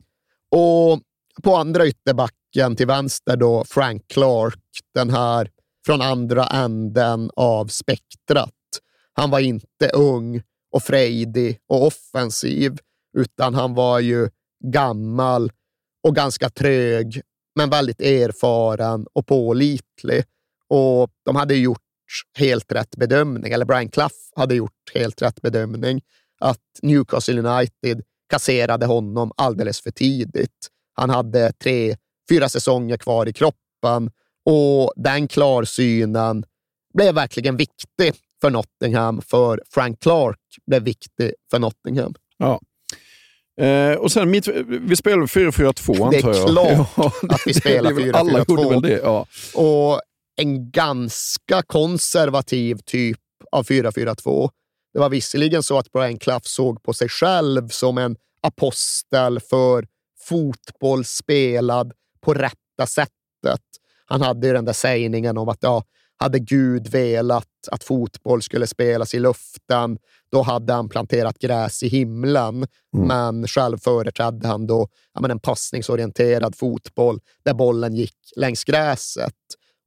Och 0.51 1.01
på 1.43 1.57
andra 1.57 1.87
ytterbacken 1.87 2.77
till 2.77 2.87
vänster 2.87 3.37
då 3.37 3.65
Frank 3.65 4.09
Clark, 4.09 4.61
den 4.95 5.11
här 5.11 5.51
från 5.87 6.03
andra 6.03 6.47
änden 6.47 7.31
av 7.37 7.67
spektrat. 7.67 8.55
Han 9.13 9.31
var 9.31 9.41
inte 9.41 9.89
ung 9.95 10.43
och 10.71 10.83
frejdig 10.83 11.59
och 11.69 11.87
offensiv, 11.87 12.79
utan 13.17 13.55
han 13.55 13.75
var 13.75 14.01
ju 14.01 14.29
gammal 14.65 15.53
och 16.09 16.15
ganska 16.15 16.49
trög, 16.51 17.23
men 17.57 17.71
väldigt 17.71 18.01
erfaren 18.01 19.07
och 19.13 19.27
pålitlig. 19.27 20.25
Och 20.69 21.11
de 21.25 21.37
hade 21.37 21.55
gjort 21.55 21.83
helt 22.39 22.73
rätt 22.73 22.97
bedömning, 22.97 23.53
eller 23.53 23.65
Brian 23.65 23.89
Clough 23.89 24.15
hade 24.37 24.55
gjort 24.55 24.93
helt 24.95 25.23
rätt 25.23 25.43
bedömning, 25.43 26.01
att 26.41 26.59
Newcastle 26.83 27.43
United 27.43 28.03
kasserade 28.31 28.87
honom 28.87 29.33
alldeles 29.37 29.81
för 29.81 29.91
tidigt. 29.91 30.69
Han 30.95 31.11
hade 31.11 31.53
tre, 31.53 31.97
fyra 32.31 32.49
säsonger 32.49 32.97
kvar 32.97 33.29
i 33.29 33.33
kroppen 33.33 34.11
och 34.45 34.93
den 34.97 35.29
klarsynen 35.29 36.45
blev 36.95 37.15
verkligen 37.15 37.57
viktig 37.57 38.15
för 38.41 38.51
Nottingham, 38.51 39.23
för 39.23 39.63
Frank 39.71 40.01
Clark 40.01 40.41
blev 40.67 40.83
viktig 40.83 41.33
för 41.51 41.59
Nottingham. 41.59 42.15
Ja. 42.37 42.61
Eh, 43.59 43.99
och 43.99 44.13
sen 44.13 44.31
mitt, 44.31 44.49
vi 44.67 44.97
spelar 44.97 45.27
4-4-2 45.27 46.05
antar 46.05 46.05
jag. 46.05 46.13
Det 46.13 46.19
är 46.19 46.47
klart 46.47 46.89
ja, 46.97 47.13
att 47.35 47.43
vi 47.47 47.55
spelar 47.55 47.91
4-4-2. 47.93 48.13
Alla 48.17 48.45
gjorde 48.49 48.69
väl 48.69 48.83
det, 48.83 49.01
ja. 49.03 49.27
Och 49.55 50.01
en 50.37 50.71
ganska 50.71 51.63
konservativ 51.63 52.79
typ 52.85 53.19
av 53.53 53.67
4-4-2. 53.67 54.51
Det 54.93 54.99
var 54.99 55.09
visserligen 55.09 55.63
så 55.63 55.79
att 55.79 55.93
Brian 55.93 56.19
Clough 56.19 56.45
såg 56.45 56.83
på 56.83 56.93
sig 56.93 57.09
själv 57.09 57.69
som 57.69 57.99
en 57.99 58.17
apostel 58.43 59.41
för 59.41 59.87
fotboll 60.29 61.05
spelad 61.05 61.93
på 62.21 62.35
rätta 62.35 62.87
sättet. 62.87 63.63
Han 64.07 64.23
hade 64.23 64.47
ju 64.47 64.53
den 64.53 64.65
där 64.65 64.73
sägningen 64.73 65.39
om 65.39 65.49
att 65.49 65.59
ja, 65.61 65.85
hade 66.19 66.39
Gud 66.39 66.89
velat 66.89 67.49
att 67.71 67.85
fotboll 67.85 68.43
skulle 68.43 68.67
spelas 68.67 69.15
i 69.15 69.19
luften, 69.19 69.99
då 70.31 70.43
hade 70.43 70.73
han 70.73 70.89
planterat 70.89 71.39
gräs 71.39 71.83
i 71.83 71.89
himlen. 71.89 72.67
Mm. 72.97 73.09
Men 73.09 73.49
själv 73.49 73.79
företrädde 73.79 74.49
han 74.49 74.67
då 74.67 74.89
ja, 75.15 75.21
men 75.21 75.31
en 75.31 75.39
passningsorienterad 75.39 76.57
fotboll 76.57 77.21
där 77.45 77.55
bollen 77.55 77.95
gick 77.95 78.17
längs 78.37 78.65
gräset. 78.65 79.35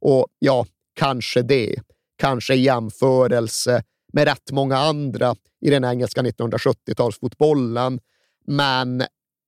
Och 0.02 0.28
ja, 0.40 0.66
kanske 0.96 1.42
det. 1.42 1.76
Kanske 2.18 2.54
i 2.56 2.62
jämförelse 2.62 3.84
med 4.14 4.28
rätt 4.28 4.52
många 4.52 4.78
andra 4.78 5.36
i 5.66 5.70
den 5.70 5.86
engelska 5.86 6.22
1970-talsfotbollen. 6.22 8.00
Men 8.48 9.04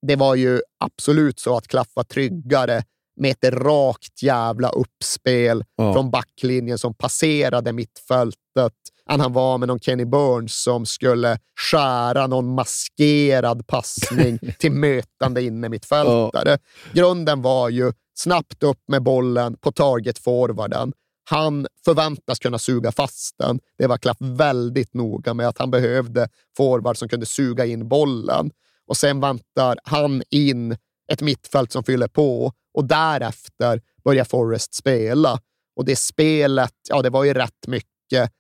det 0.08 0.16
var 0.16 0.36
ju 0.36 0.62
absolut 0.80 1.40
så 1.40 1.58
att 1.58 1.68
klaffa 1.68 2.04
tryggare 2.04 2.84
med 3.16 3.32
ett 3.32 3.54
rakt 3.54 4.24
jävla 4.24 4.70
uppspel 4.70 5.64
ja. 5.76 5.94
från 5.94 6.12
backlinjen 6.12 6.78
som 6.78 6.94
passerade 6.94 7.74
mittfältet 7.74 8.74
än 9.10 9.20
han 9.20 9.34
var 9.34 9.58
med 9.58 9.68
någon 9.68 9.80
Kenny 9.80 10.06
Burns 10.06 10.64
som 10.64 10.86
skulle 10.86 11.40
skära 11.72 12.28
någon 12.28 12.56
maskerad 12.56 13.68
passning 13.68 14.40
till 14.60 14.72
mötande 14.72 15.42
inne 15.42 15.70
mittfältare. 15.70 16.50
Ja. 16.50 16.58
Grunden 16.94 17.42
var 17.42 17.70
ju 17.70 17.94
snabbt 18.16 18.64
upp 18.64 18.82
med 18.88 19.04
bollen 19.04 19.58
på 19.58 19.72
target-forwarden. 19.72 20.94
Han 21.30 21.68
förväntas 21.86 22.40
kunna 22.40 22.60
suga 22.60 22.92
fast 22.92 23.36
den. 23.38 23.60
Det 23.78 23.88
var 23.88 23.98
Klaff 23.98 24.18
väldigt 24.20 24.94
noga 24.94 25.34
med 25.34 25.48
att 25.48 25.58
han 25.58 25.72
behövde 25.72 26.30
forward 26.58 26.98
som 26.98 27.10
kunde 27.10 27.26
suga 27.26 27.66
in 27.66 27.88
bollen. 27.88 28.52
Och 28.88 28.98
sen 28.98 29.20
väntar 29.20 29.78
han 29.84 30.24
in 30.30 30.78
ett 31.12 31.22
mittfält 31.22 31.72
som 31.72 31.84
fyller 31.84 32.08
på 32.08 32.52
och 32.74 32.86
därefter 32.86 33.82
börjar 34.04 34.26
Forrest 34.26 34.74
spela. 34.74 35.40
Och 35.76 35.86
det 35.86 35.96
spelet, 35.96 36.74
ja, 36.90 37.02
det 37.02 37.10
var 37.10 37.24
ju 37.24 37.34
rätt 37.34 37.68
mycket. 37.68 38.32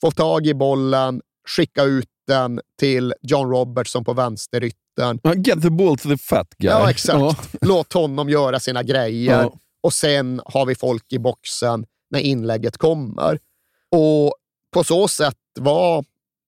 Få 0.00 0.10
tag 0.10 0.46
i 0.46 0.54
bollen, 0.54 1.22
skicka 1.48 1.84
ut 1.84 2.08
den 2.26 2.60
till 2.78 3.14
John 3.22 3.50
Robertson 3.50 4.04
på 4.04 4.12
vänsteryttern. 4.12 5.20
Get 5.44 5.62
the 5.62 5.70
ball 5.70 5.98
to 5.98 6.08
the 6.08 6.18
fat 6.18 6.54
guy. 6.58 6.70
Ja, 6.70 6.90
exakt. 6.90 7.18
Ja. 7.18 7.36
Låt 7.60 7.92
honom 7.92 8.28
göra 8.28 8.60
sina 8.60 8.82
grejer 8.82 9.42
ja. 9.42 9.52
och 9.82 9.92
sen 9.92 10.40
har 10.44 10.66
vi 10.66 10.74
folk 10.74 11.12
i 11.12 11.18
boxen 11.18 11.86
när 12.10 12.20
inlägget 12.20 12.76
kommer. 12.76 13.38
Och 13.90 14.34
på 14.72 14.84
så 14.84 15.08
sätt 15.08 15.36
var 15.60 16.04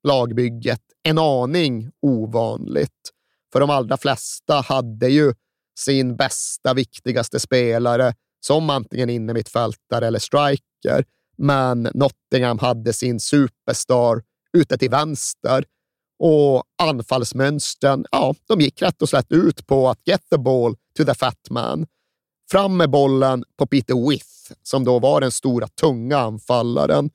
lagbygget 0.09 0.81
en 1.03 1.19
aning 1.19 1.91
ovanligt. 2.03 3.11
För 3.53 3.61
de 3.61 3.71
allra 3.71 3.97
flesta 3.97 4.61
hade 4.61 5.09
ju 5.09 5.35
sin 5.79 6.17
bästa, 6.17 6.75
viktigaste 6.75 7.41
spelare 7.41 8.15
som 8.41 8.71
antingen 8.71 9.11
innermittfältare 9.11 10.07
eller 10.07 10.19
striker. 10.19 11.05
Men 11.39 11.83
Nottingham 11.95 12.59
hade 12.59 12.93
sin 12.93 13.21
superstar 13.21 14.23
ute 14.53 14.79
till 14.79 14.91
vänster 14.91 15.65
och 16.19 16.65
anfallsmönstren, 16.83 18.05
ja, 18.11 18.35
de 18.49 18.61
gick 18.61 18.83
rätt 18.83 19.03
och 19.03 19.09
slätt 19.09 19.33
ut 19.33 19.67
på 19.67 19.89
att 19.89 20.01
get 20.05 20.23
the 20.31 20.39
ball 20.39 20.77
to 20.97 21.05
the 21.05 21.15
fat 21.15 21.51
man. 21.51 21.87
Fram 22.51 22.77
med 22.77 22.91
bollen 22.91 23.45
på 23.59 23.67
Peter 23.67 24.09
With, 24.09 24.53
som 24.63 24.85
då 24.85 24.99
var 24.99 25.21
den 25.21 25.33
stora, 25.33 25.69
tunga 25.69 26.19
anfallaren 26.19 27.11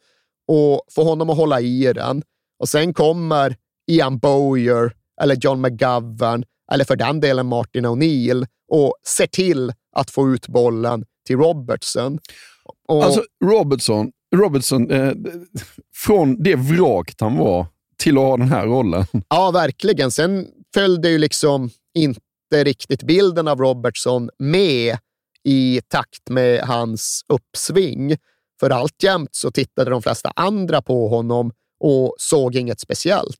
och 0.48 0.82
få 0.92 1.04
honom 1.04 1.30
att 1.30 1.38
hålla 1.38 1.62
i 1.62 1.94
den. 1.94 2.24
Och 2.60 2.70
sen 2.70 2.94
kommer 2.94 3.56
Ian 3.92 4.18
Bowyer 4.18 4.94
eller 5.22 5.36
John 5.36 5.62
McGovern 5.62 6.46
eller 6.72 6.86
för 6.86 6.96
den 6.96 7.20
delen 7.20 7.46
Martin 7.46 7.86
O'Neill 7.86 8.48
och 8.72 8.96
ser 9.08 9.28
till 9.28 9.74
att 9.96 10.12
få 10.12 10.34
ut 10.34 10.48
bollen 10.48 11.06
till 11.28 11.38
Robertson. 11.38 12.20
Och, 12.88 13.04
alltså 13.04 13.24
Robertson, 13.46 14.12
Robertson 14.36 14.92
eh, 14.92 15.14
från 15.96 16.44
det 16.44 16.56
vraket 16.56 17.22
han 17.22 17.38
var 17.38 17.66
till 17.98 18.18
att 18.18 18.24
ha 18.24 18.38
den 18.38 18.50
här 18.50 18.66
rollen. 18.66 19.06
Ja, 19.30 19.52
verkligen. 19.52 20.12
Sen 20.12 20.48
följde 20.74 21.10
ju 21.10 21.18
liksom 21.18 21.70
inte 21.98 22.64
riktigt 22.64 23.04
bilden 23.04 23.48
av 23.48 23.60
Robertson 23.60 24.30
med 24.40 24.98
i 25.44 25.82
takt 25.88 26.30
med 26.30 26.62
hans 26.62 27.22
uppsving. 27.34 28.18
För 28.60 28.70
alltjämt 28.70 29.36
så 29.36 29.52
tittade 29.52 29.92
de 29.92 30.02
flesta 30.02 30.32
andra 30.36 30.82
på 30.82 31.08
honom 31.08 31.52
och 31.80 32.16
såg 32.20 32.56
inget 32.56 32.80
speciellt. 32.80 33.38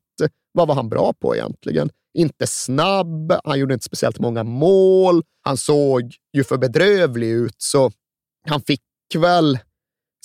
Vad 0.52 0.68
var 0.68 0.74
han 0.74 0.88
bra 0.88 1.12
på 1.20 1.36
egentligen? 1.36 1.90
Inte 2.14 2.46
snabb, 2.46 3.32
han 3.44 3.58
gjorde 3.58 3.74
inte 3.74 3.84
speciellt 3.84 4.18
många 4.18 4.44
mål, 4.44 5.22
han 5.42 5.56
såg 5.56 6.14
ju 6.32 6.44
för 6.44 6.56
bedrövlig 6.58 7.28
ut, 7.28 7.56
så 7.58 7.90
han 8.48 8.60
fick 8.60 8.82
väl 9.14 9.58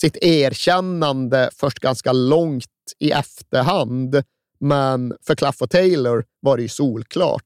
sitt 0.02 0.18
erkännande 0.22 1.50
först 1.54 1.80
ganska 1.80 2.14
långt 2.14 2.66
i 3.00 3.12
efterhand. 3.12 4.24
Men 4.60 5.14
för 5.22 5.36
Claff 5.36 5.62
och 5.62 5.70
Taylor 5.70 6.26
var 6.40 6.58
det 6.58 6.64
ju 6.64 6.70
solklart. 6.70 7.44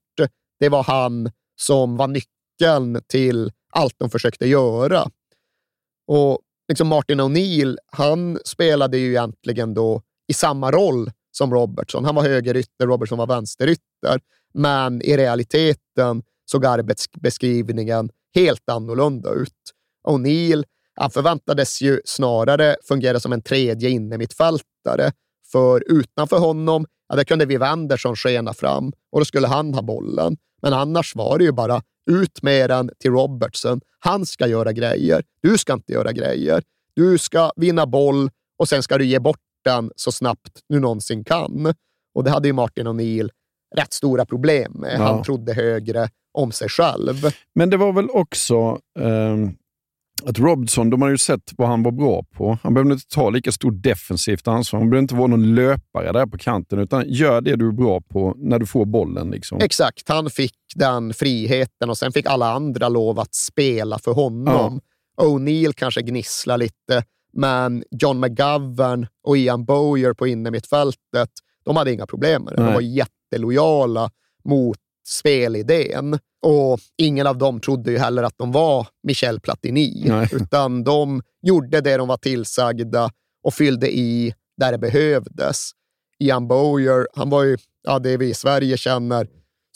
Det 0.60 0.70
var 0.70 0.84
han 0.84 1.32
som 1.60 1.98
var 1.98 2.08
nyckeln 2.08 3.02
till 3.08 3.52
allt 3.72 3.96
de 3.98 4.10
försökte 4.10 4.48
göra. 4.48 5.10
Och 6.08 6.40
liksom 6.68 6.88
Martin 6.88 7.22
O'Neill, 7.22 7.78
han 7.92 8.40
spelade 8.46 8.98
ju 8.98 9.10
egentligen 9.10 9.74
då 9.74 10.02
i 10.28 10.34
samma 10.34 10.72
roll 10.72 11.12
som 11.38 11.54
Robertson. 11.54 12.06
Han 12.06 12.16
var 12.16 12.24
högerytter, 12.24 12.88
Robertson 12.88 13.18
var 13.18 13.28
vänsterytter. 13.28 14.20
Men 14.54 15.02
i 15.02 15.18
realiteten 15.18 16.24
såg 16.52 16.66
arbetsbeskrivningen 16.66 18.10
helt 18.36 18.70
annorlunda 18.70 19.34
ut. 19.34 19.54
O'Neill 20.08 20.64
han 21.00 21.12
förväntades 21.12 21.82
ju 21.82 22.02
snarare 22.06 22.76
fungera 22.84 23.20
som 23.20 23.34
en 23.34 23.42
tredje 23.42 23.90
innermittfältare, 23.90 25.12
för 25.52 25.84
utanför 25.88 26.40
honom 26.40 26.86
ja, 27.10 27.16
där 27.16 27.24
kunde 27.24 27.46
vi 27.46 27.58
Wendersson 27.58 28.16
skena 28.16 28.54
fram 28.54 28.92
och 29.12 29.20
då 29.20 29.26
skulle 29.26 29.48
han 29.48 29.74
ha 29.74 29.82
bollen. 29.82 30.38
Men 30.62 30.74
annars 30.74 31.16
var 31.16 31.38
det 31.38 31.44
ju 31.44 31.52
bara 31.52 31.82
ut 32.12 32.42
med 32.42 32.70
den 32.70 32.90
till 33.00 33.12
Robertson. 33.12 33.82
Han 34.00 34.26
ska 34.26 34.48
göra 34.48 34.72
grejer. 34.72 35.24
Du 35.42 35.58
ska 35.58 35.74
inte 35.74 35.94
göra 35.94 36.12
grejer. 36.12 36.64
Du 36.94 37.18
ska 37.18 37.52
vinna 37.56 37.86
boll 37.86 38.30
och 38.58 38.70
sen 38.70 38.84
ska 38.84 38.98
du 38.98 39.06
ge 39.06 39.20
bort 39.20 39.40
den 39.68 39.92
så 39.96 40.12
snabbt 40.12 40.62
du 40.70 40.80
någonsin 40.80 41.24
kan. 41.24 41.74
Och 42.16 42.24
det 42.24 42.30
hade 42.30 42.48
ju 42.48 42.54
Martin 42.54 42.88
O'Neill 42.88 43.30
rätt 43.76 43.94
stora 43.94 44.26
problem 44.26 44.72
med. 44.72 44.96
Ja. 45.00 45.04
Han 45.04 45.24
trodde 45.24 45.54
högre 45.54 46.10
om 46.34 46.52
sig 46.52 46.70
själv. 46.70 47.16
Men 47.56 47.70
det 47.70 47.78
var 47.78 47.94
väl 47.94 48.10
också 48.10 48.80
eh, 49.00 49.38
att 50.24 50.40
Robson, 50.40 50.90
de 50.90 51.02
har 51.02 51.10
ju 51.10 51.18
sett 51.18 51.54
vad 51.58 51.68
han 51.68 51.84
var 51.84 51.92
bra 51.92 52.24
på. 52.24 52.58
Han 52.64 52.74
behövde 52.74 52.94
inte 52.94 53.08
ta 53.08 53.30
lika 53.30 53.52
stort 53.52 53.84
defensivt 53.84 54.48
ansvar. 54.48 54.80
Han 54.80 54.90
behöver 54.90 55.02
inte 55.02 55.16
vara 55.16 55.28
någon 55.28 55.56
löpare 55.56 56.12
där 56.12 56.26
på 56.26 56.38
kanten, 56.38 56.80
utan 56.80 57.04
gör 57.08 57.42
det 57.42 57.56
du 57.56 57.68
är 57.68 57.72
bra 57.72 58.02
på 58.02 58.34
när 58.38 58.60
du 58.60 58.66
får 58.66 58.86
bollen. 58.86 59.30
Liksom. 59.30 59.60
Exakt, 59.62 60.10
han 60.10 60.30
fick 60.30 60.56
den 60.76 61.14
friheten 61.14 61.90
och 61.90 61.98
sen 61.98 62.12
fick 62.12 62.26
alla 62.26 62.54
andra 62.54 62.90
lov 62.90 63.20
att 63.20 63.36
spela 63.36 64.00
för 64.00 64.12
honom. 64.12 64.80
Ja. 65.18 65.24
O'Neill 65.24 65.74
kanske 65.74 66.02
gnisslar 66.02 66.58
lite, 66.58 67.04
men 67.38 67.84
John 67.92 68.20
McGovern 68.20 69.08
och 69.24 69.38
Ian 69.38 69.66
Bowyer 69.66 70.14
på 70.14 70.28
innermittfältet, 70.28 71.30
de 71.66 71.76
hade 71.76 71.94
inga 71.94 72.06
problem 72.06 72.44
med 72.44 72.54
det. 72.54 72.64
De 72.64 72.74
var 72.74 72.82
jättelojala 72.82 74.10
mot 74.44 74.78
spelidén. 75.08 76.20
Och 76.42 76.80
ingen 76.98 77.28
av 77.28 77.38
dem 77.38 77.60
trodde 77.60 77.92
ju 77.92 77.98
heller 77.98 78.24
att 78.24 78.38
de 78.38 78.52
var 78.52 78.88
Michel 79.04 79.40
Platini, 79.40 80.04
Nej. 80.08 80.30
utan 80.34 80.84
de 80.84 81.22
gjorde 81.42 81.82
det 81.82 81.98
de 81.98 82.08
var 82.08 82.18
tillsagda 82.18 83.10
och 83.44 83.54
fyllde 83.54 83.98
i 83.98 84.34
där 84.58 84.72
det 84.72 84.78
behövdes. 84.78 85.72
Ian 86.20 86.48
Bowyer, 86.48 87.08
han 87.14 87.30
var 87.30 87.44
ju 87.44 87.58
ja, 87.84 88.00
det 88.00 88.18
vi 88.18 88.30
i 88.30 88.34
Sverige 88.34 88.78
känner 88.78 89.28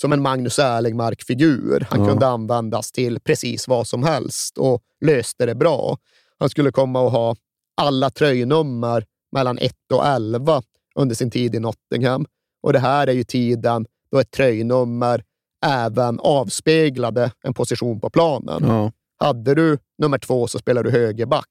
som 0.01 0.13
en 0.13 0.21
Magnus 0.21 0.59
Erlingmark-figur. 0.59 1.87
Han 1.89 1.99
ja. 1.99 2.07
kunde 2.07 2.27
användas 2.27 2.91
till 2.91 3.19
precis 3.19 3.67
vad 3.67 3.87
som 3.87 4.03
helst 4.03 4.57
och 4.57 4.81
löste 5.05 5.45
det 5.45 5.55
bra. 5.55 5.97
Han 6.39 6.49
skulle 6.49 6.71
komma 6.71 7.01
och 7.01 7.11
ha 7.11 7.35
alla 7.77 8.09
tröjnummer 8.09 9.05
mellan 9.31 9.57
1 9.57 9.73
och 9.93 10.05
11 10.05 10.61
under 10.95 11.15
sin 11.15 11.31
tid 11.31 11.55
i 11.55 11.59
Nottingham. 11.59 12.25
Och 12.63 12.73
det 12.73 12.79
här 12.79 13.07
är 13.07 13.11
ju 13.11 13.23
tiden 13.23 13.85
då 14.11 14.19
ett 14.19 14.31
tröjnummer 14.31 15.23
även 15.65 16.19
avspeglade 16.19 17.31
en 17.43 17.53
position 17.53 17.99
på 17.99 18.09
planen. 18.09 18.63
Ja. 18.67 18.91
Hade 19.17 19.55
du 19.55 19.77
nummer 19.97 20.17
två 20.17 20.47
så 20.47 20.59
spelade 20.59 20.89
du 20.91 20.97
högerback. 20.97 21.47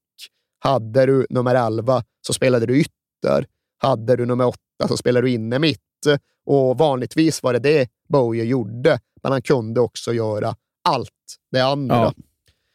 Hade 0.58 1.06
du 1.06 1.26
nummer 1.30 1.54
elva 1.54 2.04
så 2.26 2.32
spelade 2.32 2.66
du 2.66 2.80
ytter. 2.80 3.46
Hade 3.78 4.16
du 4.16 4.26
nummer 4.26 4.46
åtta 4.46 4.88
så 4.88 4.96
spelade 4.96 5.26
du 5.26 5.30
inne 5.30 5.58
mitt. 5.58 5.80
Och 6.46 6.78
vanligtvis 6.78 7.42
var 7.42 7.52
det 7.52 7.58
det 7.58 7.88
Bowyer 8.08 8.44
gjorde, 8.44 9.00
men 9.22 9.32
han 9.32 9.42
kunde 9.42 9.80
också 9.80 10.12
göra 10.12 10.56
allt 10.88 11.10
det 11.50 11.60
andra. 11.60 11.96
Ja. 11.96 12.12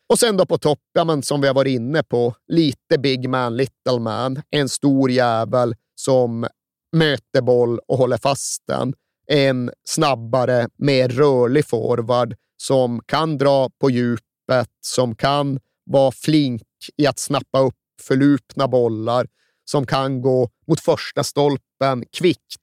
Och 0.10 0.20
sen 0.20 0.38
då 0.38 0.45
på 0.45 0.58
topp, 0.58 0.80
ja, 0.93 1.03
men 1.03 1.24
som 1.24 1.41
vi 1.41 1.47
har 1.47 1.53
varit 1.53 1.76
inne 1.76 2.03
på, 2.03 2.36
lite 2.47 2.97
big 2.97 3.30
man, 3.30 3.58
little 3.58 3.99
man. 3.99 4.41
En 4.49 4.70
stor 4.70 5.12
jävel 5.12 5.76
som 5.95 6.47
möter 6.91 7.41
boll 7.41 7.80
och 7.88 7.97
håller 7.97 8.18
fast 8.18 8.64
den 8.68 8.93
en 9.28 9.72
snabbare, 9.84 10.70
mer 10.78 11.10
rörlig 11.10 11.66
forward 11.68 12.36
som 12.58 13.01
kan 13.06 13.38
dra 13.38 13.70
på 13.70 13.89
djupet, 13.89 14.70
som 14.82 15.16
kan 15.16 15.60
vara 15.86 16.12
flink 16.12 16.62
i 16.97 17.08
att 17.08 17.20
snappa 17.20 17.60
upp 17.60 17.76
förlupna 18.01 18.68
bollar, 18.68 19.28
som 19.66 19.86
kan 19.86 20.22
gå 20.22 20.49
mot 20.68 20.80
första 20.80 21.24
stolpen 21.24 22.06
kvickt 22.18 22.62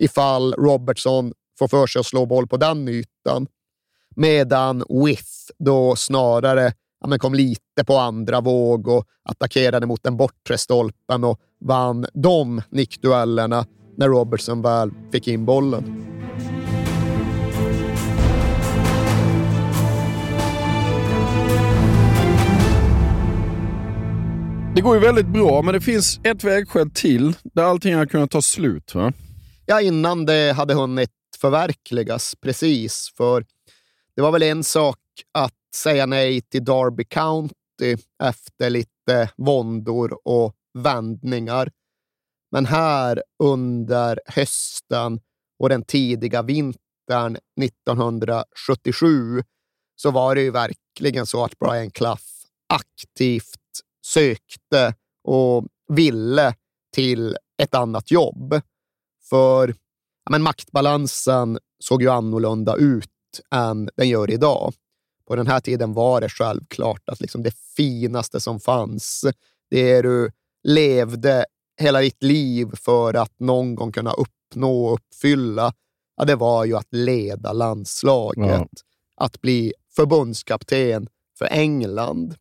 ifall 0.00 0.54
Robertson 0.54 1.32
får 1.58 1.68
för 1.68 1.86
sig 1.86 2.00
att 2.00 2.06
slå 2.06 2.26
boll 2.26 2.46
på 2.46 2.56
den 2.56 2.88
ytan. 2.88 3.46
Medan 4.16 4.78
With 4.78 5.30
då 5.58 5.96
snarare 5.96 6.72
ja, 7.00 7.06
men 7.06 7.18
kom 7.18 7.34
lite 7.34 7.84
på 7.86 7.98
andra 7.98 8.40
våg 8.40 8.88
och 8.88 9.04
attackerade 9.28 9.86
mot 9.86 10.02
den 10.02 10.16
bortre 10.16 10.58
stolpen 10.58 11.24
och 11.24 11.40
vann 11.60 12.06
de 12.14 12.62
nickduellerna 12.70 13.66
när 13.96 14.08
Robertson 14.08 14.62
väl 14.62 14.90
fick 15.12 15.28
in 15.28 15.44
bollen. 15.44 16.02
Det 24.74 24.82
går 24.82 24.94
ju 24.94 25.00
väldigt 25.00 25.26
bra, 25.26 25.62
men 25.62 25.74
det 25.74 25.80
finns 25.80 26.20
ett 26.24 26.44
vägskäl 26.44 26.90
till 26.90 27.34
där 27.42 27.62
allting 27.62 27.94
har 27.94 28.06
kunnat 28.06 28.30
ta 28.30 28.42
slut. 28.42 28.94
Va? 28.94 29.12
Ja, 29.66 29.80
innan 29.80 30.26
det 30.26 30.52
hade 30.52 30.74
hunnit 30.74 31.10
förverkligas, 31.40 32.34
precis. 32.40 33.12
För 33.16 33.44
det 34.16 34.22
var 34.22 34.32
väl 34.32 34.42
en 34.42 34.64
sak 34.64 34.98
att 35.32 35.54
säga 35.74 36.06
nej 36.06 36.40
till 36.40 36.64
Derby 36.64 37.04
County 37.04 37.96
efter 38.22 38.70
lite 38.70 39.30
våndor 39.36 40.18
och 40.24 40.54
vändningar. 40.78 41.70
Men 42.52 42.66
här 42.66 43.22
under 43.42 44.20
hösten 44.26 45.20
och 45.58 45.68
den 45.68 45.82
tidiga 45.82 46.42
vintern 46.42 47.36
1977 47.62 49.42
så 49.96 50.10
var 50.10 50.34
det 50.34 50.42
ju 50.42 50.50
verkligen 50.50 51.26
så 51.26 51.44
att 51.44 51.58
Brian 51.58 51.90
Clough 51.90 52.22
aktivt 52.68 53.60
sökte 54.06 54.94
och 55.24 55.66
ville 55.88 56.54
till 56.94 57.36
ett 57.62 57.74
annat 57.74 58.10
jobb. 58.10 58.60
För 59.28 59.68
ja, 60.24 60.30
men 60.30 60.42
maktbalansen 60.42 61.58
såg 61.78 62.02
ju 62.02 62.08
annorlunda 62.08 62.76
ut 62.76 63.10
än 63.50 63.88
den 63.96 64.08
gör 64.08 64.30
idag. 64.30 64.74
På 65.26 65.36
den 65.36 65.46
här 65.46 65.60
tiden 65.60 65.92
var 65.92 66.20
det 66.20 66.28
självklart 66.28 67.08
att 67.08 67.20
liksom 67.20 67.42
det 67.42 67.54
finaste 67.76 68.40
som 68.40 68.60
fanns, 68.60 69.24
det 69.70 70.02
du 70.02 70.30
levde 70.62 71.44
hela 71.80 72.00
ditt 72.00 72.22
liv 72.22 72.68
för 72.74 73.14
att 73.14 73.32
någon 73.40 73.74
gång 73.74 73.92
kunna 73.92 74.12
uppnå 74.12 74.86
och 74.86 74.94
uppfylla, 74.94 75.72
ja, 76.16 76.24
det 76.24 76.36
var 76.36 76.64
ju 76.64 76.76
att 76.76 76.94
leda 76.94 77.52
landslaget. 77.52 78.48
Ja. 78.48 78.66
Att 79.16 79.40
bli 79.40 79.72
förbundskapten 79.96 81.08
för 81.38 81.46
England. 81.46 82.34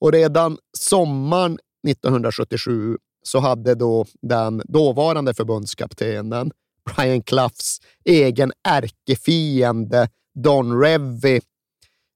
Och 0.00 0.12
redan 0.12 0.58
sommaren 0.78 1.58
1977 1.88 2.98
så 3.22 3.38
hade 3.38 3.74
då 3.74 4.06
den 4.22 4.62
dåvarande 4.64 5.34
förbundskaptenen, 5.34 6.52
Brian 6.90 7.22
Cloughs 7.22 7.78
egen 8.04 8.52
ärkefiende 8.68 10.08
Don 10.34 10.80
Revy, 10.80 11.40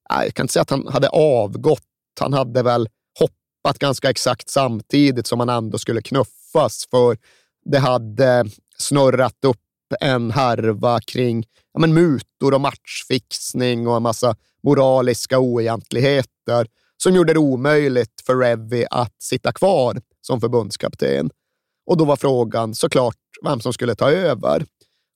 jag 0.09 0.33
kan 0.33 0.43
inte 0.43 0.53
säga 0.53 0.61
att 0.61 0.69
han 0.69 0.87
hade 0.87 1.09
avgått, 1.09 1.83
han 2.19 2.33
hade 2.33 2.63
väl 2.63 2.89
hoppat 3.19 3.79
ganska 3.79 4.09
exakt 4.09 4.49
samtidigt 4.49 5.27
som 5.27 5.39
han 5.39 5.49
ändå 5.49 5.77
skulle 5.77 6.01
knuffas, 6.01 6.87
för 6.91 7.17
det 7.65 7.79
hade 7.79 8.45
snurrat 8.77 9.45
upp 9.45 9.57
en 9.99 10.31
härva 10.31 10.99
kring 10.99 11.45
ja, 11.73 11.79
men 11.79 11.93
mutor 11.93 12.53
och 12.53 12.61
matchfixning 12.61 13.87
och 13.87 13.95
en 13.95 14.03
massa 14.03 14.35
moraliska 14.63 15.39
oegentligheter 15.39 16.67
som 17.03 17.15
gjorde 17.15 17.33
det 17.33 17.39
omöjligt 17.39 18.21
för 18.25 18.35
Revy 18.35 18.85
att 18.91 19.21
sitta 19.21 19.51
kvar 19.51 20.01
som 20.21 20.41
förbundskapten. 20.41 21.29
Och 21.87 21.97
då 21.97 22.05
var 22.05 22.15
frågan 22.15 22.75
såklart 22.75 23.15
vem 23.43 23.59
som 23.59 23.73
skulle 23.73 23.95
ta 23.95 24.11
över. 24.11 24.65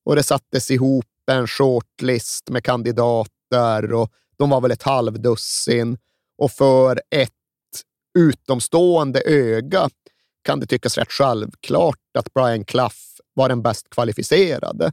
Och 0.06 0.16
det 0.16 0.24
sattes 0.24 0.72
ihop 0.72 1.06
en 1.32 1.48
shortlist 1.48 2.50
med 2.50 2.64
kandidater 2.64 3.94
och 3.94 4.10
de 4.38 4.50
var 4.50 4.62
väl 4.62 4.72
ett 4.72 4.84
halvdussin. 4.84 5.98
Och 6.38 6.52
för 6.52 7.02
ett 7.16 7.32
utomstående 8.18 9.22
öga 9.26 9.90
kan 10.44 10.60
det 10.60 10.66
tyckas 10.66 10.98
rätt 10.98 11.12
självklart 11.12 11.98
att 12.18 12.34
Brian 12.34 12.66
Clough 12.66 12.96
var 13.34 13.50
den 13.50 13.62
bäst 13.62 13.90
kvalificerade. 13.90 14.92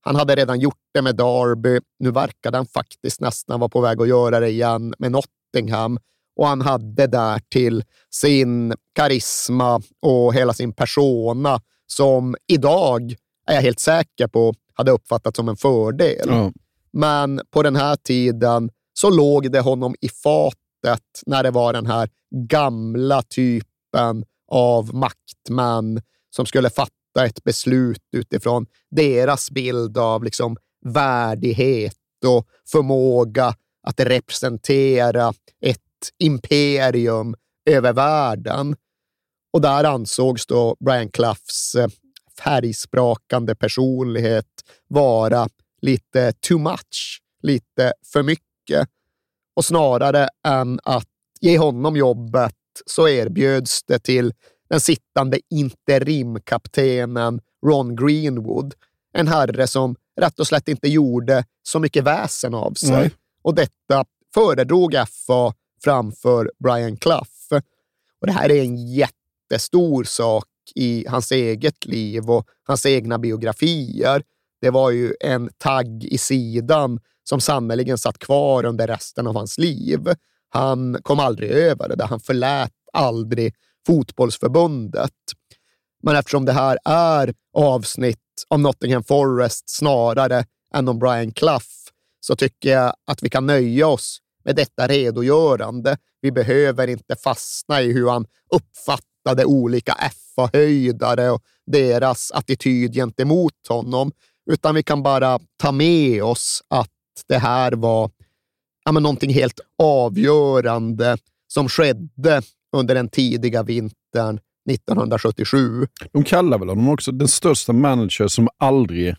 Han 0.00 0.16
hade 0.16 0.36
redan 0.36 0.60
gjort 0.60 0.80
det 0.94 1.02
med 1.02 1.16
Derby. 1.16 1.80
Nu 1.98 2.10
verkade 2.10 2.56
han 2.56 2.66
faktiskt 2.66 3.20
nästan 3.20 3.60
vara 3.60 3.68
på 3.68 3.80
väg 3.80 4.02
att 4.02 4.08
göra 4.08 4.40
det 4.40 4.48
igen 4.48 4.94
med 4.98 5.12
Nottingham. 5.12 5.98
Och 6.36 6.46
han 6.46 6.60
hade 6.60 7.06
där 7.06 7.40
till 7.48 7.84
sin 8.10 8.74
karisma 8.94 9.82
och 10.02 10.34
hela 10.34 10.52
sin 10.52 10.72
persona 10.72 11.60
som 11.86 12.36
idag, 12.46 13.14
är 13.46 13.54
jag 13.54 13.62
helt 13.62 13.80
säker 13.80 14.26
på, 14.28 14.54
hade 14.74 14.92
uppfattats 14.92 15.36
som 15.36 15.48
en 15.48 15.56
fördel. 15.56 16.26
Ja. 16.28 16.52
Men 16.92 17.40
på 17.50 17.62
den 17.62 17.76
här 17.76 17.96
tiden 17.96 18.70
så 18.92 19.10
låg 19.10 19.52
det 19.52 19.60
honom 19.60 19.94
i 20.00 20.08
fatet 20.08 21.02
när 21.26 21.42
det 21.42 21.50
var 21.50 21.72
den 21.72 21.86
här 21.86 22.08
gamla 22.48 23.22
typen 23.22 24.24
av 24.50 24.94
maktmän 24.94 26.02
som 26.30 26.46
skulle 26.46 26.70
fatta 26.70 27.24
ett 27.26 27.44
beslut 27.44 28.02
utifrån 28.16 28.66
deras 28.90 29.50
bild 29.50 29.98
av 29.98 30.24
liksom 30.24 30.56
värdighet 30.84 31.94
och 32.26 32.46
förmåga 32.72 33.54
att 33.86 34.00
representera 34.00 35.32
ett 35.60 35.80
imperium 36.18 37.34
över 37.70 37.92
världen. 37.92 38.76
Och 39.52 39.60
där 39.60 39.84
ansågs 39.84 40.46
då 40.46 40.76
Brian 40.80 41.10
Cloughs 41.10 41.74
eh, 41.74 41.88
färgsprakande 42.38 43.54
personlighet 43.54 44.46
vara 44.88 45.48
lite 45.82 46.32
too 46.32 46.58
much, 46.58 47.22
lite 47.42 47.92
för 48.12 48.22
mycket. 48.22 48.88
Och 49.56 49.64
snarare 49.64 50.28
än 50.46 50.80
att 50.84 51.08
ge 51.40 51.58
honom 51.58 51.96
jobbet 51.96 52.54
så 52.86 53.08
erbjöds 53.08 53.82
det 53.82 53.98
till 53.98 54.32
den 54.68 54.80
sittande 54.80 55.40
interimkaptenen 55.50 57.40
Ron 57.66 57.96
Greenwood, 57.96 58.74
en 59.12 59.28
herre 59.28 59.66
som 59.66 59.96
rätt 60.20 60.40
och 60.40 60.46
slätt 60.46 60.68
inte 60.68 60.88
gjorde 60.88 61.44
så 61.62 61.78
mycket 61.78 62.04
väsen 62.04 62.54
av 62.54 62.72
sig. 62.72 62.90
Nej. 62.90 63.10
Och 63.42 63.54
detta 63.54 64.04
föredrog 64.34 64.94
FA 65.26 65.54
framför 65.84 66.50
Brian 66.58 66.96
Clough. 66.96 67.62
Och 68.20 68.26
det 68.26 68.32
här 68.32 68.50
är 68.50 68.62
en 68.62 68.86
jättestor 68.86 70.04
sak 70.04 70.48
i 70.74 71.06
hans 71.08 71.32
eget 71.32 71.84
liv 71.84 72.30
och 72.30 72.48
hans 72.66 72.86
egna 72.86 73.18
biografier. 73.18 74.22
Det 74.60 74.70
var 74.70 74.90
ju 74.90 75.14
en 75.20 75.50
tagg 75.58 76.04
i 76.04 76.18
sidan 76.18 77.00
som 77.24 77.40
sannerligen 77.40 77.98
satt 77.98 78.18
kvar 78.18 78.64
under 78.64 78.86
resten 78.86 79.26
av 79.26 79.34
hans 79.36 79.58
liv. 79.58 80.00
Han 80.48 80.98
kom 81.02 81.20
aldrig 81.20 81.50
över 81.50 81.88
det, 81.88 81.96
där. 81.96 82.06
han 82.06 82.20
förlät 82.20 82.72
aldrig 82.92 83.54
fotbollsförbundet. 83.86 85.12
Men 86.02 86.16
eftersom 86.16 86.44
det 86.44 86.52
här 86.52 86.78
är 86.84 87.34
avsnitt 87.52 88.18
om 88.48 88.62
Nottingham 88.62 89.04
Forest 89.04 89.70
snarare 89.70 90.44
än 90.74 90.88
om 90.88 90.98
Brian 90.98 91.32
Clough 91.32 91.66
så 92.20 92.36
tycker 92.36 92.72
jag 92.72 92.94
att 93.06 93.22
vi 93.22 93.28
kan 93.28 93.46
nöja 93.46 93.86
oss 93.86 94.18
med 94.44 94.56
detta 94.56 94.86
redogörande. 94.86 95.96
Vi 96.20 96.32
behöver 96.32 96.88
inte 96.88 97.16
fastna 97.16 97.82
i 97.82 97.92
hur 97.92 98.08
han 98.08 98.26
uppfattade 98.50 99.44
olika 99.44 99.96
FA-höjdare 100.36 101.30
och 101.30 101.42
deras 101.66 102.30
attityd 102.30 102.94
gentemot 102.94 103.68
honom, 103.68 104.12
utan 104.50 104.74
vi 104.74 104.82
kan 104.82 105.02
bara 105.02 105.38
ta 105.56 105.72
med 105.72 106.22
oss 106.22 106.62
att 106.68 106.90
det 107.28 107.38
här 107.38 107.72
var 107.72 108.10
ja, 108.84 108.92
men 108.92 109.02
någonting 109.02 109.34
helt 109.34 109.60
avgörande 109.82 111.16
som 111.48 111.68
skedde 111.68 112.42
under 112.76 112.94
den 112.94 113.08
tidiga 113.08 113.62
vintern 113.62 114.40
1977. 114.70 115.86
De 116.12 116.24
kallar 116.24 116.58
väl 116.58 116.68
honom 116.68 116.88
också 116.88 117.12
den 117.12 117.28
största 117.28 117.72
manager 117.72 118.28
som 118.28 118.48
aldrig 118.58 119.16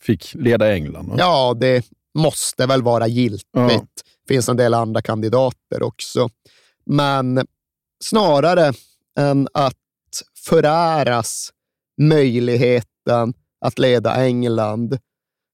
fick 0.00 0.34
leda 0.34 0.74
England? 0.74 1.08
va? 1.08 1.14
Ja, 1.18 1.54
det 1.60 1.86
måste 2.18 2.66
väl 2.66 2.82
vara 2.82 3.06
giltigt. 3.06 3.48
Ja 3.52 3.86
finns 4.28 4.48
en 4.48 4.56
del 4.56 4.74
andra 4.74 5.02
kandidater 5.02 5.82
också. 5.82 6.28
Men 6.86 7.46
snarare 8.04 8.72
än 9.18 9.48
att 9.54 9.74
föräras 10.48 11.52
möjligheten 12.00 13.34
att 13.60 13.78
leda 13.78 14.24
England 14.24 14.98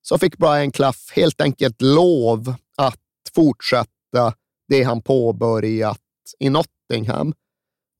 så 0.02 0.18
fick 0.18 0.38
Brian 0.38 0.70
Clough 0.70 0.98
helt 1.14 1.40
enkelt 1.40 1.82
lov 1.82 2.54
att 2.76 3.00
fortsätta 3.34 4.34
det 4.68 4.82
han 4.82 5.02
påbörjat 5.02 5.98
i 6.38 6.50
Nottingham. 6.50 7.32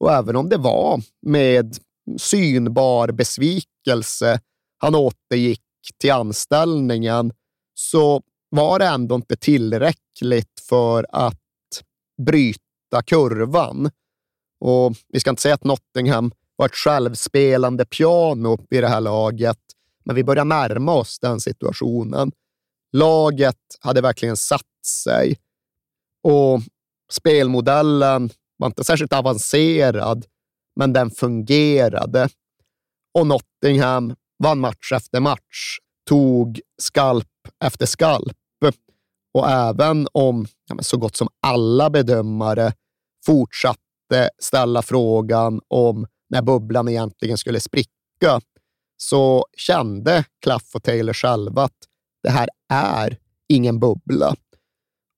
Och 0.01 0.12
även 0.12 0.37
om 0.37 0.49
det 0.49 0.57
var 0.57 1.03
med 1.27 1.77
synbar 2.18 3.12
besvikelse 3.12 4.41
han 4.79 4.95
återgick 4.95 5.62
till 5.99 6.12
anställningen 6.12 7.33
så 7.75 8.23
var 8.55 8.79
det 8.79 8.87
ändå 8.87 9.15
inte 9.15 9.37
tillräckligt 9.37 10.61
för 10.69 11.07
att 11.13 11.39
bryta 12.27 13.03
kurvan. 13.07 13.91
Och 14.61 14.97
vi 15.09 15.21
ska 15.21 15.31
inte 15.31 15.43
säga 15.43 15.55
att 15.55 15.65
Nottingham 15.65 16.33
var 16.57 16.67
ett 16.67 16.75
självspelande 16.75 17.85
piano 17.85 18.67
i 18.71 18.81
det 18.81 18.89
här 18.89 19.01
laget, 19.01 19.59
men 20.05 20.17
vi 20.17 20.25
börjar 20.25 20.45
närma 20.45 20.95
oss 20.95 21.19
den 21.19 21.41
situationen. 21.41 22.33
Laget 22.93 23.59
hade 23.81 24.01
verkligen 24.01 24.37
satt 24.37 24.87
sig 24.87 25.37
och 26.23 26.61
spelmodellen 27.13 28.31
var 28.57 28.67
inte 28.67 28.85
särskilt 28.85 29.13
avancerad, 29.13 30.27
men 30.77 30.93
den 30.93 31.11
fungerade. 31.11 32.29
Och 33.19 33.27
Nottingham 33.27 34.15
vann 34.39 34.61
match 34.61 34.93
efter 34.93 35.21
match, 35.21 35.79
tog 36.09 36.61
skalp 36.79 37.29
efter 37.65 37.87
skalp. 37.87 38.37
Och 39.35 39.51
även 39.51 40.09
om 40.12 40.47
ja, 40.68 40.74
men 40.74 40.85
så 40.85 40.97
gott 40.97 41.16
som 41.16 41.28
alla 41.41 41.91
bedömare 41.91 42.72
fortsatte 43.26 44.30
ställa 44.39 44.83
frågan 44.83 45.61
om 45.68 46.07
när 46.30 46.43
bubblan 46.43 46.89
egentligen 46.89 47.39
skulle 47.39 47.61
spricka, 47.61 48.41
så 48.97 49.47
kände 49.57 50.24
Claff 50.43 50.74
och 50.74 50.83
Taylor 50.83 51.12
själva 51.12 51.62
att 51.62 51.78
det 52.22 52.30
här 52.30 52.49
är 52.72 53.18
ingen 53.49 53.80
bubbla. 53.80 54.35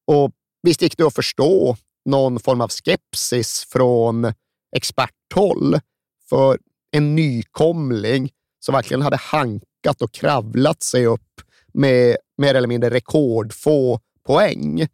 Och 0.07 0.33
visst 0.63 0.83
gick 0.83 0.97
det 0.97 1.07
att 1.07 1.15
förstå 1.15 1.77
någon 2.05 2.41
form 2.41 2.61
av 2.61 2.69
skepsis 2.69 3.67
från 3.69 4.33
experthåll 4.77 5.81
för 6.29 6.59
en 6.91 7.15
nykomling 7.15 8.31
som 8.65 8.73
verkligen 8.73 9.03
hade 9.03 9.17
hankat 9.17 10.03
och 10.03 10.13
kravlat 10.13 10.83
sig 10.83 11.07
upp 11.07 11.41
med 11.73 12.17
mer 12.39 12.55
eller 12.55 12.69
mindre 12.69 12.91
rekordfå 12.91 14.01
poäng. 14.27 14.87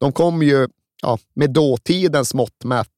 De 0.00 0.12
kom 0.12 0.42
ju 0.42 0.68
ja, 1.02 1.18
med 1.34 1.50
dåtidens 1.50 2.34
mått 2.34 2.64
mätt 2.64 2.88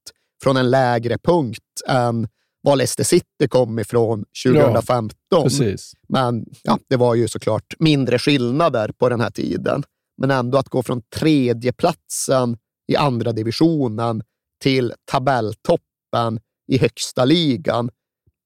från 0.43 0.57
en 0.57 0.71
lägre 0.71 1.19
punkt 1.19 1.83
än 1.89 2.29
var 2.63 2.77
Leicester 2.77 3.05
City 3.05 3.49
kom 3.49 3.79
ifrån 3.79 4.25
2015. 4.47 5.43
Precis. 5.43 5.93
Men 6.09 6.47
ja, 6.63 6.79
det 6.89 6.97
var 6.97 7.15
ju 7.15 7.29
såklart 7.29 7.75
mindre 7.79 8.19
skillnader 8.19 8.93
på 8.99 9.09
den 9.09 9.21
här 9.21 9.31
tiden. 9.31 9.83
Men 10.17 10.31
ändå 10.31 10.59
att 10.59 10.69
gå 10.69 10.83
från 10.83 11.03
tredjeplatsen 11.17 12.57
i 12.89 12.97
andra 12.97 13.33
divisionen 13.33 14.23
till 14.63 14.95
tabelltoppen 15.05 16.41
i 16.67 16.79
högsta 16.79 17.25
ligan, 17.25 17.91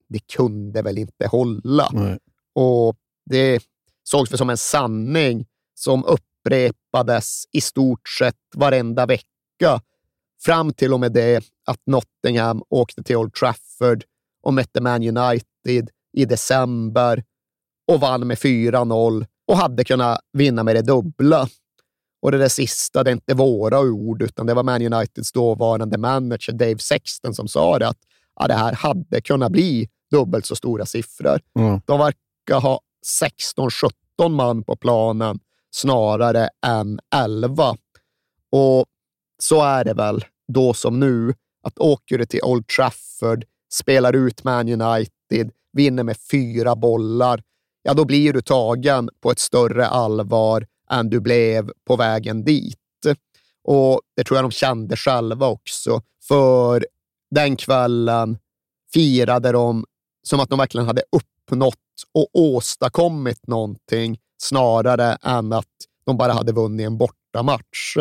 det 0.08 0.18
kunde 0.18 0.82
väl 0.82 0.98
inte 0.98 1.26
hålla. 1.26 1.88
Nej. 1.92 2.18
Och 2.54 2.96
det 3.30 3.60
sågs 4.04 4.32
väl 4.32 4.38
som 4.38 4.50
en 4.50 4.56
sanning 4.56 5.46
som 5.74 6.04
upprepades 6.04 7.44
i 7.52 7.60
stort 7.60 8.08
sett 8.08 8.36
varenda 8.54 9.06
vecka 9.06 9.80
fram 10.44 10.72
till 10.72 10.92
och 10.92 11.00
med 11.00 11.12
det 11.12 11.44
att 11.66 11.80
Nottingham 11.86 12.62
åkte 12.68 13.02
till 13.02 13.16
Old 13.16 13.34
Trafford 13.34 14.04
och 14.42 14.54
mötte 14.54 14.80
Man 14.80 15.18
United 15.18 15.90
i 16.12 16.24
december 16.24 17.24
och 17.92 18.00
vann 18.00 18.26
med 18.26 18.38
4-0 18.38 19.26
och 19.46 19.56
hade 19.56 19.84
kunnat 19.84 20.20
vinna 20.32 20.62
med 20.62 20.76
det 20.76 20.82
dubbla. 20.82 21.48
Och 22.22 22.32
det 22.32 22.38
där 22.38 22.48
sista, 22.48 23.04
det 23.04 23.10
är 23.10 23.12
inte 23.12 23.34
våra 23.34 23.80
ord, 23.80 24.22
utan 24.22 24.46
det 24.46 24.54
var 24.54 24.62
Man 24.62 24.92
Uniteds 24.92 25.32
dåvarande 25.32 25.98
manager 25.98 26.52
Dave 26.52 26.78
Sexton 26.78 27.34
som 27.34 27.48
sa 27.48 27.78
det, 27.78 27.88
att 27.88 27.98
ja, 28.40 28.48
det 28.48 28.54
här 28.54 28.72
hade 28.72 29.20
kunnat 29.20 29.52
bli 29.52 29.88
dubbelt 30.10 30.46
så 30.46 30.56
stora 30.56 30.86
siffror. 30.86 31.40
Ja. 31.52 31.80
De 31.86 31.98
verkar 31.98 32.60
ha 32.60 32.80
16-17 33.04 34.28
man 34.28 34.64
på 34.64 34.76
planen 34.76 35.38
snarare 35.70 36.48
än 36.66 37.00
11. 37.14 37.76
Och 38.52 38.86
så 39.42 39.62
är 39.62 39.84
det 39.84 39.94
väl 39.94 40.24
då 40.52 40.74
som 40.74 41.00
nu, 41.00 41.34
att 41.62 41.78
åker 41.78 42.18
du 42.18 42.26
till 42.26 42.42
Old 42.42 42.66
Trafford, 42.68 43.44
spelar 43.72 44.12
ut 44.12 44.44
Man 44.44 44.82
United, 44.82 45.50
vinner 45.72 46.02
med 46.02 46.16
fyra 46.30 46.76
bollar, 46.76 47.42
ja 47.82 47.94
då 47.94 48.04
blir 48.04 48.32
du 48.32 48.42
tagen 48.42 49.10
på 49.20 49.30
ett 49.30 49.38
större 49.38 49.86
allvar 49.86 50.66
än 50.90 51.10
du 51.10 51.20
blev 51.20 51.70
på 51.86 51.96
vägen 51.96 52.44
dit. 52.44 52.78
Och 53.64 54.00
det 54.16 54.24
tror 54.24 54.38
jag 54.38 54.44
de 54.44 54.50
kände 54.50 54.96
själva 54.96 55.46
också, 55.46 56.02
för 56.28 56.86
den 57.30 57.56
kvällen 57.56 58.38
firade 58.92 59.52
de 59.52 59.84
som 60.28 60.40
att 60.40 60.48
de 60.48 60.58
verkligen 60.58 60.86
hade 60.86 61.02
uppnått 61.12 61.74
och 62.14 62.28
åstadkommit 62.32 63.46
någonting 63.46 64.18
snarare 64.42 65.16
än 65.22 65.52
att 65.52 65.66
de 66.06 66.16
bara 66.16 66.32
hade 66.32 66.52
vunnit 66.52 66.86
en 66.86 66.98
bortamatch. 66.98 67.96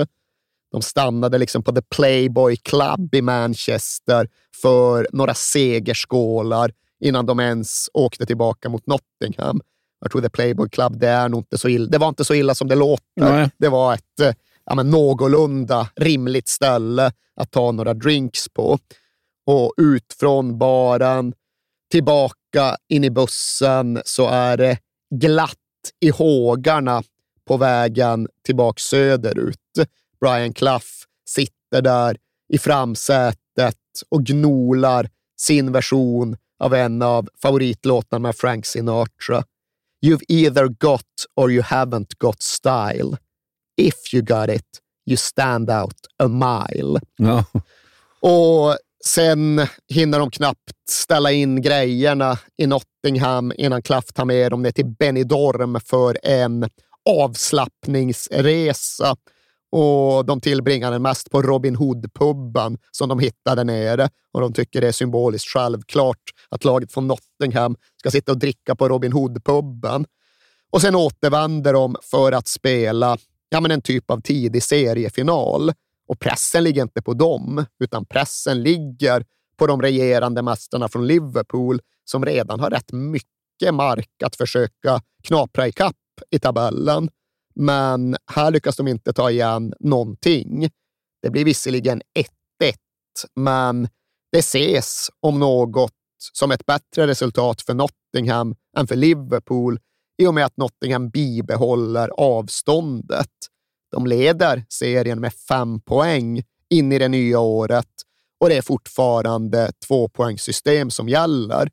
De 0.71 0.81
stannade 0.81 1.37
liksom 1.37 1.63
på 1.63 1.71
The 1.71 1.81
Playboy 1.81 2.55
Club 2.55 3.15
i 3.15 3.21
Manchester 3.21 4.27
för 4.61 5.07
några 5.11 5.33
segerskålar 5.33 6.71
innan 6.99 7.25
de 7.25 7.39
ens 7.39 7.89
åkte 7.93 8.25
tillbaka 8.25 8.69
mot 8.69 8.87
Nottingham. 8.87 9.61
Jag 9.99 10.11
tror 10.11 10.21
The 10.21 10.29
Playboy 10.29 10.69
Club, 10.69 10.99
det, 10.99 11.07
är 11.07 11.29
nog 11.29 11.39
inte 11.39 11.57
så 11.57 11.69
illa. 11.69 11.89
det 11.89 11.97
var 11.97 12.09
inte 12.09 12.25
så 12.25 12.33
illa 12.33 12.55
som 12.55 12.67
det 12.67 12.75
låter. 12.75 13.03
Nej. 13.15 13.49
Det 13.57 13.69
var 13.69 13.93
ett 13.93 14.19
eh, 14.21 14.33
ja, 14.65 14.75
men 14.75 14.89
någorlunda 14.89 15.89
rimligt 15.95 16.47
ställe 16.47 17.11
att 17.35 17.51
ta 17.51 17.71
några 17.71 17.93
drinks 17.93 18.49
på. 18.49 18.79
Och 19.45 19.73
ut 19.77 20.15
från 20.19 20.57
baren, 20.57 21.33
tillbaka 21.93 22.77
in 22.89 23.03
i 23.03 23.09
bussen, 23.09 24.01
så 24.05 24.27
är 24.27 24.57
det 24.57 24.77
glatt 25.15 25.57
i 25.99 26.09
hågarna 26.09 27.03
på 27.47 27.57
vägen 27.57 28.27
tillbaka 28.45 28.79
söderut. 28.79 29.57
Brian 30.21 30.53
Clough 30.53 30.85
sitter 31.29 31.81
där 31.81 32.17
i 32.53 32.57
framsätet 32.57 33.77
och 34.09 34.23
gnolar 34.23 35.09
sin 35.39 35.71
version 35.71 36.37
av 36.59 36.73
en 36.73 37.01
av 37.01 37.29
favoritlåtarna 37.41 38.19
med 38.19 38.35
Frank 38.35 38.65
Sinatra. 38.65 39.43
You've 40.05 40.23
either 40.27 40.67
got 40.67 41.25
or 41.35 41.51
you 41.51 41.63
haven't 41.63 42.17
got 42.17 42.41
style. 42.41 43.17
If 43.77 44.13
you 44.13 44.23
got 44.23 44.49
it, 44.49 44.79
you 45.05 45.17
stand 45.17 45.69
out 45.69 45.97
a 46.17 46.27
mile. 46.27 46.99
Ja. 47.17 47.45
Och 48.19 48.77
sen 49.05 49.61
hinner 49.89 50.19
de 50.19 50.31
knappt 50.31 50.71
ställa 50.89 51.31
in 51.31 51.61
grejerna 51.61 52.39
i 52.57 52.67
Nottingham 52.67 53.53
innan 53.57 53.81
Klaff 53.81 54.05
tar 54.05 54.25
med 54.25 54.51
dem 54.51 54.61
ner 54.61 54.71
till 54.71 54.85
Benidorm 54.85 55.79
för 55.85 56.17
en 56.23 56.69
avslappningsresa. 57.09 59.15
Och 59.71 60.25
de 60.25 60.41
tillbringar 60.41 60.91
den 60.91 61.01
mest 61.01 61.31
på 61.31 61.41
Robin 61.41 61.75
Hood-puben 61.75 62.77
som 62.91 63.09
de 63.09 63.19
hittade 63.19 63.63
nere. 63.63 64.09
Och 64.31 64.41
de 64.41 64.53
tycker 64.53 64.81
det 64.81 64.87
är 64.87 64.91
symboliskt 64.91 65.49
självklart 65.49 66.31
att 66.49 66.65
laget 66.65 66.91
från 66.91 67.07
Nottingham 67.07 67.75
ska 67.99 68.11
sitta 68.11 68.31
och 68.31 68.37
dricka 68.37 68.75
på 68.75 68.89
Robin 68.89 69.13
Hood-puben. 69.13 70.05
Och 70.71 70.81
sen 70.81 70.95
återvänder 70.95 71.73
de 71.73 71.95
för 72.01 72.31
att 72.31 72.47
spela 72.47 73.17
ja, 73.49 73.61
men 73.61 73.71
en 73.71 73.81
typ 73.81 74.11
av 74.11 74.21
tidig 74.21 74.63
seriefinal. 74.63 75.71
Och 76.13 76.19
pressen 76.19 76.63
ligger 76.63 76.81
inte 76.81 77.01
på 77.01 77.13
dem, 77.13 77.65
utan 77.79 78.05
pressen 78.05 78.63
ligger 78.63 79.25
på 79.57 79.67
de 79.67 79.81
regerande 79.81 80.41
mästarna 80.41 80.89
från 80.89 81.07
Liverpool 81.07 81.81
som 82.05 82.25
redan 82.25 82.59
har 82.59 82.69
rätt 82.69 82.91
mycket 82.91 83.73
mark 83.73 84.09
att 84.23 84.35
försöka 84.35 85.01
knapra 85.23 85.67
ikapp 85.67 85.95
i 86.31 86.39
tabellen. 86.39 87.09
Men 87.55 88.17
här 88.31 88.51
lyckas 88.51 88.75
de 88.75 88.87
inte 88.87 89.13
ta 89.13 89.31
igen 89.31 89.73
någonting. 89.79 90.69
Det 91.21 91.29
blir 91.29 91.45
visserligen 91.45 92.01
1-1, 92.61 92.75
men 93.35 93.89
det 94.31 94.39
ses 94.39 95.09
om 95.19 95.39
något 95.39 95.93
som 96.33 96.51
ett 96.51 96.65
bättre 96.65 97.07
resultat 97.07 97.61
för 97.61 97.73
Nottingham 97.73 98.55
än 98.77 98.87
för 98.87 98.95
Liverpool 98.95 99.79
i 100.17 100.27
och 100.27 100.33
med 100.33 100.45
att 100.45 100.57
Nottingham 100.57 101.09
bibehåller 101.09 102.09
avståndet. 102.17 103.29
De 103.93 104.07
leder 104.07 104.65
serien 104.69 105.19
med 105.19 105.33
fem 105.33 105.79
poäng 105.79 106.43
in 106.69 106.91
i 106.91 106.99
det 106.99 107.07
nya 107.07 107.39
året 107.39 107.87
och 108.39 108.49
det 108.49 108.57
är 108.57 108.61
fortfarande 108.61 109.71
tvåpoängssystem 109.87 110.89
som 110.89 111.09
gäller. 111.09 111.69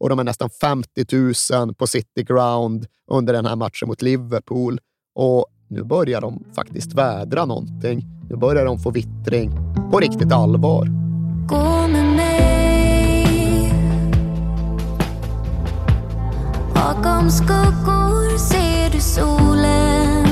Och 0.00 0.08
de 0.08 0.18
är 0.18 0.24
nästan 0.24 0.50
50 0.50 1.06
000 1.52 1.74
på 1.74 1.86
City 1.86 2.22
Ground 2.22 2.86
under 3.10 3.32
den 3.32 3.46
här 3.46 3.56
matchen 3.56 3.88
mot 3.88 4.02
Liverpool. 4.02 4.80
Och 5.14 5.46
nu 5.68 5.82
börjar 5.82 6.20
de 6.20 6.44
faktiskt 6.54 6.94
vädra 6.94 7.44
någonting. 7.44 8.04
Nu 8.30 8.36
börjar 8.36 8.64
de 8.64 8.78
få 8.78 8.90
vittring 8.90 9.50
på 9.90 9.98
riktigt 9.98 10.32
allvar. 10.32 10.86
Gå 11.48 11.88
med 11.88 12.16
mig 12.16 12.52
Bakom 16.74 17.30
skuggor 17.30 18.38
ser 18.38 18.90
du 18.92 19.00
solen 19.00 20.31